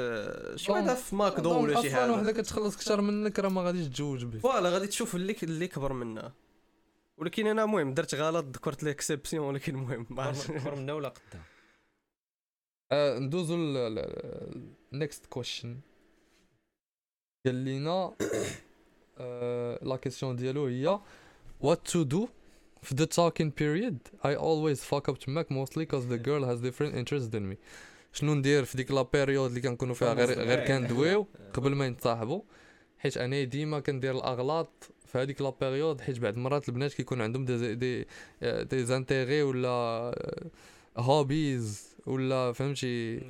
شي 0.55 0.71
وحدة 0.71 0.95
في 0.95 1.15
ماكدو 1.15 1.61
ولا 1.61 1.73
شي 1.81 1.87
أصلا 1.87 1.99
حاجة. 2.01 2.11
وحدة 2.11 2.31
كتخلص 2.31 2.75
أكثر 2.75 3.01
منك 3.01 3.39
راه 3.39 3.49
ما 3.49 3.61
غاديش 3.61 3.87
تجوج 3.87 4.25
به 4.25 4.39
فوالا 4.39 4.69
غادي 4.69 4.87
تشوف 4.87 5.15
اللي 5.15 5.35
اللي 5.43 5.67
كبر 5.67 5.93
منها. 5.93 6.33
ولكن 7.17 7.47
أنا 7.47 7.63
المهم 7.63 7.93
درت 7.93 8.15
غلط 8.15 8.45
ذكرت 8.45 8.83
l'exception 8.83 9.45
ولكن 9.47 9.75
المهم 9.75 10.07
ما 10.15 10.23
عرفتش. 10.23 10.47
كبر 10.51 10.75
منا 10.75 10.93
ولا 10.93 11.07
قدها 11.09 11.43
آه، 12.91 13.19
ندوزو 13.19 13.55
ال 14.93 15.00
next 15.00 15.25
question 15.25 15.79
قال 17.45 17.55
لينا 17.55 17.91
آه، 17.91 18.15
la 19.81 19.95
question 20.01 20.35
ديالو 20.35 20.65
هي 20.65 20.99
what 21.63 21.91
to 21.91 22.05
do 22.05 22.27
في 22.81 22.95
the 22.95 23.07
talking 23.07 23.51
period? 23.51 24.27
I 24.27 24.35
always 24.35 24.83
fuck 24.83 25.11
up 25.11 25.17
تماك 25.17 25.47
mostly 25.47 25.85
cause 25.85 26.05
the 26.07 26.17
girl 26.17 26.43
has 26.45 26.61
different 26.61 26.95
interests 26.95 27.29
than 27.29 27.49
me. 27.51 27.55
شنو 28.13 28.33
ندير 28.33 28.65
في 28.65 28.77
ديك 28.77 28.91
la 28.91 29.01
période 29.01 29.49
اللي 29.49 29.61
كنكونوا 29.61 29.95
فيها 29.95 30.13
غير 30.13 30.39
غير 30.39 30.67
كندويو 30.67 31.27
قبل 31.53 31.75
ما 31.75 31.85
ينتصاحبوا 31.85 32.41
حيت 32.97 33.17
أنا 33.17 33.43
ديما 33.43 33.79
كندير 33.79 34.15
الأغلاط 34.15 34.69
في 35.05 35.17
هذيك 35.17 35.41
la 35.41 35.49
période 35.61 36.01
حيت 36.01 36.19
بعض 36.19 36.33
المرات 36.33 36.69
البنات 36.69 36.93
كيكون 36.93 37.21
عندهم 37.21 37.45
دي 37.45 37.75
دي 37.75 38.07
des 38.41 38.85
intérêts 38.85 39.43
ولا 39.43 40.11
hobbies 40.97 41.95
ولا 42.05 42.51
فهمتي؟ 42.53 43.21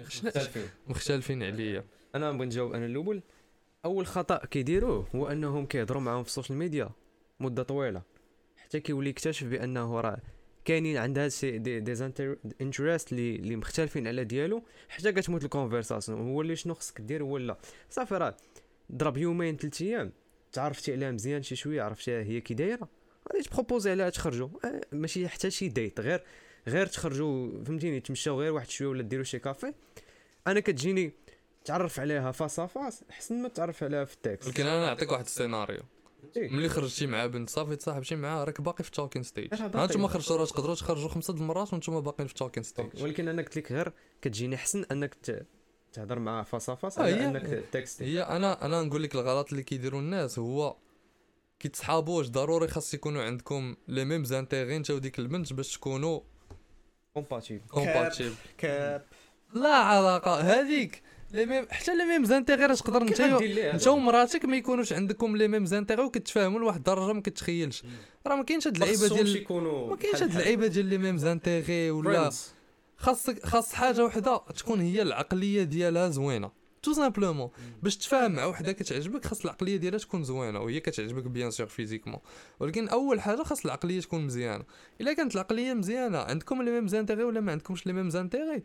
مختلفين 0.88 1.44
عليا. 1.44 1.84
أنا 2.16 2.32
بغيت 2.32 2.48
نجاوب 2.48 2.74
أنا 2.74 2.86
الأول. 2.86 3.22
أول 3.88 4.08
خطأ 4.08 4.46
كيديروه 4.46 5.08
هو 5.16 5.28
أنهم 5.28 5.66
كيهضروا 5.66 6.02
معاهم 6.02 6.24
في 6.24 6.30
ال 6.30 6.34
social 6.34 6.58
media 6.58 6.90
مدة 7.40 7.64
طويلة 7.64 8.02
حتى 8.58 8.80
كيولي 8.80 9.10
يكتشف 9.10 9.48
بأنه 9.48 10.02
راه 10.02 10.18
كاينين 10.66 10.98
عندها 10.98 11.24
هادشي 11.24 11.58
des 11.58 11.80
des 11.80 12.12
interests 12.62 13.14
اللي 13.14 13.56
مختلفين 13.56 14.08
على 14.08 14.24
ديالو 14.24 14.64
حتى 14.90 15.12
كتموت 15.12 15.44
ال 15.44 15.50
conversation 15.50 16.22
هو 16.30 16.42
اللي 16.42 16.56
شنو 16.56 16.74
خصك 16.74 17.02
دير 17.02 17.24
هو 17.24 17.38
لا. 17.38 17.58
صافي 17.90 18.16
راه 18.16 18.38
ضرب 18.92 19.18
يومين 19.18 19.58
ثلاث 19.58 19.82
أيام 19.82 20.12
تعرفتي 20.52 20.92
عليها 20.92 21.12
مزيان 21.12 21.44
شي 21.44 21.56
شوية 21.56 21.82
عرفتيها 21.82 22.22
هي 22.22 22.42
كي 22.42 22.54
دايرة 22.54 22.90
غادي 23.34 23.44
ت 23.44 23.49
proposer 23.49 23.92
عليها 23.92 24.10
تخرجوا. 24.10 24.48
آه، 24.66 24.82
ماشي 24.92 25.28
حتى 25.28 25.52
شي 25.52 25.68
date 25.68 26.00
غير 26.00 26.24
غير 26.68 26.86
تخرجوا 26.86 27.64
فهمتيني 27.64 28.00
تمشاو 28.00 28.42
غير 28.42 28.54
واحد 28.54 28.70
شوية 28.70 28.88
ولا 28.88 29.04
ديروا 29.04 29.24
شي 29.24 29.40
كافي 29.40 29.74
أنا 30.48 30.60
كتجيني 30.60 31.12
تعرف 31.68 32.00
عليها 32.00 32.32
face 32.32 32.60
à 32.60 32.69
face 32.69 33.04
احسن 33.10 33.42
ما 33.42 33.50
تعرف 33.50 33.84
عليها 33.84 34.06
في 34.06 34.14
ال 34.14 34.19
text. 34.19 34.48
ولكن 34.48 34.66
أنا 34.66 34.86
نعطيك 34.86 35.12
واحد 35.12 35.24
السيناريو. 35.26 35.80
إيه. 36.38 36.50
ملي 36.50 36.70
خرجتي 36.70 37.08
مع 37.08 37.26
بنت 37.26 37.50
صافي 37.50 37.76
تصاحبتي 37.76 38.16
معاها 38.16 38.44
راك 38.44 38.62
باقي 38.62 38.84
في 38.84 38.90
ال 38.90 38.94
talking 38.94 39.24
stage 39.24 39.54
ها. 39.54 39.86
نتوما 39.86 40.08
خرجتوا 40.08 40.38
راه 40.38 40.46
تقدروا 40.46 40.76
تخرجوا 40.76 41.10
خمسة 41.10 41.34
د 41.34 41.38
المرات 41.38 41.74
وأنتم 41.74 42.02
باقيين 42.02 42.28
في 42.28 42.34
ال 42.34 42.38
talking 42.38 42.64
stage 42.64 43.04
ولكن 43.04 43.28
أنا 43.28 43.42
قلت 43.42 43.58
لك 43.58 43.72
غير 43.72 43.94
كتجيني 44.22 44.56
احسن 44.56 44.86
أنك 44.92 45.14
ت- 45.14 45.46
تهضر 45.94 46.20
معاها 46.20 46.44
face 46.44 46.70
à 46.72 46.77
face 46.77 47.00
آه، 47.00 47.04
على 47.04 47.12
هي- 47.16 47.26
أنك 47.26 47.64
text. 47.72 48.02
هي 48.02 48.22
أنا 48.22 48.66
أنا 48.66 48.82
نقول 48.82 49.04
لك 49.04 49.16
الغلط 49.16 49.50
اللي 49.52 49.64
كيديروا 49.64 50.00
الناس 50.00 50.40
هو 50.40 50.76
كي 51.60 51.70
تصحابوش 51.70 52.28
ضروري 52.28 52.68
خاص 52.68 52.94
يكونوا 52.94 53.24
عندكم 53.24 53.76
les 53.88 54.06
mêmes 54.06 54.24
intérêts 54.24 54.78
انت 54.78 54.92
وديك 54.92 55.20
البنت 55.20 55.54
باش 55.54 55.74
تكونوا 55.78 56.20
compatibles 57.14 57.68
compatibles 57.68 58.36
كاب 58.58 59.06
لا 59.54 59.70
علاقة. 59.76 60.40
هذيك 60.42 61.04
les 61.32 61.46
mêmes 61.46 61.66
حتى 61.70 61.96
les 61.96 62.06
mêmes 62.06 62.26
intérêts 62.26 62.66
راه 62.66 62.76
تقدر 62.76 63.02
انت 63.02 63.22
انت 63.22 63.88
ومراتك 63.88 64.46
ما 64.46 64.58
يكونوش 64.58 64.94
عندكم 64.94 65.36
les 65.36 65.48
mêmes 65.48 65.66
intérêts 65.66 66.04
وكتفاهموا 66.04 66.60
لواحد 66.60 66.78
الدرجة 66.78 67.14
ما 67.14 67.22
كتخيلش. 67.22 67.84
راه 68.28 68.36
ما 68.36 68.44
كاينش 68.44 68.68
هاد 68.68 68.74
اللعيبة 68.76 69.08
ديال 69.08 69.46
ما 69.90 69.96
كاينش 69.96 70.24
هاد 70.24 70.32
اللعيبة 70.32 70.68
ديال 70.68 70.86
les 70.86 70.98
mêmes 70.98 71.18
intérêts 71.18 71.92
ولا 71.92 72.32
خاصك 72.98 73.46
خاص 73.46 73.74
حاجة 73.74 74.06
وحدة 74.06 74.42
تكون 74.58 74.82
هي 74.82 75.02
العقلية 75.02 75.64
ديالها 75.64 76.10
زوينة. 76.10 76.52
tout 76.84 76.94
simplement 76.94 77.50
باش 77.84 77.98
تفاهم 77.98 78.32
مع 78.32 78.46
وحدة 78.46 78.72
كتعجبك 78.72 79.26
خاص 79.26 79.44
العقلية 79.44 79.78
ديالها 79.78 80.00
تكون 80.00 80.24
زوينة 80.24 80.60
وهي 80.60 80.80
كتعجبك 80.80 81.24
bien 81.24 81.52
sûr 81.52 81.68
physiquement 81.68 82.20
ولكن 82.60 82.88
أول 82.88 83.22
حاجة 83.22 83.44
خاص 83.44 83.66
العقلية 83.66 84.02
تكون 84.02 84.26
مزيانة. 84.26 84.64
إلا 85.02 85.14
كانت 85.14 85.36
العقلية 85.36 85.74
مزيانة 85.74 86.18
عندكم 86.18 86.62
les 86.62 86.72
mêmes 86.72 86.88
intérêts 86.88 87.24
ولا 87.24 87.40
ما 87.40 87.52
عندكمش 87.52 87.88
les 87.88 87.94
mêmes 87.94 88.10
intérêts 88.10 88.64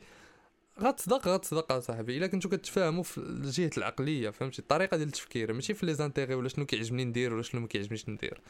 غتصدق 0.81 1.29
غتصدق 1.29 1.73
اصاحبي 1.73 2.16
إلا 2.16 2.27
كنتو 2.27 2.49
كتفاهموا 2.49 3.03
في 3.03 3.41
جهه 3.45 3.70
العقلية 3.79 4.31
فهمتي؟ 4.31 4.59
الطريقة 4.59 4.97
ديال 4.97 5.09
التفكير 5.09 5.53
ماشي 5.53 5.75
في 5.75 5.87
les 5.87 5.95
intérêts 5.95 6.35
ولا 6.35 6.49
شنو 6.49 6.66
كيعجبني 6.66 7.05
ندير 7.05 7.35
ولا 7.35 7.43
شنو 7.43 7.61
ما 7.61 7.66
كيعجبنيش 7.66 8.09
ندير. 8.09 8.41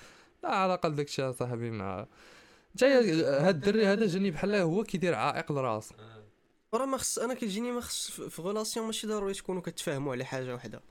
لا 0.43 0.49
علاقه 0.49 0.89
الشيء 0.89 1.31
اصاحبي 1.31 1.71
مع 1.71 2.07
جاي 2.77 3.23
هاد 3.25 3.55
الدري 3.55 3.87
هذا 3.87 4.07
جاني 4.07 4.31
بحال 4.31 4.55
هو 4.55 4.85
كيدير 4.85 5.15
عائق 5.15 5.53
لراسه. 5.53 5.95
راه 6.75 6.87
ما 6.87 6.97
خص 6.97 7.19
أنا 7.19 7.35
كيجيني 7.35 7.73
ما 7.73 7.81
خص 7.81 8.11
في 8.11 8.43
relation 8.43 8.87
ماشي 8.87 9.07
ضروري 9.07 9.35
تكونوا 9.35 9.63
كتفاهموا 9.63 10.13
على 10.13 10.25
حاجة 10.25 10.55
وحدة. 10.55 10.83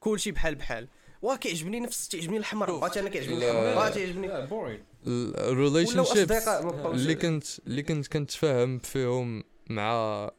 كلشي 0.00 0.30
بحال 0.30 0.54
بحال. 0.54 0.88
واه 1.22 1.36
كيعجبني 1.36 1.80
نفس 1.80 2.08
تعجبني 2.08 2.36
الحمر 2.36 2.66
شوف، 2.66 2.80
بقات 2.80 2.96
أنا 2.96 3.08
كيعجبني 3.08 3.40
لا. 3.40 3.50
الحمر 3.50 3.74
بقات 3.74 3.94
تعجبني 3.94 4.46
boring 4.46 4.84
ال 5.06 6.04
relationships 6.04 6.48
اللي 6.48 7.14
كنت 7.14 7.46
اللي 7.66 7.82
كنت 7.82 8.06
كنتفاهم 8.06 8.78
فيهم 8.78 9.44
مع 9.70 10.30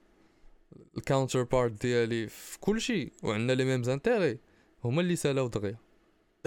ال 0.98 1.43
counterpart 1.43 1.82
ديالي 1.82 2.28
في 2.28 2.60
كل 2.60 2.82
شيء 2.82 3.12
وعندنا 3.24 3.54
les 3.54 3.66
mêmes 3.66 3.84
intérêts 3.84 4.38
هما 4.84 5.02
اللي 5.02 5.16
سالاو 5.16 5.48
دغيا. 5.48 5.78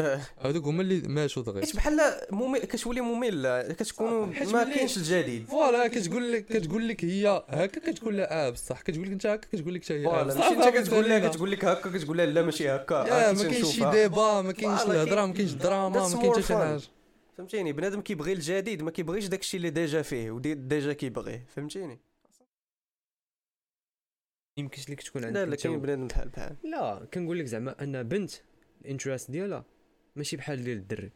هذوك 0.44 0.64
هما 0.64 0.82
اللي 0.82 1.00
ماشوا 1.08 1.42
دغيا. 1.42 1.64
حيت 1.64 1.76
بحال 1.76 2.00
ممل 2.30 2.58
كتولي 2.58 3.00
ممل 3.00 3.74
كتكون 3.78 4.34
حيت 4.34 4.48
ما 4.48 4.64
كاينش 4.64 4.96
الجديد. 4.96 5.46
voilà 5.46 5.88
كتقول 5.88 6.32
لك 6.32 6.46
كتقول 6.46 6.88
لك 6.88 7.04
هي 7.04 7.44
هكا 7.48 7.80
كتقول 7.92 8.16
لها 8.16 8.46
آه 8.46 8.50
بصح. 8.50 8.80
كتقول 8.82 9.06
لك 9.06 9.12
انت 9.12 9.26
هكا 9.26 9.48
كتقول 9.52 9.74
لك 9.74 9.84
حتى 9.84 9.94
هي 9.94 10.06
آه، 10.06 10.10
voilà 10.10 10.34
ماشي 10.34 10.48
انت 10.68 10.76
كتقول 10.76 11.08
لها. 11.08 11.28
كتقول 11.28 11.50
لك 11.50 11.64
هكا 11.64 11.90
كتقول 11.90 12.16
لها 12.18 12.26
لا 12.26 12.42
ماشي 12.42 12.68
هكا. 12.70 13.28
آه، 13.28 13.32
ما 13.32 13.42
كاينش 13.42 13.66
شي. 13.76 13.90
دابا 13.90 14.42
ما 14.42 14.52
كاينش 14.52 14.82
الهضرة 14.82 15.14
ما 15.14 15.26
كاين- 15.26 15.32
كاينش 15.34 15.52
الدراما 15.52 16.08
ما 16.08 16.20
كاينش 16.22 16.46
شي. 16.46 16.54
حاجة. 16.54 16.80
فهمتيني؟ 17.38 17.72
بنادم 17.72 18.00
كيبغي 18.00 18.32
الجديد 18.32 18.82
ما 18.82 18.90
كيبغيش 18.90 19.26
داكشي 19.26 19.56
اللي 19.56 19.70
déjà 19.70 20.02
فيه 20.02 20.30
ودي 20.30 20.54
déjà 20.54 20.92
كيبغيه 20.92 21.44
فهمتيني؟ 21.56 21.98
يمكنش 24.56 24.90
لك 24.90 25.02
تكون 25.02 25.24
عندك 25.24 25.48
لا 25.48 25.56
كاين 25.56 25.80
بنادم 25.80 26.06
بحال 26.06 26.28
بحال. 26.28 26.56
لا 26.64 27.06
كنقول 27.14 27.38
لك 27.38 27.44
زعما 27.44 27.82
أن 27.82 28.02
بنت 28.02 28.30
ال 28.84 28.89
interest 28.89 29.30
ديالها 29.30 29.64
ماشي 30.16 30.36
بحال 30.36 30.64
ديال 30.64 30.78
الدري. 30.78 31.10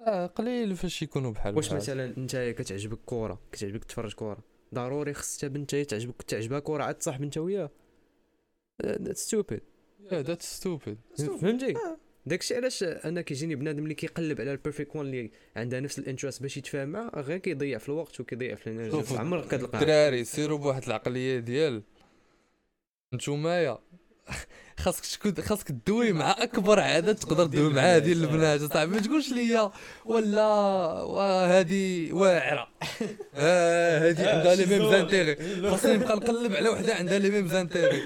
آه 0.00 0.26
قليل 0.26 0.76
فاش 0.76 1.02
يكونوا 1.02 1.30
بحال 1.30 1.56
واش. 1.56 1.72
مثلا 1.72 2.16
أنت 2.16 2.36
كتعجبك 2.58 2.98
كرة 3.06 3.40
كتعجبك 3.52 3.84
تفرج 3.84 4.14
كرة 4.14 4.38
ضروري 4.74 5.14
خص 5.14 5.38
حتى 5.38 5.48
بنت 5.48 5.74
هي 5.74 5.84
تعجبك 5.84 6.22
تعجبها 6.22 6.58
كرة 6.58 6.82
عاد 6.82 6.94
تصاحب 6.94 7.22
انت 7.22 7.38
وياها 7.38 7.70
stupid 9.12 9.60
Yeah, 10.10 10.26
that's 10.26 10.62
stupid. 10.62 11.22
فهمتي. 11.40 11.74
داكشي 12.26 12.56
علاش 12.56 12.82
أنا 12.82 13.20
كيجيني 13.20 13.54
بنادم 13.54 13.82
اللي 13.82 13.94
كيقلب 13.94 14.40
على 14.40 14.52
ال 14.52 14.58
perfect 14.58 14.96
one 14.96 15.06
اللي 15.06 15.30
عندها 15.56 15.80
نفس 15.80 15.98
ال 15.98 16.03
interest 16.03 16.42
باش 16.42 16.56
يتفاهم 16.56 16.88
معاه 16.88 17.20
غير 17.20 17.38
كيضيع 17.38 17.78
في 17.78 17.88
الوقت 17.88 18.20
وكيضيع 18.20 18.54
في 18.54 18.66
ال 18.66 18.72
energy. 18.72 19.16
عمرك 19.18 19.46
كتلقاه 19.46 19.80
الدراري 19.80 20.24
سيروا 20.24 20.58
بواحد 20.58 20.84
العقلية 20.84 21.38
ديال 21.38 21.82
نتومايا 23.16 23.78
خاصك 24.84 25.06
تكون 25.06 25.44
خاصك 25.44 25.68
تدوي 25.68 26.12
مع 26.12 26.30
أكبر 26.42 26.80
عدد 26.80 27.14
تقدر 27.14 27.46
تدوي 27.46 27.72
معاه 27.72 27.98
ديال 27.98 28.24
البنات. 28.24 28.60
صاحبي 28.72 28.94
ما 28.94 29.00
تقولش 29.00 29.32
ليا 29.32 29.70
ولا 30.04 30.42
هذه 31.60 32.12
واعرة. 32.12 32.68
آه 33.34 33.98
هذه 34.10 34.28
عندها 34.36 34.54
les 34.54 34.66
mêmes 34.66 34.90
intérêts 34.90 35.36
خاصني 35.70 35.94
نبقى 35.94 36.16
نقلب 36.16 36.52
على 36.56 36.68
وحدة 36.68 36.94
عندها 36.94 37.18
les 37.18 37.30
mêmes 37.30 37.48
intérêts 37.48 38.02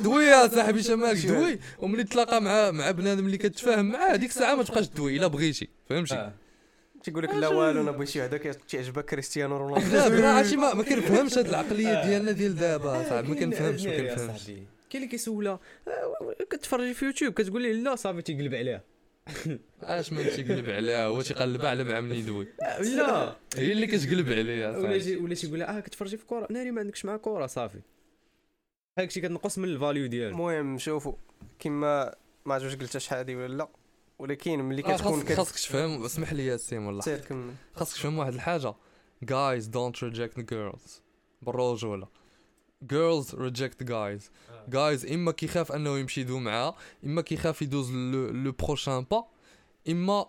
دوي 0.00 0.24
يا 0.24 0.48
صاحبي 0.48 0.82
شمالك 0.82 1.26
دوي 1.26 1.58
وملي 1.78 2.04
تلاقى 2.04 2.42
مع 2.42 2.70
مع 2.70 2.90
بنادم 2.90 3.26
اللي 3.26 3.38
كتفاهم 3.38 3.84
معاه 3.84 4.16
ديك 4.16 4.30
الساعة 4.30 4.54
ما 4.54 4.62
تبقاش 4.62 4.86
دوي 4.88 5.16
إلا 5.16 5.26
بغيتي. 5.26 5.68
فهمتي؟ 5.88 6.14
آه. 6.14 6.32
تيقول 7.04 7.24
لك 7.24 7.30
لا 7.34 7.48
والو 7.48 7.80
أنا 7.80 7.90
بغيت 7.90 8.08
شي 8.08 8.20
وحده 8.20 8.38
كتعجبك 8.38 9.04
كريستيانو 9.04 9.56
رونالدو. 9.56 9.96
لا 9.96 10.08
بلا 10.16 10.32
عرفتي 10.32 10.56
ما 10.56 10.82
كنفهمش 10.82 11.38
هاد 11.38 11.48
العقلية 11.48 12.04
ديالنا 12.04 12.32
ديال 12.32 12.56
دابا 12.56 13.08
صاحبي 13.08 13.28
ما 13.28 13.34
كنفهمش 13.34 13.84
ما 13.84 13.96
كنفهمش. 13.96 14.46
كاين 14.46 14.66
اللي 14.94 15.06
كيسولها 15.06 15.60
آه، 15.88 16.44
كتفرجي 16.50 16.94
في 16.94 17.04
يوتيوب 17.04 17.32
كتقول 17.32 17.62
لي 17.62 17.72
لا 17.72 17.96
صافي 17.96 18.22
تيقلب 18.22 18.54
عليها. 18.54 18.82
اش 19.82 20.12
ما 20.12 20.22
تيقلب 20.22 20.70
عليها؟ 20.70 21.06
هو 21.06 21.22
تيقلب 21.22 21.64
على 21.64 21.84
مع 21.84 22.00
من 22.00 22.12
يدوي؟ 22.12 22.46
لا. 22.96 23.36
هي 23.56 23.72
اللي 23.72 23.86
كتقلب 23.86 24.28
عليها 24.28 24.78
ولا 24.78 25.18
ولا 25.20 25.34
تيقول 25.34 25.58
لها 25.58 25.76
آه 25.78 25.80
كتفرجي 25.80 26.16
في 26.16 26.26
كرة 26.26 26.46
ناري 26.50 26.70
ما 26.70 26.80
عندكش 26.80 27.04
مع 27.04 27.16
كرة 27.16 27.46
صافي. 27.46 27.78
هاك 28.98 29.10
شي 29.10 29.20
كتنقص 29.20 29.58
من 29.58 29.68
ال 29.68 29.74
value 29.74 30.06
ديالو. 30.06 30.28
المهم 30.34 30.78
شوفوا 30.78 31.12
كيما 31.58 32.14
ما 32.44 32.54
عرفتش 32.54 32.76
قلتها 32.76 32.98
شحال 32.98 33.18
هادي 33.18 33.36
ولا 33.36 33.54
لا. 33.54 33.68
ولكن 34.18 34.58
ملي 34.58 34.84
آه، 34.84 34.96
كتكون 34.96 35.12
خاصك 35.12 35.32
خاصك 35.32 35.54
تفهم 35.54 36.04
اسمح 36.04 36.32
لي 36.32 36.46
يا 36.46 36.56
سيم 36.56 36.86
والله. 36.86 37.00
كتسير 37.00 37.18
كمل 37.18 37.54
خاصك 37.74 37.96
تفهم 37.96 38.18
واحد 38.18 38.34
الحاجة. 38.34 38.74
Guys 39.24 39.64
don't 39.64 39.96
reject 40.10 40.40
the 40.40 40.44
girls 40.52 40.90
بالرجوله 41.42 42.08
girls 42.92 43.26
reject 43.34 43.84
guys. 43.84 44.22
guys 44.70 45.12
إما 45.12 45.32
كيخاف 45.32 45.72
أنه 45.72 45.98
يمشي 45.98 46.20
يدوي 46.20 46.40
معاها 46.40 46.76
إما 47.04 47.22
كيخاف 47.22 47.62
يدوز 47.62 47.92
لو 47.92 48.52
بروشان 48.52 49.06
با 49.10 49.24
إما 49.88 50.26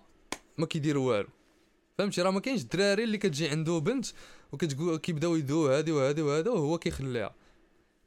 ما 0.57 0.65
كيدير 0.65 0.97
والو. 0.97 1.27
فهمتي؟ 1.97 2.21
راه 2.21 2.31
ما 2.31 2.39
كاينش 2.39 2.61
الدراري 2.61 3.03
اللي 3.03 3.17
كتجي 3.17 3.49
عنده 3.49 3.77
بنت 3.79 4.05
وكتقول 4.51 4.97
كيبداو 4.97 5.35
يدوو 5.35 5.67
هادي 5.67 5.91
وهادي 5.91 6.21
وهذا 6.21 6.51
وهو 6.51 6.77
كيخليها. 6.77 7.35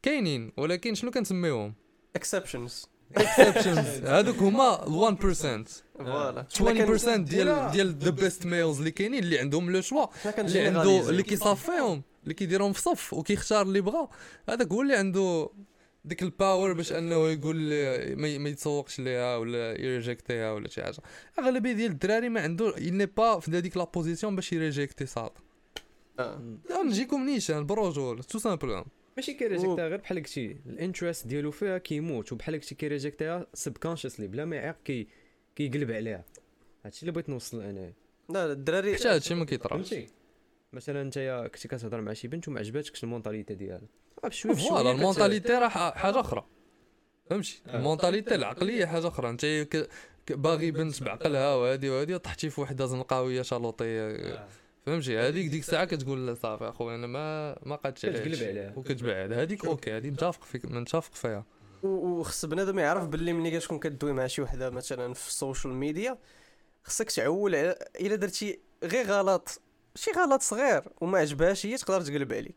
كاينين 0.03 0.53
ولكن 0.57 0.95
شنو 0.95 1.11
كنسميوهم؟ 1.11 1.75
exceptions 2.17 2.87
exceptions. 3.15 4.05
هادوك 4.05 4.37
هما 4.37 4.77
1% 4.77 5.69
voilà 5.99 6.47
20% 6.55 7.17
ديال 7.17 7.71
ديال 7.71 7.99
the 7.99 8.11
best 8.11 8.47
males 8.47 8.79
اللي 8.79 8.91
كاينين 8.91 9.23
اللي 9.23 9.39
عندهم 9.39 9.71
le 9.71 9.81
choix 9.81 10.07
اللي 10.39 10.67
عنده 10.67 11.11
اللي 11.11 11.23
كيصافيهم 11.23 12.03
اللي 12.23 12.35
كيديرهم 12.35 12.73
في 12.73 12.81
صف 12.81 13.13
وكيختار 13.13 13.63
اللي 13.63 13.81
بغا 13.81 14.09
هذاك 14.49 14.73
هو 14.73 14.83
اللي 14.83 14.97
عنده 14.97 15.51
ديك 16.05 16.23
ال 16.23 16.31
power 16.31 16.73
باش 16.73 16.93
انه 16.93 17.29
يقول 17.29 17.57
ما 18.17 18.39
ما 18.39 18.49
يتسوقش 18.49 19.01
ليها 19.01 19.37
ولا 19.37 19.81
ي 19.81 19.89
reject 19.89 20.37
يها 20.37 20.53
ولا 20.53 20.69
شي 20.69 20.83
حاجة 20.83 20.97
اغلبيه 21.39 21.73
ديال 21.73 21.91
الدراري 21.91 22.29
ما 22.29 22.41
عنده 22.41 22.75
n'est 22.79 23.07
pas 23.07 23.41
في 23.41 23.51
هذيك 23.51 23.77
la 23.77 23.85
position 23.85 24.37
باش 24.37 24.53
ي 24.53 24.59
reject 24.59 25.00
ي 25.00 25.07
صاد 25.07 25.31
نجيكم 26.85 27.27
نيشان 27.27 27.67
بالرجول 27.67 28.25
tout 28.25 28.39
simplement 28.39 28.85
ماشي 29.17 29.35
كي 29.35 29.47
reject 29.47 29.83
ها 29.83 29.89
غير 29.89 29.97
بحال 29.97 30.19
قلتي 30.19 30.57
ال 30.67 30.73
interest 30.73 31.27
ديالو 31.27 31.51
فيها 31.51 31.79
كيموت 31.79 32.33
وبحال 32.33 32.55
قلتي 32.55 32.75
كي 32.75 32.91
reject 32.91 33.39
ها 33.39 33.47
subconsciously 33.55 34.27
بلا 34.27 34.45
ما 34.45 34.57
يعيق 34.57 34.77
كي 34.85 35.09
كيقلب 35.57 35.91
عليها. 35.91 36.25
هادشي 36.85 37.03
اللي 37.03 37.13
بغيت 37.13 37.29
نوصل 37.29 37.61
انايا 37.63 37.93
لا 38.29 38.53
الدراري 38.53 38.95
حتى 38.95 39.09
هادشي 39.09 39.35
ما 39.35 39.45
كيطراش 39.45 39.89
فهمتي؟ 39.91 40.09
مثلا 40.73 41.03
انت 41.03 41.49
كنتي 41.55 41.69
كتهضر 41.69 42.01
مع 42.01 42.13
شي 42.13 42.29
بنت 42.29 42.49
وما 42.49 42.61
عجباتكش 42.61 43.05
ال 43.05 43.10
mentalité 43.10 43.55
ديالها. 43.55 43.89
آه، 44.25 44.29
بشويه 44.29 44.53
بشويه 44.53 44.69
voilà 44.69 44.91
ال 44.91 44.97
mentalité 44.97 45.53
راه 45.53 45.69
حاجة 45.69 46.21
أخرى. 46.21 46.47
فهمتي؟ 47.31 47.63
آه. 47.67 47.77
ال 47.77 47.82
mentalité 47.82 48.35
العقلية 48.35 48.87
حاجة 48.87 49.09
أخرى. 49.09 49.31
انت 49.31 49.47
باغي 50.31 50.71
بنت 50.71 51.03
بعقلها 51.03 51.55
وهادي 51.55 51.91
وهادي 51.91 52.19
طحتي 52.19 52.51
في 52.51 52.61
وحدة 52.61 52.87
زنقاوية 52.87 53.43
شالوطيه 53.43 54.47
فهمتي؟ 54.87 55.19
هذيك 55.19 55.47
ديك 55.47 55.61
الساعة 55.61 55.85
كتقول 55.85 56.37
صافي 56.37 56.69
أخويا 56.69 56.95
أنا 56.97 57.07
ما 57.07 57.57
ما 57.63 57.77
قادش 57.77 58.07
كتقلب 58.07 58.43
عليها. 58.43 58.73
وكتبعد 58.77 59.33
هذيك 59.33 59.65
okay 59.65 59.97
هذه 59.97 60.11
متفق 60.11 60.45
فيك 60.45 60.65
متفق 60.65 61.15
فيها. 61.15 61.45
وخص 61.83 62.45
بنادم 62.45 62.79
يعرف 62.79 63.05
باللي 63.05 63.33
ملي 63.33 63.59
كتكون 63.59 63.79
كدوي 63.79 64.13
مع 64.13 64.27
شي 64.27 64.43
وحدة 64.43 64.71
مثلا 64.71 65.15
في 65.15 65.29
ال 65.29 65.35
social 65.35 65.73
media 65.75 66.19
خصك 66.85 67.11
تعول 67.11 67.55
على 67.55 67.79
إلا 68.01 68.17
درتي 68.17 68.59
غير 68.85 69.07
غلط 69.07 69.61
شي 69.95 70.11
غلط 70.11 70.43
صغير 70.43 70.83
وما 71.01 71.19
عجبهاش 71.19 71.67
هي 71.67 71.77
تقدر 71.77 72.01
تقلب 72.01 72.33
عليك. 72.33 72.57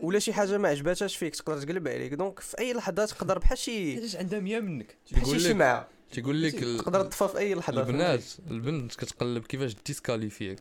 ولا 0.00 0.18
شي 0.18 0.32
حاجة 0.32 0.58
ما 0.58 0.68
عجباتهاش 0.68 1.16
فيك 1.16 1.36
تقدر 1.36 1.62
تقلب 1.62 1.88
عليك. 1.88 2.14
donc 2.14 2.40
في 2.40 2.58
أي 2.58 2.72
لحظة 2.72 3.04
تقدر 3.06 3.38
بحال 3.38 3.58
شي 3.58 3.92
حيتاش 3.94 4.16
عندها 4.16 4.40
100 4.40 4.60
منك؟ 4.60 4.96
بحال 5.12 5.26
شي 5.26 5.32
لك 5.32 5.52
شمعه 5.52 5.88
تيقول 6.12 6.42
لك 6.42 6.54
تقدر 6.54 7.02
تطفى 7.04 7.28
في 7.28 7.38
أي 7.38 7.54
لحظة. 7.54 7.80
البنات 7.80 8.24
البنت 8.50 8.94
كتقلب 8.94 9.46
كيفاش 9.46 9.76
disqualify 9.86 10.53
ك 10.53 10.60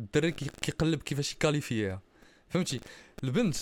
الدري 0.00 0.32
كي- 0.32 0.50
كيقلب 0.62 1.02
كيفاش 1.02 1.32
ي 1.32 1.40
qualify 1.40 1.92
ها 1.92 2.00
فهمتي؟ 2.48 2.80
البنت 3.24 3.56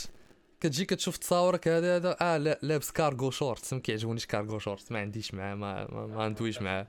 كتجي 0.61 0.85
كتشوف 0.85 1.17
تصاورك 1.17 1.69
هذا 1.69 1.97
هذا 1.97 2.17
آه 2.21 2.37
لا 2.37 2.59
لابس 2.63 2.91
cargo 2.91 3.31
short 3.31 3.75
ما 3.75 3.81
كيعجبونيش 3.81 4.27
cargo 4.27 4.59
short 4.59 4.93
ما 4.93 4.99
عنديش 4.99 5.35
معاه 5.35 5.55
ما 5.55 5.87
ما, 5.93 6.07
ما 6.07 6.29
ندويش 6.29 6.63
معاه. 6.63 6.87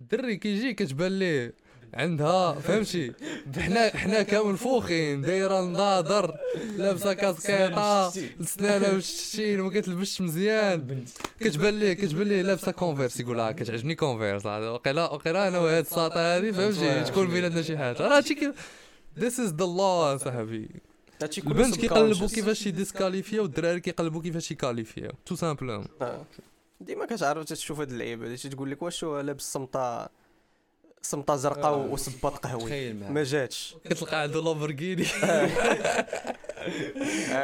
الدري 0.00 0.36
كيجي 0.36 0.74
كتبان 0.74 1.18
ليه 1.18 1.54
عندها 1.94 2.52
فهمتي؟ 2.52 3.12
حنا 3.58 3.96
حنا 3.96 4.22
كامل 4.22 4.56
فوخين 4.56 5.20
دايرة 5.20 5.60
نضاضر 5.60 6.34
لابسة 6.76 7.12
كاسكيطه 7.12 8.10
سنانها 8.44 8.92
والشتين 8.92 9.60
وما 9.60 9.80
كتلبسش 9.80 10.20
مزيان. 10.20 11.04
كتبان 11.40 11.78
ليه 11.78 11.92
كتبان 11.92 12.28
ليه 12.28 12.42
لابسة 12.42 12.72
كونفيرس 12.72 13.20
يقول 13.20 13.36
لها 13.36 13.52
كتعجبني 13.52 13.94
كونفيرس 13.94 14.46
وقيلا 14.46 15.04
وقيلا 15.12 15.48
أنا 15.48 15.58
وهاد 15.58 15.84
الساطة 15.84 16.36
هذه 16.36 16.50
فهمتي؟ 16.50 17.04
تكون 17.04 17.26
بيناتنا 17.28 17.62
شي 17.62 17.78
حاجة. 17.78 17.96
راه 18.00 18.16
هادشي 18.16 18.52
this 19.18 19.40
is 19.40 19.54
the 19.54 19.64
law 19.64 20.16
صاحبي. 20.16 20.68
البنت 21.46 21.76
كيقلبوا. 21.76 22.28
كيفاش 22.28 22.66
ي 22.66 22.72
disqualify 22.72 23.34
ا 23.34 23.40
والدراري 23.40 23.80
كيقلبوا 23.80 24.22
كيفاش 24.22 24.50
ي 24.50 24.57
qualify 24.57 25.05
ا 25.05 25.12
tout 25.26 25.36
simplement 25.36 25.84
آه. 26.02 26.24
ديما 26.80 27.06
كتعرف 27.06 27.44
تشوف 27.44 27.80
هاد 27.80 27.90
اللعيبة 27.90 28.34
تقول 28.36 28.70
لك 28.70 28.82
واش 28.82 29.04
لابس 29.04 29.52
سمطه 29.52 30.08
سمطة 31.04 31.36
زرقاء 31.36 31.74
آه. 31.74 31.76
وصباط 31.76 32.36
قهوي. 32.38 32.92
ما 32.92 33.24
جاتش. 33.24 33.76
كتلقى 33.84 34.22
عنده 34.22 34.40
لامبورغيني 34.42 35.04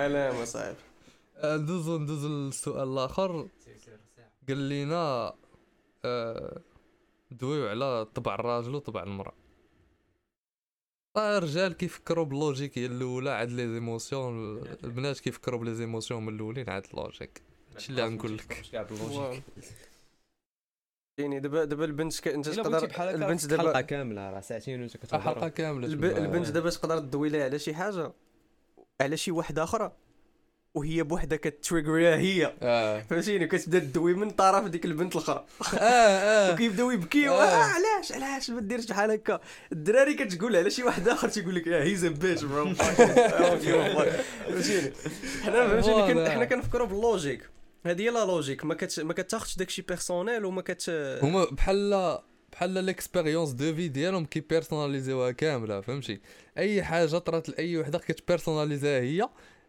لا 0.09 0.33
ما 0.39 0.45
صعيب 0.45 0.77
ندوزو 1.45 1.99
ندوزو 1.99 2.29
للسؤال 2.29 2.89
الآخر 2.89 3.49
قال 4.49 4.57
لينا 4.59 5.33
آه، 6.05 6.61
دويو 7.31 7.69
على 7.69 8.05
طبع 8.15 8.35
الراجل 8.35 8.75
وطبع 8.75 9.03
المرأة. 9.03 9.33
آه، 11.17 11.39
الرجال 11.39 11.73
كيفكروا 11.73 12.25
بال 12.25 12.37
logique 12.37 12.79
هي 12.79 12.87
الأولى 12.87 13.31
عاد 13.31 13.51
les 13.51 13.69
émotions 13.75 14.59
البنات 14.85 15.21
كيفكروا 15.21 15.61
ب 15.61 15.75
les 15.75 15.89
émotions 15.89 16.27
من 16.27 16.35
الأولين 16.35 16.71
عاد 16.71 16.87
ال 16.91 16.97
logique 16.97 17.43
هادشي 17.73 17.91
اللي 17.91 18.03
غنقول 18.05 18.37
لك. 18.37 18.63
يعني 21.21 21.41
دابا 21.41 21.65
دابا 21.65 21.85
البنت 21.85 22.21
ك- 22.21 22.29
انت 22.29 22.49
تقدر 22.49 22.67
البنت 22.67 22.85
البنت 23.15 23.41
حلقه 23.53 23.57
دابا 23.57 23.81
كاملة 23.81 24.31
راه 24.31 24.41
ساعتين 24.41 24.81
وانت 24.81 24.93
حلقه 25.13 25.33
كتهضر 25.33 25.49
كاملة 25.49 25.87
الب-. 25.87 26.05
البنت 26.05 26.49
دابا 26.51 26.71
تقدر 26.71 26.99
تدوي 26.99 27.29
لها 27.29 27.45
على 27.45 27.59
شي 27.59 27.75
حاجة 27.75 28.13
على 29.01 29.17
شي 29.17 29.31
واحدة 29.31 29.65
أخرى 29.65 29.93
وهي 30.75 31.03
بوحدها 31.03 31.39
ك 31.39 31.46
trigger 31.46 32.01
يها 32.01 32.17
هي. 32.17 32.53
آه. 32.63 33.01
فهمتيني؟ 33.01 33.47
كتبدا 33.47 33.79
تدوي 33.79 34.15
من 34.15 34.31
طرف 34.31 34.65
ديك 34.69 34.85
البنت 34.85 35.17
الأخرى. 35.17 35.45
آه 35.75 35.77
آه. 35.79 36.51
وكيبداو 36.55 36.91
يبكيو 36.91 37.33
آه. 37.33 37.43
آه 37.45 37.65
علاش؟ 37.65 38.13
علاش 38.13 38.51
ما 38.51 38.61
ديرش 38.61 38.87
بحال 38.87 39.11
هكا؟ 39.11 39.41
الدراري 39.73 40.15
كتقول 40.15 40.57
على 40.57 40.71
شي 40.71 40.83
واحد 40.83 41.09
اخر 41.09 41.29
تيقول 41.29 41.55
لك 41.55 41.69
آه 41.69 41.83
he's 41.83 42.07
bitch 42.07 42.45
bro 42.45 42.75
فهمتيني؟ 42.75 43.91
حنا 45.43 45.81
فهمتيني. 45.81 46.31
حنا 46.31 46.45
كنفكروا 46.45 46.87
بال 46.87 46.99
logique. 46.99 47.51
هذه 47.87 48.03
هي 48.03 48.11
la 48.11 48.25
logique 48.25 48.65
ما 48.65 48.75
كت 48.75 49.01
ما 49.01 49.13
كتاخذش 49.13 49.57
داكشي 49.57 49.83
personnel 49.83 50.45
وما 50.45 50.63
كت 50.63 50.91
هما 51.23 51.45
بحال 51.45 52.19
بحال 52.53 52.85
ليكسبيريونس 52.85 53.51
دو 53.51 53.75
في 53.75 53.89
ديالهم 53.89 54.25
كي 54.25 54.41
بيرسوناليزيوها 54.41 55.31
كاملة 55.31 55.81
فهمتي؟ 55.81 56.21
أي 56.59 56.83
حاجة 56.83 57.19
طرات 57.19 57.49
لأي 57.49 57.79
وحدة 57.79 57.99
كتبيرسوناليزيها 57.99 59.01
هي 59.01 59.29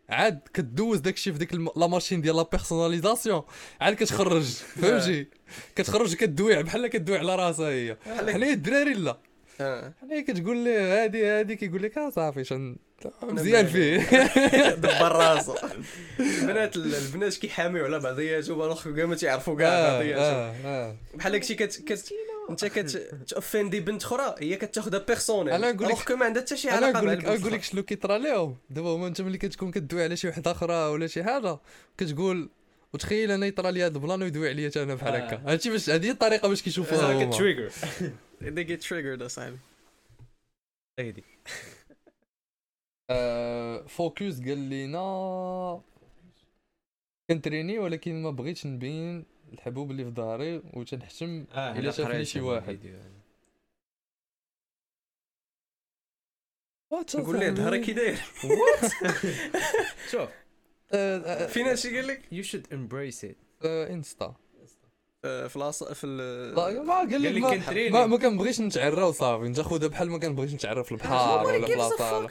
عاد 0.09 0.39
كدوز 0.53 0.99
داكشي 0.99 1.33
في 1.33 1.39
ديك 1.39 1.53
الم... 1.53 1.69
لا 1.75 1.87
ماشين 1.87 2.21
ديال 2.21 2.35
لا 2.35 2.43
بيرسوناليزاسيون 2.43 3.41
عاد 3.81 3.95
كتخرج 3.95 4.43
فهمتي؟ 4.43 5.27
كتخرج 5.75 6.15
كدوي 6.15 6.63
بحال 6.63 6.87
كدوي 6.87 7.17
على 7.17 7.35
راسها 7.35 7.69
هي. 7.69 7.97
حنا 8.05 8.51
الدراري 8.51 8.93
لا. 8.93 9.17
حنا 9.59 10.21
كتقول 10.27 10.57
ليه 10.57 11.03
هادي 11.03 11.25
هادي 11.25 11.55
كيقول 11.55 11.83
لك 11.83 11.97
آه 11.97 12.09
صافي 12.09 12.43
شن 12.43 12.75
مزيان 13.23 13.67
فيه. 13.67 13.97
دبر 14.83 15.11
راسو 15.21 15.55
البنات 16.19 16.75
البنات 16.75 17.33
كيحاميو 17.37 17.85
على 17.85 17.99
بعضياتهم 17.99 18.61
الآخر 18.61 18.91
كاع 18.95 19.05
ما 19.05 19.15
تيعرفوا 19.15 19.57
كاع 19.57 19.67
آه، 19.67 19.91
بعضياتهم 19.93 20.23
آه، 20.25 20.55
آه. 20.65 20.95
بحال 21.13 21.31
داكشي 21.31 21.55
كت 21.55 21.81
كت 21.85 22.13
أنت 22.49 22.65
كتوفندي 22.65 23.79
بنت 23.79 24.03
أخرى 24.03 24.35
هي 24.39 24.55
كتاخذها 24.55 24.99
بيرسونيل 24.99 25.53
أنا 25.53 25.71
نقول 25.71 25.89
لك- 25.89 26.11
ما 26.11 26.25
عندها 26.25 26.41
حتى 26.43 26.57
شي 26.57 26.67
أنا 26.69 26.75
علاقة 26.77 26.91
نقول 26.91 27.05
مع 27.07 27.13
لك 27.13 27.25
نقول 27.41 27.53
لك. 27.53 27.63
شنو 27.63 27.83
كيطرى 27.83 28.19
لهم 28.19 28.57
دابا 28.69 28.89
هما 28.89 29.07
أنت 29.07 29.21
ملي 29.21 29.37
كتكون 29.37 29.71
كدوي 29.71 30.03
على 30.03 30.15
شي 30.15 30.27
وحدة 30.27 30.51
أخرى 30.51 30.73
ولا 30.73 31.07
شي 31.07 31.23
حاجة 31.23 31.57
كتقول 31.97 32.49
وتخيل 32.93 33.31
أنا 33.31 33.45
يطرى 33.45 33.71
لي 33.71 33.83
هذا 33.85 33.95
البلان 33.95 34.21
ويدوي 34.21 34.49
عليا 34.49 34.69
حتى 34.69 34.83
أنا 34.83 34.95
بحال 34.95 35.13
آه. 35.15 35.17
هكا. 35.27 35.41
هادشي 35.51 35.69
باش 35.69 35.89
هذه 35.89 36.05
هي 36.05 36.11
الطريقة 36.11 36.47
باش 36.47 36.61
كيشوفوها 36.61 37.11
هما. 37.13 37.25
كتريجر 37.31 37.69
they 38.41 38.63
get 38.63 38.81
triggered 38.81 39.21
اصاحبي 39.21 39.57
هيدي 40.99 41.23
آه، 43.09 43.81
فوكس 43.87 44.39
قال 44.41 44.57
لينا 44.57 45.81
كنتريني 47.29 47.79
ولكن 47.79 48.23
ما 48.23 48.31
بغيتش 48.31 48.67
نبين 48.67 49.25
الحبوب 49.53 49.91
اللي 49.91 50.03
في 50.05 50.11
ظهري 50.11 50.61
وتنحشم 50.73 51.45
آه 51.53 51.79
إلا 51.79 51.91
شافني 51.91 52.25
شي 52.25 52.41
واحد. 52.41 52.79
نقول 57.15 57.39
ليه 57.39 57.49
ظهري 57.49 57.79
كي 57.79 57.93
داير. 57.93 58.15
شوف. 60.11 60.29
آه، 60.93 61.17
آه، 61.17 61.47
فين 61.47 61.65
هادشي 61.65 61.95
قال 61.95 62.07
لك 62.07 62.21
يو 62.31 62.43
شود 62.43 62.73
امبريس 62.73 63.25
ات 63.25 63.35
آه، 63.65 63.89
إنستا. 63.89 64.25
آه، 64.25 64.35
في 65.21 65.51
لاص 65.55 65.83
في 65.83 66.07
ال- 66.07 66.55
لا، 66.55 66.83
ما 66.83 66.93
قال 66.93 67.23
لك 67.23 67.41
ما. 67.41 67.89
ما, 67.89 68.05
ما 68.05 68.17
كنبغيش 68.17 68.61
نتعرى 68.61 69.03
وصافي. 69.03 69.45
انت 69.45 69.61
خذها 69.61 69.87
بحال 69.87 70.09
ما 70.09 70.19
كنبغيش 70.19 70.53
نتعرى 70.53 70.83
في 70.83 70.91
البحر. 70.91 71.45
ولا 71.45 71.67
في 71.67 71.75
لاصال 71.75 72.27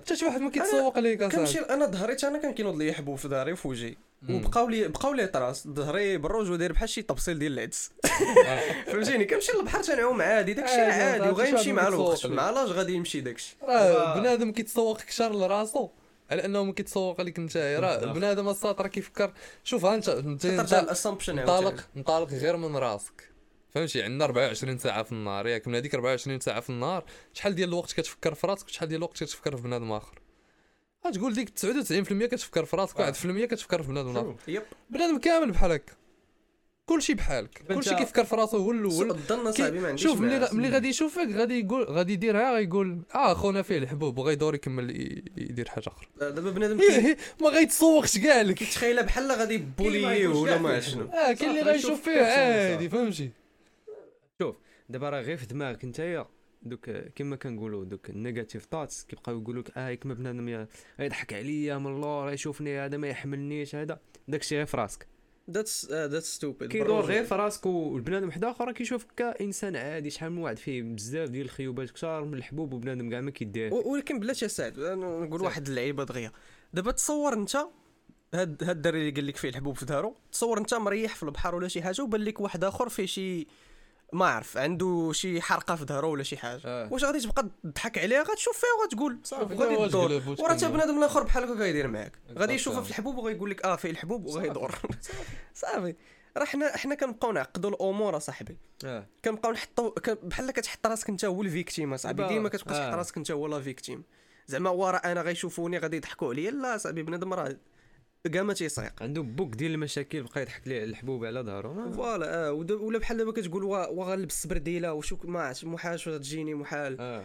حتى 0.00 0.16
شي 0.16 0.24
واحد 0.24 0.40
ما 0.40 0.50
كيتسوق 0.50 0.98
ليك 0.98 1.24
كنمشي 1.24 1.58
اصاحبي 1.58 1.74
أنا 1.74 1.86
ظهري 1.86 2.12
حتى 2.14 2.26
أنا 2.26 2.38
كان 2.38 2.54
كينوض 2.54 2.76
لي 2.76 2.92
حبوب 2.92 3.18
في 3.18 3.28
ظهري 3.28 3.52
وفي 3.52 3.68
وجهي. 3.68 3.94
وبقاو 4.30 4.68
لي 4.68 4.88
بقاو 4.88 5.12
لي 5.12 5.26
طراس. 5.26 5.68
ظهري 5.68 6.16
بروج 6.16 6.50
وداير 6.50 6.72
بحال 6.72 6.88
شي 6.88 7.02
طبسيل 7.02 7.38
ديال 7.38 7.52
العدس. 7.52 7.90
فهمتيني؟ 8.86 9.24
كنمشي 9.24 9.52
للبحر 9.52 9.82
تنعوم 9.82 10.22
عادي. 10.22 10.54
داكشي 10.54 10.80
عادي، 10.80 11.28
وغيمشي 11.28 11.64
شي 11.64 11.72
مع 11.72 11.88
الوقت. 11.88 12.26
مع 12.26 12.50
لاج 12.50 12.68
غادي 12.68 12.92
يمشي 12.94 13.20
داكشي. 13.20 13.56
راه 13.62 14.18
بنادم 14.18 14.52
كيتسوق 14.52 15.00
كشر 15.00 15.32
لراسو. 15.32 15.88
على 16.30 16.44
انه 16.44 16.64
ما 16.64 16.72
كيتسوق 16.72 17.20
لك 17.20 17.38
انت 17.38 17.56
راه. 17.56 18.12
بنادم 18.12 18.48
الساط 18.48 18.80
راه 18.80 18.88
كيفكر 18.88 19.32
شوف 19.64 19.86
انت 19.86 20.08
انت 20.08 20.44
انطلق 21.28 21.88
انطلق 21.96 22.28
غير 22.28 22.56
من 22.56 22.76
راسك. 22.76 23.30
فهمتي؟ 23.70 24.02
عندنا 24.02 24.24
24 24.24 24.78
ساعة 24.78 25.02
في 25.02 25.12
النهار. 25.12 25.46
ياك 25.46 25.68
من 25.68 25.74
هذيك 25.74 25.94
24 25.94 26.40
ساعة 26.40 26.60
في 26.60 26.70
النهار 26.70 27.04
شحال 27.32 27.54
ديال 27.54 27.68
الوقت 27.68 27.92
كتفكر 27.92 28.34
في 28.34 28.46
راسك 28.46 28.66
وشحال 28.66 28.88
ديال 28.88 28.98
الوقت 28.98 29.16
كتفكر 29.24 29.56
في 29.56 29.62
بنادم 29.62 29.92
آخر؟ 29.92 30.18
غتقول 31.06 31.34
ديك 31.34 31.48
99% 31.48 32.26
كتفكر 32.26 32.64
في 32.64 32.76
راسك 32.76 33.00
آه. 33.00 33.12
1% 33.12 33.44
كتفكر 33.44 33.82
في 33.82 33.88
بنادم 33.88 34.16
آخر. 34.16 34.34
بنادم 34.90 35.18
كامل 35.18 35.50
بحال 35.50 35.72
هكا. 35.72 35.92
كلشي 36.86 37.14
بحالك 37.14 37.62
كلشي 37.68 37.94
كيفكر 37.94 38.24
في 38.24 38.36
راسو 38.36 38.56
هو 38.56 38.70
الأول. 38.70 39.10
الظن 39.10 39.52
صاحبي 39.52 39.80
ما 39.80 39.88
عنديش 39.88 40.02
شوف 40.02 40.20
ملي 40.20 40.48
ملي 40.52 40.68
غادي 40.68 40.88
يشوفك 40.88 41.28
غادي 41.32 41.60
يقول 41.60 41.84
غادي 41.84 42.12
يديرها 42.12 42.54
غيقول 42.54 43.02
آه 43.14 43.34
خونا 43.34 43.62
فيه 43.62 43.78
الحبوب 43.78 44.18
وغيدور 44.18 44.54
يكمل 44.54 44.90
يدير 45.36 45.68
حاجة 45.68 45.88
أخرى. 45.88 46.08
دابا 46.20 46.50
بنادم 46.50 46.80
ما 47.42 47.48
غيتسوقش 47.48 48.18
كاع 48.18 48.42
لك 48.42 48.54
كيتخيلها 48.54 49.02
بحال 49.02 49.32
غادي 49.32 49.58
بوليه 49.78 50.28
ولا 50.28 50.58
ما 50.58 50.80
شنو. 50.80 51.04
آه 51.04 51.32
كاين 51.32 51.50
اللي 51.50 51.62
غيشوف 51.62 51.90
يشوف 51.90 52.04
فيه 52.04 52.20
عادي. 52.20 52.88
فهمتي. 52.88 53.30
دابا 54.88 55.10
راه 55.10 55.20
غير 55.20 55.36
في 55.36 55.46
دماغك 55.46 55.84
نتايا 55.84 56.26
دوك 56.62 56.90
كما 56.90 57.36
كنقولوا 57.36 57.84
دوك 57.84 58.10
النيجاتيف 58.10 58.66
ثوتس 58.72 59.04
كيبقاو 59.04 59.40
يقولوا 59.40 59.62
لك 59.62 59.78
آه 59.78 59.94
كما 59.94 60.14
بنادم 60.14 60.66
يضحك 60.98 61.32
عليا 61.32 61.78
من 61.78 61.86
اللور 61.86 62.32
يشوفني 62.32 62.78
هذا 62.78 62.96
ما 62.96 63.08
يحملنيش 63.08 63.74
هذا. 63.74 63.98
داكشي 64.28 64.56
غير 64.56 64.66
في 64.66 64.76
راسك. 64.76 65.13
ذاتس 65.50 65.90
ذاتس 65.90 66.34
ستوبيد 66.34 66.70
كيدور 66.70 67.00
غير 67.00 67.24
في 67.24 67.34
راسك 67.34 67.66
والبنادم 67.66 68.26
واحد 68.26 68.44
آخر 68.44 68.72
كيشوفك 68.72 69.08
كإنسان 69.16 69.76
عادي 69.76 70.10
شحال 70.10 70.32
من 70.32 70.38
واحد 70.38 70.58
فيه 70.58 70.82
بزاف 70.82 71.28
ديال 71.28 71.44
الخيوبات 71.44 71.90
كثار 71.90 72.24
من 72.24 72.34
الحبوب 72.34 72.72
وبنادم 72.72 73.10
كاع 73.10 73.20
ما 73.20 73.30
كيدير. 73.30 73.74
ولكن 73.74 74.18
بلاتي 74.18 74.48
سعد 74.48 74.80
نقول 74.80 75.42
واحد 75.42 75.68
اللعيبة 75.68 76.04
دغيا. 76.04 76.32
دابا 76.74 76.90
تصور 76.90 77.32
انت 77.32 77.56
هاد 78.34 78.64
هاد 78.64 78.70
الدري 78.70 79.00
اللي 79.00 79.10
قال 79.10 79.26
لك 79.26 79.36
فيه 79.36 79.48
الحبوب 79.48 79.76
في 79.76 79.86
ظهرو 79.86 80.16
تصور 80.32 80.58
انت 80.58 80.74
مريح 80.74 81.14
في 81.14 81.22
البحر 81.22 81.54
ولا 81.54 81.68
شي 81.68 81.82
حاجة 81.82 82.02
وبان 82.02 82.20
لك 82.20 82.40
واحد 82.40 82.64
آخر 82.64 82.88
فيه 82.88 83.06
شي 83.06 83.46
ما 84.14 84.26
عرف 84.26 84.56
عنده 84.56 85.10
شي 85.12 85.40
حرقة 85.40 85.74
في 85.76 85.84
ظهره 85.84 86.06
ولا 86.06 86.22
شي 86.22 86.36
حاجة. 86.36 86.60
آه. 86.64 86.88
واش 86.92 87.04
غادي 87.04 87.20
تبقى 87.20 87.48
تضحك 87.64 87.98
عليها 87.98 88.22
غتشوف 88.22 88.58
فيها 88.58 88.68
وغتقول 88.82 89.18
صافي. 89.24 89.54
غادي 89.54 89.88
تدور. 89.88 90.22
وراه 90.38 90.54
حتى. 90.54 90.68
بنادم 90.68 90.98
الآخر 90.98 91.22
بحال 91.22 91.44
هكا 91.44 91.52
غيدير 91.52 91.88
معاك. 91.88 92.12
غادي 92.38 92.52
يشوفها. 92.54 92.82
في 92.82 92.90
الحبوب 92.90 93.16
وغيقول 93.18 93.50
لك 93.50 93.64
آه 93.64 93.76
فيه 93.76 93.90
الحبوب 93.90 94.26
وغيدور. 94.26 94.74
صافي. 95.54 95.94
راه 96.36 96.44
حنا 96.44 96.76
حنا 96.76 96.94
كنبقاو 96.94 97.32
نعقدوا 97.32 97.70
الأمور 97.70 98.16
أصاحبي. 98.16 98.58
آه. 98.84 99.06
كنبقاو 99.24 99.52
نحطوا 99.52 99.90
بحال 100.22 100.50
كتحط 100.50 100.86
راسك 100.86 101.08
انت 101.08 101.24
هو 101.24 101.42
الفيكتيم 101.42 101.94
أصاحبي. 101.94 102.28
ديما 102.28 102.48
كتبقى 102.48 102.74
تحط 102.74 102.92
آه. 102.92 102.94
راسك 102.94 103.16
انت 103.16 103.30
هو 103.30 103.46
لا 103.46 103.60
فيكتيم. 103.60 104.04
زعما 104.46 104.70
هو 104.70 104.88
راه 104.90 104.96
أنا 104.96 105.22
غيشوفوني 105.22 105.78
غادي 105.78 105.96
يضحكوا 105.96 106.28
عليا؟ 106.28 106.50
لا 106.50 106.76
صاحبي 106.76 107.02
بنادم 107.02 107.34
راه 107.34 107.56
كاع 108.32 108.42
ما 108.42 108.52
تيسيق 108.52 109.02
عنده 109.02 109.22
بوك 109.22 109.54
ديال 109.54 109.74
المشاكل 109.74 110.22
بقى 110.22 110.40
يضحك 110.42 110.68
ليه 110.68 110.84
الحبوب 110.84 111.24
على 111.24 111.40
ظهره. 111.40 111.90
فوالا 111.90 112.48
آه 112.48 112.52
ولا 112.52 112.98
بحال 112.98 113.16
دابا 113.16 113.32
كتقول 113.32 113.64
وا 113.64 113.86
وا 113.86 114.04
غنلبس 114.04 114.46
برديله 114.46 114.92
وشو 114.92 115.18
ما 115.24 115.52
شو 115.96 116.16
تجيني 116.16 116.54
محال 116.54 116.96
آه. 117.00 117.18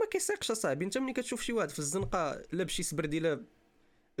ما 0.00 0.06
كيسيقش 0.10 0.50
أصاحبي. 0.50 0.84
أنت 0.84 0.98
ملي 0.98 1.12
كتشوف 1.12 1.42
شي 1.42 1.52
واحد 1.52 1.70
في 1.70 1.78
الزنقة 1.78 2.42
لابس 2.52 2.70
شي 2.72 2.82
سبرديله 2.82 3.40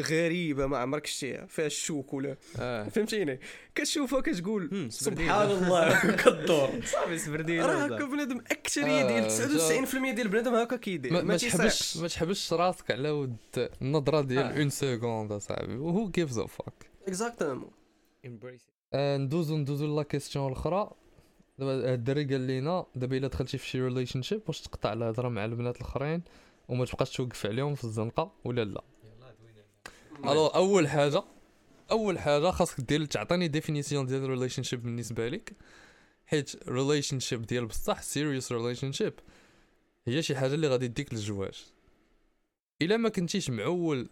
غريبة 0.00 0.66
ما 0.66 0.78
عمرك 0.78 1.06
شتيها 1.06 1.46
فيها 1.46 1.66
الشوك 1.66 2.14
ولا 2.14 2.36
آه. 2.58 2.88
فهمتيني؟ 2.88 3.40
كتشوفها 3.74 4.20
كتقول 4.20 4.92
سبحان 4.92 5.50
الله 5.50 6.16
كدور. 6.16 6.70
صافي 6.92 7.18
سبرديله 7.18 7.66
راه 7.66 7.84
هكا 7.84 8.04
بنادم 8.04 8.38
اكثريه 8.38 9.06
ديال 9.06 9.24
آه، 9.24 9.84
99% 10.12 10.14
ديال 10.14 10.28
بنادم 10.28 10.54
هكا 10.54 10.76
كيدير. 10.76 11.24
ما. 11.24 11.36
تحبش 11.36 11.96
ما 11.96 12.08
تحبش 12.08 12.52
راسك 12.52 12.90
على 12.90 13.10
ود 13.10 13.36
النظرة 13.82 14.20
ديال 14.20 14.44
آه. 14.44 14.58
اون 14.58 14.70
سكوند 14.70 15.32
اصاحبي 15.32 15.76
وهو 15.76 16.10
كيف 16.10 16.30
ذا 16.32 16.46
فاك 16.46 16.86
اكزاكتومون 17.08 17.70
ندوزو 18.94 19.56
ندوزو 19.56 19.96
لا 19.96 20.02
كيستيون 20.02 20.46
الأخرى. 20.46 20.90
دابا 21.58 21.94
الدري 21.94 22.24
قال 22.24 22.40
لينا 22.40 22.86
دابا 22.94 23.16
إلا 23.16 23.28
دخلتي 23.28 23.58
في 23.58 23.66
شي 23.66 23.80
ريليشن 23.80 24.22
شيب 24.22 24.42
واش 24.46 24.60
تقطع 24.60 24.92
الهضره 24.92 25.28
مع 25.28 25.44
البنات 25.44 25.76
الأخرين؟ 25.76 26.22
وما 26.68 26.84
تبقاش 26.84 27.16
توقف 27.16 27.46
عليهم 27.46 27.74
في 27.74 27.84
الزنقة 27.84 28.32
ولا 28.44 28.64
لا؟ 28.64 28.82
ألو 30.18 30.46
أول 30.46 30.88
حاجة 30.88 31.22
أول 31.90 32.18
حاجة 32.18 32.50
خاصك 32.50 32.80
دير 32.80 33.04
تعطيني 33.04 33.48
ديفينيسيون 33.48 34.06
ديال 34.06 34.24
الريليشن 34.24 34.62
شيب 34.62 34.82
بالنسبة 34.82 35.28
لك. 35.28 35.52
حيت 36.26 36.68
ريليشن 36.68 37.20
شيب 37.20 37.42
ديال 37.42 37.66
بصح 37.66 38.02
سيريوس 38.02 38.52
ريليشن 38.52 38.92
شيب 38.92 39.12
هي 40.06 40.22
شي 40.22 40.36
حاجة 40.36 40.54
اللي 40.54 40.68
غادي 40.68 40.88
تديك 40.88 41.12
للزواج 41.14 41.64
إلا 42.82 42.96
ما 42.96 43.08
كنتيش 43.08 43.50
معول 43.50 44.08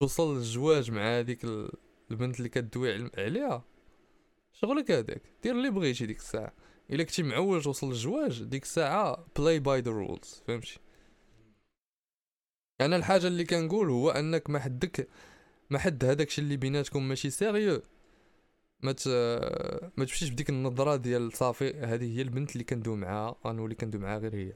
توصل 0.00 0.36
للزواج 0.36 0.90
مع 0.90 1.18
هذيك 1.18 1.44
ال- 1.44 1.72
البنت 2.10 2.38
اللي 2.38 2.48
كدوي 2.48 2.92
عل- 2.94 3.10
عليها 3.18 3.64
شغلك 4.52 4.90
هذاك. 4.90 5.22
دير 5.42 5.52
اللي 5.52 5.70
بغيتي 5.70 6.06
ديك 6.06 6.18
الساعة. 6.18 6.52
إلا 6.90 7.02
كنتي 7.02 7.22
معول 7.22 7.62
توصل 7.62 7.88
للزواج 7.88 8.42
ديك 8.42 8.62
الساعة 8.62 9.26
بلاي 9.38 9.58
باي 9.58 9.80
ذا 9.80 9.90
رولز 9.90 10.42
فهمتي؟ 10.46 10.78
أنا 12.80 12.96
الحاجة 12.96 13.26
اللي 13.26 13.44
كنقول 13.44 13.90
هو 13.90 14.10
أنك 14.10 14.50
ما 14.50 14.58
حدك 14.58 15.08
ما 15.70 15.78
حد 15.78 16.04
هذاك 16.04 16.28
الشيء 16.28 16.44
اللي 16.44 16.56
بيناتكم 16.56 17.08
ماشي 17.08 17.30
سيريو. 17.30 17.82
ما 18.82 18.92
ت... 18.92 19.08
ما 19.96 20.04
تمشيش 20.04 20.30
بديك 20.30 20.50
النظرة 20.50 20.96
ديال 20.96 21.32
صافي 21.32 21.70
هذه 21.74 22.16
هي 22.18 22.22
البنت 22.22 22.52
اللي 22.52 22.64
كندوي 22.64 22.96
معاها 22.96 23.36
غنولي 23.46 23.74
كندوي 23.74 24.00
معاها 24.02 24.18
غير 24.18 24.34
هي. 24.34 24.52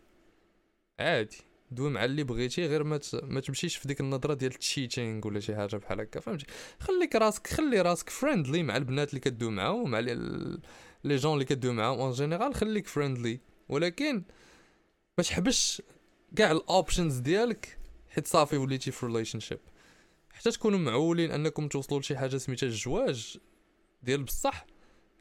عادي 1.00 1.36
دوي 1.70 1.90
مع 1.90 2.04
اللي 2.04 2.24
بغيتي 2.24 2.66
غير 2.66 2.84
ما. 2.84 3.00
ما 3.22 3.40
تمشيش 3.40 3.76
في 3.76 3.88
ديك 3.88 4.00
النظرة 4.00 4.34
ديال 4.34 4.52
التشيتينغ 4.52 5.26
ولا 5.26 5.40
شي 5.40 5.56
حاجة 5.56 5.76
بحال 5.76 6.00
هكا 6.00 6.20
فهمتي؟ 6.20 6.46
خليك 6.80 7.16
راسك 7.16 7.46
خلي 7.46 7.80
راسك 7.80 8.10
فريندلي 8.10 8.62
مع 8.62 8.76
البنات 8.76 9.08
اللي 9.10 9.20
كدوي 9.20 9.50
معاهم 9.50 9.82
ومع 9.82 9.98
ال- 9.98 10.60
لي 11.04 11.16
جون 11.16 11.32
اللي 11.34 11.44
كدوي 11.44 11.72
معاهم. 11.72 11.98
اون 12.00 12.12
جينيرال 12.12 12.54
خليك 12.54 12.86
فريندلي 12.86 13.40
ولكن 13.68 14.22
ما 15.18 15.24
تحبش 15.24 15.82
كاع 16.36 16.50
الاوبشنز 16.52 17.18
ديالك 17.18 17.78
حيت 18.10 18.26
صافي 18.26 18.56
وليتي 18.56 18.90
في 18.90 19.06
ريليشن 19.06 19.40
شيب 19.40 19.58
حتى 20.32 20.50
تكونوا 20.50 20.78
معولين 20.78 21.30
أنكم 21.30 21.68
توصلوا 21.68 22.00
لشي 22.00 22.16
حاجة 22.16 22.36
سميتها 22.36 22.66
الزواج 22.66 23.38
ديال 24.02 24.22
بصح 24.24 24.66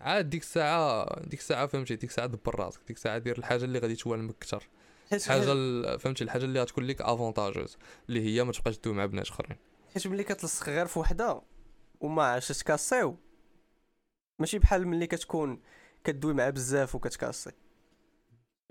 عاد 0.02 0.30
ديك 0.30 0.42
الساعة 0.42 1.20
ديك 1.26 1.40
الساعة 1.40 1.68
فهمتي 1.68 1.96
ديك 1.96 2.10
الساعة 2.10 2.28
دبر 2.28 2.60
راسك 2.60 2.80
ديك 2.88 2.98
الساعة 2.98 3.18
دير 3.18 3.38
الحاجة 3.38 3.64
اللي 3.66 3.80
غادي 3.80 3.96
توالمك 3.96 4.36
أكثر 4.36 4.64
حيت 5.10 5.24
حاجة 5.24 5.52
ال- 5.54 6.00
فهمتي 6.00 6.24
الحاجة 6.24 6.46
اللي 6.46 6.62
غتكون 6.62 6.84
لك 6.88 7.02
افونتاجوز 7.02 7.78
اللي 8.10 8.22
هي 8.26 8.44
ما 8.44 8.52
تبقاش 8.52 8.78
تدوي 8.78 8.94
مع 8.94 9.06
بنات 9.06 9.28
أخرين. 9.28 9.58
حيت 9.94 10.08
ملي 10.08 10.24
كتلصق 10.24 10.70
غير 10.70 10.86
في 10.86 11.00
وحدة 11.00 11.42
وما 12.00 12.24
عادش 12.24 12.48
تكاسيو 12.48 13.18
ماشي 14.40 14.60
بحال 14.60 14.88
ملي 14.88 15.08
كتكون 15.08 15.62
كدوي 16.04 16.34
مع 16.34 16.50
بزاف 16.50 16.96
وكتكاسي 16.96 17.52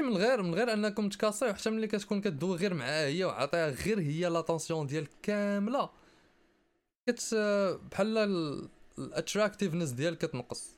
من 0.01 0.17
غير 0.17 0.43
من 0.43 0.55
غير 0.55 0.73
أنكم 0.73 1.09
تكاسيو 1.09 1.55
حتى 1.55 1.71
ملي 1.71 1.87
كتكون 1.87 2.21
كدوي 2.21 2.57
غير 2.57 2.75
معاها 2.75 3.07
هي 3.07 3.25
وعطيها 3.25 3.71
غير 3.71 4.01
هي 4.01 4.29
لاتونسيون 4.29 4.87
ديالك 4.87 5.11
كاملة. 5.23 5.91
كت 7.07 7.35
بحال 7.93 8.19
الاتراكتيفنس 8.99 9.91
ديالك 9.91 10.19
كتنقص. 10.19 10.77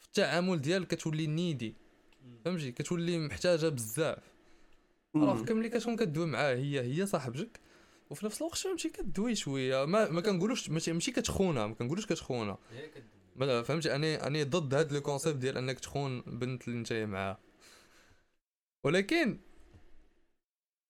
في 0.00 0.06
التعامل 0.06 0.60
ديالك 0.60 0.86
كتولي 0.86 1.26
نيدي 1.26 1.74
فهمتي؟ 2.44 2.72
كتولي 2.72 3.18
محتاجة 3.18 3.68
بزاف. 3.68 4.18
راه 5.16 5.44
ملي 5.50 5.68
كتكون 5.68 5.96
كدوي 5.96 6.26
معاها 6.26 6.54
هي 6.54 6.80
هي 6.80 7.06
صاحبتك 7.06 7.60
وفي 8.10 8.26
نفس 8.26 8.42
الوقت 8.42 8.58
فهمتي 8.58 8.88
كدوي 8.88 9.34
شوية. 9.34 9.84
ما 9.84 10.10
ما 10.10 10.20
كنقولوش 10.20 10.70
ماشي 10.70 10.92
ماشي 10.92 11.12
كتخونها 11.12 11.66
ما 11.66 11.74
كنقولوش 11.74 12.06
كتخونها. 12.06 12.58
ما 13.36 13.62
فهمتي؟ 13.62 13.94
أنا 13.94 14.26
أنا 14.26 14.42
ضد 14.42 14.74
هاد 14.74 14.92
لو 14.92 15.00
كونسيبت 15.00 15.36
ديال 15.36 15.56
أنك 15.56 15.80
تخون 15.80 16.20
بنت 16.20 16.68
اللي 16.68 16.78
نتايا 16.80 17.06
معاها. 17.06 17.38
ولكن 18.84 19.38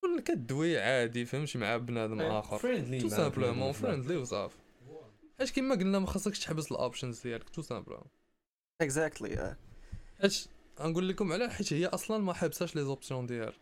كون 0.00 0.20
كدوي 0.20 0.78
عادي 0.78 1.24
فهمتي 1.24 1.58
مع 1.58 1.76
بنادم 1.76 2.20
آخر. 2.20 2.58
فريندلي 2.58 3.00
تو 3.00 3.08
سامبلومون 3.08 3.72
فريندلي 3.72 4.16
وصافي 4.16 4.56
حيت 5.38 5.50
كيما 5.50 5.74
قلنا 5.74 5.98
ما 5.98 6.06
خاصكش 6.06 6.38
تحبس 6.38 6.72
الاوبشنز 6.72 7.20
ديالك 7.20 7.48
تو 7.48 7.62
سامبلومون 7.62 8.06
اكزاكتلي 8.80 9.56
حيت 10.20 10.48
غنقول 10.80 11.08
لكم 11.08 11.32
علاه 11.32 11.48
حيت 11.48 11.72
هي 11.72 11.86
أصلا 11.86 12.18
ما 12.18 12.32
حابساش 12.32 12.76
لي 12.76 12.82
زوبسيون 12.82 13.26
ديالها. 13.26 13.52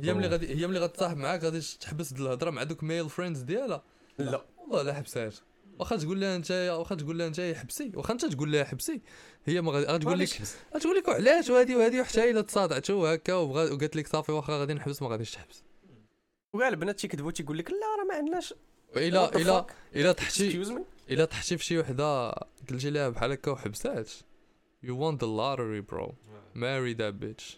هي 0.00 0.14
ملي 0.14 0.28
غادي 0.28 0.54
هي 0.54 0.66
ملي 0.66 0.78
غتصاحب 0.78 1.16
معاك 1.16 1.44
غادي 1.44 1.60
تحبس 1.80 2.12
الهضرة 2.12 2.50
مع 2.50 2.62
دوك 2.62 2.84
ميل 2.84 3.08
فريندز 3.08 3.40
ديالها. 3.40 3.82
لا. 4.18 4.44
والله 4.58 4.82
لا 4.82 4.94
حبسات 4.94 5.34
واخا 5.78 5.96
تقول 5.96 6.20
لها 6.20 6.36
انت 6.36 6.50
واخا 6.78 6.94
تقول 6.94 7.18
لها 7.18 7.26
انت 7.26 7.40
حبسي. 7.40 7.92
واخا 7.94 8.12
انت 8.12 8.24
تقول 8.24 8.52
لها 8.52 8.64
حبسي. 8.64 9.00
هي 9.44 9.60
ما 9.60 9.72
غادي 9.72 9.86
غتقول 9.86 10.18
لك 10.18 10.42
غتقول 10.74 10.96
لك 10.96 11.08
علاش 11.08 11.50
وهادي 11.50 11.76
وهادي 11.76 12.00
وحتى 12.00 12.30
إلا 12.30 12.40
تصادعتوا 12.40 13.14
هكا 13.14 13.34
وقالت 13.34 13.96
لك 13.96 14.06
صافي 14.06 14.32
واخا 14.32 14.58
غادي 14.58 14.74
نحبس 14.74 15.02
ما 15.02 15.08
غاديش 15.08 15.30
تحبس. 15.30 15.62
وكاع 16.52 16.68
البنات 16.68 17.00
تيكذبوا 17.00 17.30
تيقول 17.30 17.58
لك 17.58 17.70
لا 17.70 17.76
راه 17.98 18.04
ما 18.08 18.14
عندناش 18.14 18.54
الا 18.96 19.36
الا 19.36 19.66
إلا 19.96 20.12
طحتي 20.12 20.62
إلا 21.10 21.24
طحتي 21.24 21.56
في 21.58 21.64
شي 21.64 21.78
وحدة 21.78 22.30
قلتي 22.70 22.90
لها 22.90 23.08
بحال 23.08 23.32
هكا 23.32 23.50
وحبسات 23.50 24.10
you 24.84 24.94
won 24.94 25.16
the 25.18 25.26
lottery 25.26 25.82
bro. 25.90 26.14
Marry 26.54 26.94
that 26.94 27.14
bitch. 27.24 27.56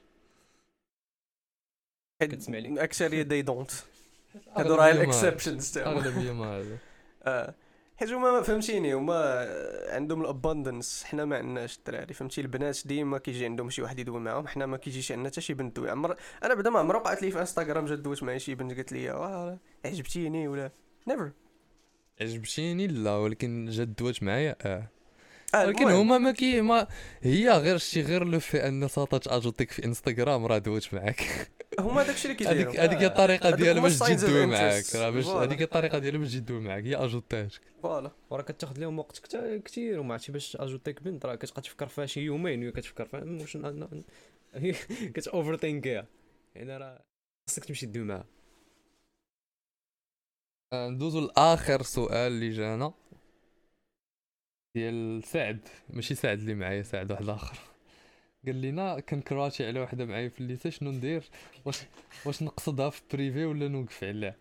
كتسمع 2.22 2.58
لي. 2.58 2.84
أكثرية 2.84 3.22
they 3.22 3.42
don't 3.42 3.70
هادو 4.56 4.74
راه 4.74 4.90
ال 4.90 4.98
exceptions 4.98 5.72
تاعهم. 5.72 5.98
أغلبية 5.98 6.32
ما 6.32 6.58
هذا. 6.58 6.78
آه. 7.22 7.54
حيت 7.98 8.10
هما 8.10 8.42
فهمتيني 8.42 8.94
هما 8.94 9.46
عندهم 9.88 10.20
ال 10.20 10.29
abundance 10.29 11.04
حنا 11.04 11.24
ما 11.24 11.36
عندناش 11.36 11.78
الدراري 11.78 12.14
فهمتي؟ 12.14 12.40
البنات 12.40 12.86
ديما 12.86 13.18
كيجي 13.18 13.44
عندهم 13.44 13.70
شي 13.70 13.82
واحد 13.82 13.98
يدوي 13.98 14.20
معاهم 14.20 14.46
حنا 14.46 14.66
ما 14.66 14.76
كيجيش 14.76 15.12
عندنا 15.12 15.28
حتى 15.28 15.40
شي 15.40 15.54
بنت 15.54 15.76
دوي 15.76 15.90
عمر 15.90 16.16
أنا 16.44 16.54
بعدا 16.54 16.70
ما 16.70 16.78
عمر 16.78 16.96
وقعت 16.96 17.22
لي 17.22 17.30
في 17.30 17.40
انستغرام 17.40 17.84
جات 17.84 17.98
دويت 17.98 18.22
معايا 18.22 18.38
شي 18.38 18.54
بنت 18.54 18.72
قالت 18.74 18.92
لي 18.92 19.10
آه 19.10 19.58
عجبتيني 19.84 20.48
ولا 20.48 20.70
never 21.08 21.32
عجبتيني؟ 22.20 22.86
لا 22.86 23.16
ولكن 23.16 23.66
جات 23.70 23.88
دوات 23.88 24.22
معايا 24.22 24.56
آه. 24.62 24.88
ولكن 25.54 25.84
هما 25.84 26.18
ما 26.18 26.32
كي 26.32 26.60
ما 26.60 26.86
هي 27.22 27.50
غير 27.50 27.78
شي 27.78 28.02
غير 28.02 28.24
لو 28.24 28.40
في 28.40 28.68
أن 28.68 28.88
ساطات 28.88 29.28
اجوتيك 29.28 29.70
في 29.70 29.84
إنستغرام 29.84 30.46
راه 30.46 30.58
دوات 30.58 30.94
معاك. 30.94 31.50
هما 31.80 32.02
داكشي 32.02 32.24
اللي 32.24 32.36
كيديروا. 32.36 32.72
هذيك 32.72 32.80
هذيك 32.80 32.98
هي 32.98 33.06
الطريقة 33.06 33.50
ديالها 33.50 33.82
باش 33.82 33.98
تجي 33.98 34.46
معاك. 34.46 34.84
راه 34.94 35.10
باش. 35.10 35.26
هذيك 35.26 35.62
الطريقة 35.62 35.98
ديالها 35.98 36.18
باش 36.18 36.28
تجي 36.28 36.40
تدوي 36.40 36.60
معاك 36.60 36.84
هي 36.84 36.96
اجوتاتك 36.96 37.60
voilà. 37.82 38.10
وراه 38.30 38.42
كتاخذ 38.42 38.78
لهم 38.80 38.98
وقت 38.98 39.22
كتير 39.64 40.00
وما 40.00 40.12
عرفتي 40.12 40.32
باش 40.32 40.56
اجوتيك 40.56 41.02
بنت 41.02 41.26
راه 41.26 41.34
كتبقى 41.34 41.62
تفكر 41.62 41.88
فيها 41.88 42.06
شي 42.06 42.20
يومين 42.20 42.62
وهي 42.62 42.72
كتفكر 42.72 43.04
فيها 43.04 43.24
واش 43.24 43.56
كت 45.14 45.28
overthink 45.28 45.56
يها 45.56 46.06
يعني 46.54 46.76
راه 46.76 47.04
خاصك 47.48 47.64
تمشي 47.64 47.86
تدوي 47.86 48.04
معاها. 48.04 48.24
آه، 50.72 50.88
ندوزو 50.88 51.20
لآخر 51.20 51.82
سؤال 51.82 52.32
اللي 52.32 52.50
جانا. 52.50 52.92
ديال 54.78 55.24
سعد. 55.24 55.58
ماشي 55.90 56.14
سعد 56.14 56.38
اللي 56.38 56.54
معايا 56.54 56.82
سعد 56.82 57.12
واحد 57.12 57.28
آخر. 57.28 57.58
قال 58.46 58.60
لنا 58.62 59.00
كنكراشي 59.00 59.66
على 59.66 59.80
وحدة 59.80 60.04
معايا 60.04 60.28
في 60.28 60.40
ال 60.40 60.45
lycée 60.45 60.70
شنو 60.70 60.90
ندير؟ 60.90 61.22
واش 61.64 61.78
واش 62.24 62.42
نقصدها 62.42 62.90
في 62.90 63.02
privé 63.12 63.44
ولا 63.44 63.68
نوقف 63.68 64.04
عليها؟ 64.04 64.36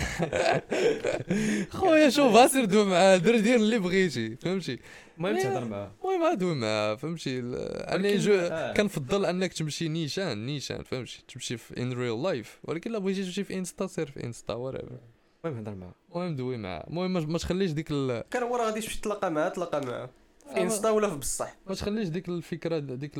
خويا 1.78 2.10
شوف 2.10 2.36
اسير 2.36 2.64
دوي 2.64 2.84
معاه 2.84 3.16
دير 3.16 3.40
دير 3.40 3.54
اللي 3.56 3.78
بغيتي 3.78 4.36
فهمتي؟ 4.36 4.78
المهم. 5.18 5.38
تهضر 5.38 5.64
معاها 5.64 5.92
المهم 6.04 6.22
ادوي 6.22 6.54
معاه 6.54 6.94
فهمتي؟ 6.94 7.38
أنا 7.38 8.16
جو 8.16 8.34
آه. 8.34 8.72
كنفضل 8.72 9.24
أنك 9.24 9.52
تمشي 9.52 9.88
نيشان 9.88 10.46
نيشان 10.46 10.82
فهمتي؟ 10.82 11.22
تمشي 11.28 11.56
في 11.56 11.82
in 11.82 11.92
real 11.92 12.22
life 12.22 12.58
ولكن 12.64 12.92
لا 12.92 12.98
بغيتي 12.98 13.24
تمشي 13.24 13.44
في 13.44 13.54
انستا 13.54 13.86
سير 13.86 14.10
في 14.10 14.24
انستا 14.24 14.54
وريفر 14.54 14.98
المهم 15.44 15.58
هضر 15.60 15.74
معاها 15.74 15.94
المهم 16.14 16.36
دوي 16.36 16.56
معاه 16.56 16.86
المهم 16.88 17.12
ما- 17.32 17.38
تخليش 17.38 17.70
ديك 17.72 17.88
ال... 17.90 18.24
كان 18.30 18.42
هو 18.42 18.56
راه 18.56 18.64
غادي 18.64 18.80
تمشي 18.80 19.00
تلاقى 19.00 19.30
معاه 19.30 19.48
تلاقى 19.48 19.86
معاه 19.86 20.10
في 20.54 20.62
انستا 20.62 20.90
ولا 20.90 21.08
في 21.10 21.16
بصح؟ 21.16 21.56
ما 21.66 21.74
تخليش 21.74 22.08
ديك 22.08 22.28
الفكرة 22.28 22.78
ديك 22.78 23.12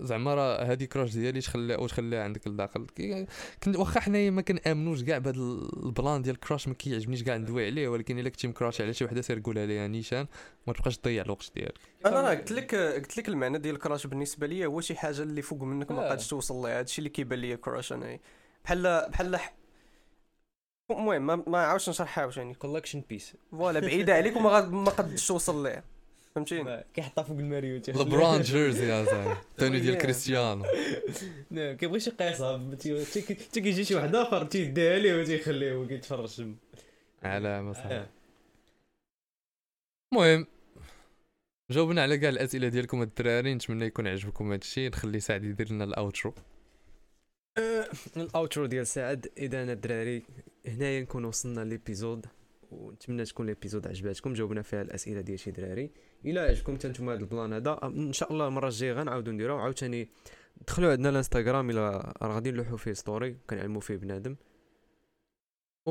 زعما 0.00 0.34
راه 0.34 0.62
هذيك 0.64 0.92
crush 0.92 1.12
ديالي 1.12 1.40
تخليها 1.40 1.76
وتخليها 1.76 2.24
عندك 2.24 2.48
لداخل. 2.48 2.86
كنت 3.62 3.76
واخا 3.76 4.00
حنايا 4.00 4.30
ما 4.30 4.42
كنأمنوش 4.42 5.02
كاع 5.04 5.18
بهذا 5.18 5.36
ال 5.36 5.53
plan 5.53 6.22
ديال 6.22 6.40
crush 6.40 6.68
ما 6.68 6.74
كيعجبنيش 6.74 7.22
كاع 7.22 7.36
ندوي 7.36 7.66
عليه 7.66 7.88
ولكن 7.88 8.18
إلا 8.18 8.28
كنتي 8.28 8.48
مكراش 8.48 8.80
على 8.80 8.92
شي 8.94 9.04
وحدة 9.04 9.22
سير 9.22 9.40
قولها 9.44 9.66
ليها 9.66 9.88
نيشان 9.88 10.26
ما 10.66 10.72
تبقاش 10.72 10.98
تضيع 10.98 11.22
الوقت 11.22 11.50
ديالك. 11.54 11.74
أنا 12.06 12.20
راه 12.20 12.34
قلت 12.34 12.52
لك 12.52 12.74
قلت 12.74 13.16
لك 13.16 13.28
المعنى 13.28 13.58
ديال 13.58 13.74
ال 13.74 13.79
crush 13.79 14.06
بالنسبة 14.06 14.46
لي 14.46 14.66
هو 14.66 14.80
شي 14.80 14.94
حاجة 14.96 15.22
اللي 15.22 15.42
فوق 15.42 15.62
منك 15.62 15.90
ما. 15.90 16.08
قادش 16.08 16.28
توصل 16.28 16.54
لها. 16.54 16.78
هادشي 16.78 16.98
اللي 16.98 17.08
كيبان 17.10 17.38
ليا 17.38 17.56
crush 17.56 17.92
أنا 17.92 18.18
بحال 18.64 19.06
بحال 19.10 19.38
المهم 20.90 21.26
ما, 21.26 21.36
ما 21.46 21.58
عاودش 21.58 21.88
نشرحها 21.88 22.22
عاوتاني. 22.22 22.54
كولكشن 22.54 23.02
بيس 23.08 23.34
فوالا 23.50 23.80
بعيدة 23.80 24.14
عليك 24.18 24.36
وما 24.36 24.60
ما 24.60 24.90
قادش 24.90 25.26
توصل 25.26 25.62
ليها. 25.62 25.84
فهمتيني؟ 26.34 26.84
كيحطها 26.94 27.22
فوق 27.22 27.38
الماريو. 27.38 27.82
لبران 27.88 28.42
جيرزي 28.42 28.88
يا 28.90 29.36
توني 29.58 29.80
ديال. 29.80 29.98
كريستيانو. 30.02 30.64
نعم 31.50 31.76
كيبغيش 31.76 32.06
يقيسها 32.06 32.74
تي 32.74 33.60
كيجي 33.60 33.84
شي 33.84 33.94
واحد 33.94 34.14
آخر 34.14 34.44
تيديها 34.44 34.98
ليه 34.98 35.20
وتيخليه 35.20 35.72
هو 35.74 35.86
كيتفرج 35.86 36.36
تما. 36.36 36.54
علامه 37.22 37.72
صح. 37.72 37.86
آه. 37.86 38.06
المهم 40.12 40.46
جاوبنا 41.70 42.02
على 42.02 42.18
كاع 42.18 42.28
الأسئلة 42.28 42.68
ديالكم 42.68 43.02
الدراري. 43.02 43.54
نتمنى 43.54 43.84
يكون 43.84 44.06
عجبكم 44.08 44.52
هذا 44.52 44.60
الشيء 44.62 44.90
نخلي 44.90 45.20
سعد 45.20 45.44
يدير 45.44 45.72
لنا 45.72 45.84
الأوترو. 45.84 46.34
آه، 47.58 47.88
ال 48.16 48.24
outro 48.24 48.66
ديال 48.66 48.86
سعد. 48.86 49.32
إذا 49.38 49.62
الدراري 49.72 50.22
هنايا 50.66 51.00
نكون 51.00 51.24
وصلنا 51.24 51.64
l'épisode 51.64 52.26
ونتمنى 52.70 53.24
تكون 53.24 53.46
l'épisode 53.46 53.86
عجباتكم 53.86 54.32
جاوبنا 54.32 54.62
فيها 54.62 54.82
الأسئلة 54.82 55.20
ديال 55.20 55.38
شي 55.38 55.50
دراري. 55.50 55.90
إلا 56.24 56.42
عجبكم 56.42 56.74
حتى 56.74 56.88
نتوما 56.88 57.12
هذا 57.12 57.20
ال 57.20 57.26
plan 57.26 57.52
هذا 57.52 57.78
إن 57.82 58.12
شاء 58.12 58.32
الله 58.32 58.48
المرة 58.48 58.68
الجاية 58.68 58.92
غنعاودو 58.92 59.30
نديروه 59.30 59.60
عاوتاني 59.60 60.08
دخلوا 60.66 60.90
عندنا 60.90 61.08
الإنستغرام 61.08 61.70
إلا 61.70 62.14
راه 62.22 62.34
غادي 62.34 62.50
نلوحوا 62.50 62.76
فيه 62.76 62.92
story 62.92 63.36
كنعلموا 63.50 63.80
فيه 63.80 63.96
بنادم. 63.96 64.36
و... 65.86 65.90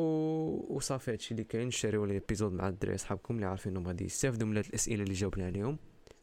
وصافي 0.75 1.11
هادشي 1.11 1.31
اللي 1.31 1.43
كاين 1.43 1.71
شاريو 1.71 2.05
l'épisode 2.05 2.53
مع 2.53 2.67
الدراري 2.67 2.97
صحابكم 2.97 3.35
اللي 3.35 3.45
عارفينهم 3.45 3.87
غادي 3.87 4.05
يستافدوا 4.05 4.47
من 4.47 4.57
هاد 4.57 4.65
الأسئلة 4.65 5.03
اللي 5.03 5.13
جاوبنا 5.13 5.45
عليهم. 5.45 5.77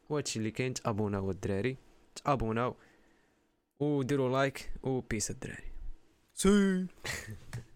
وهادشي 0.09 0.39
اللي 0.39 0.51
كاين 0.51 0.73
تابوناو 0.73 1.31
الدراري 1.31 1.77
تابوناو 2.15 2.75
وديروا 3.79 4.29
لايك 4.29 4.71
وبيس 4.83 5.31
الدراري. 5.31 5.73
سي 6.33 6.49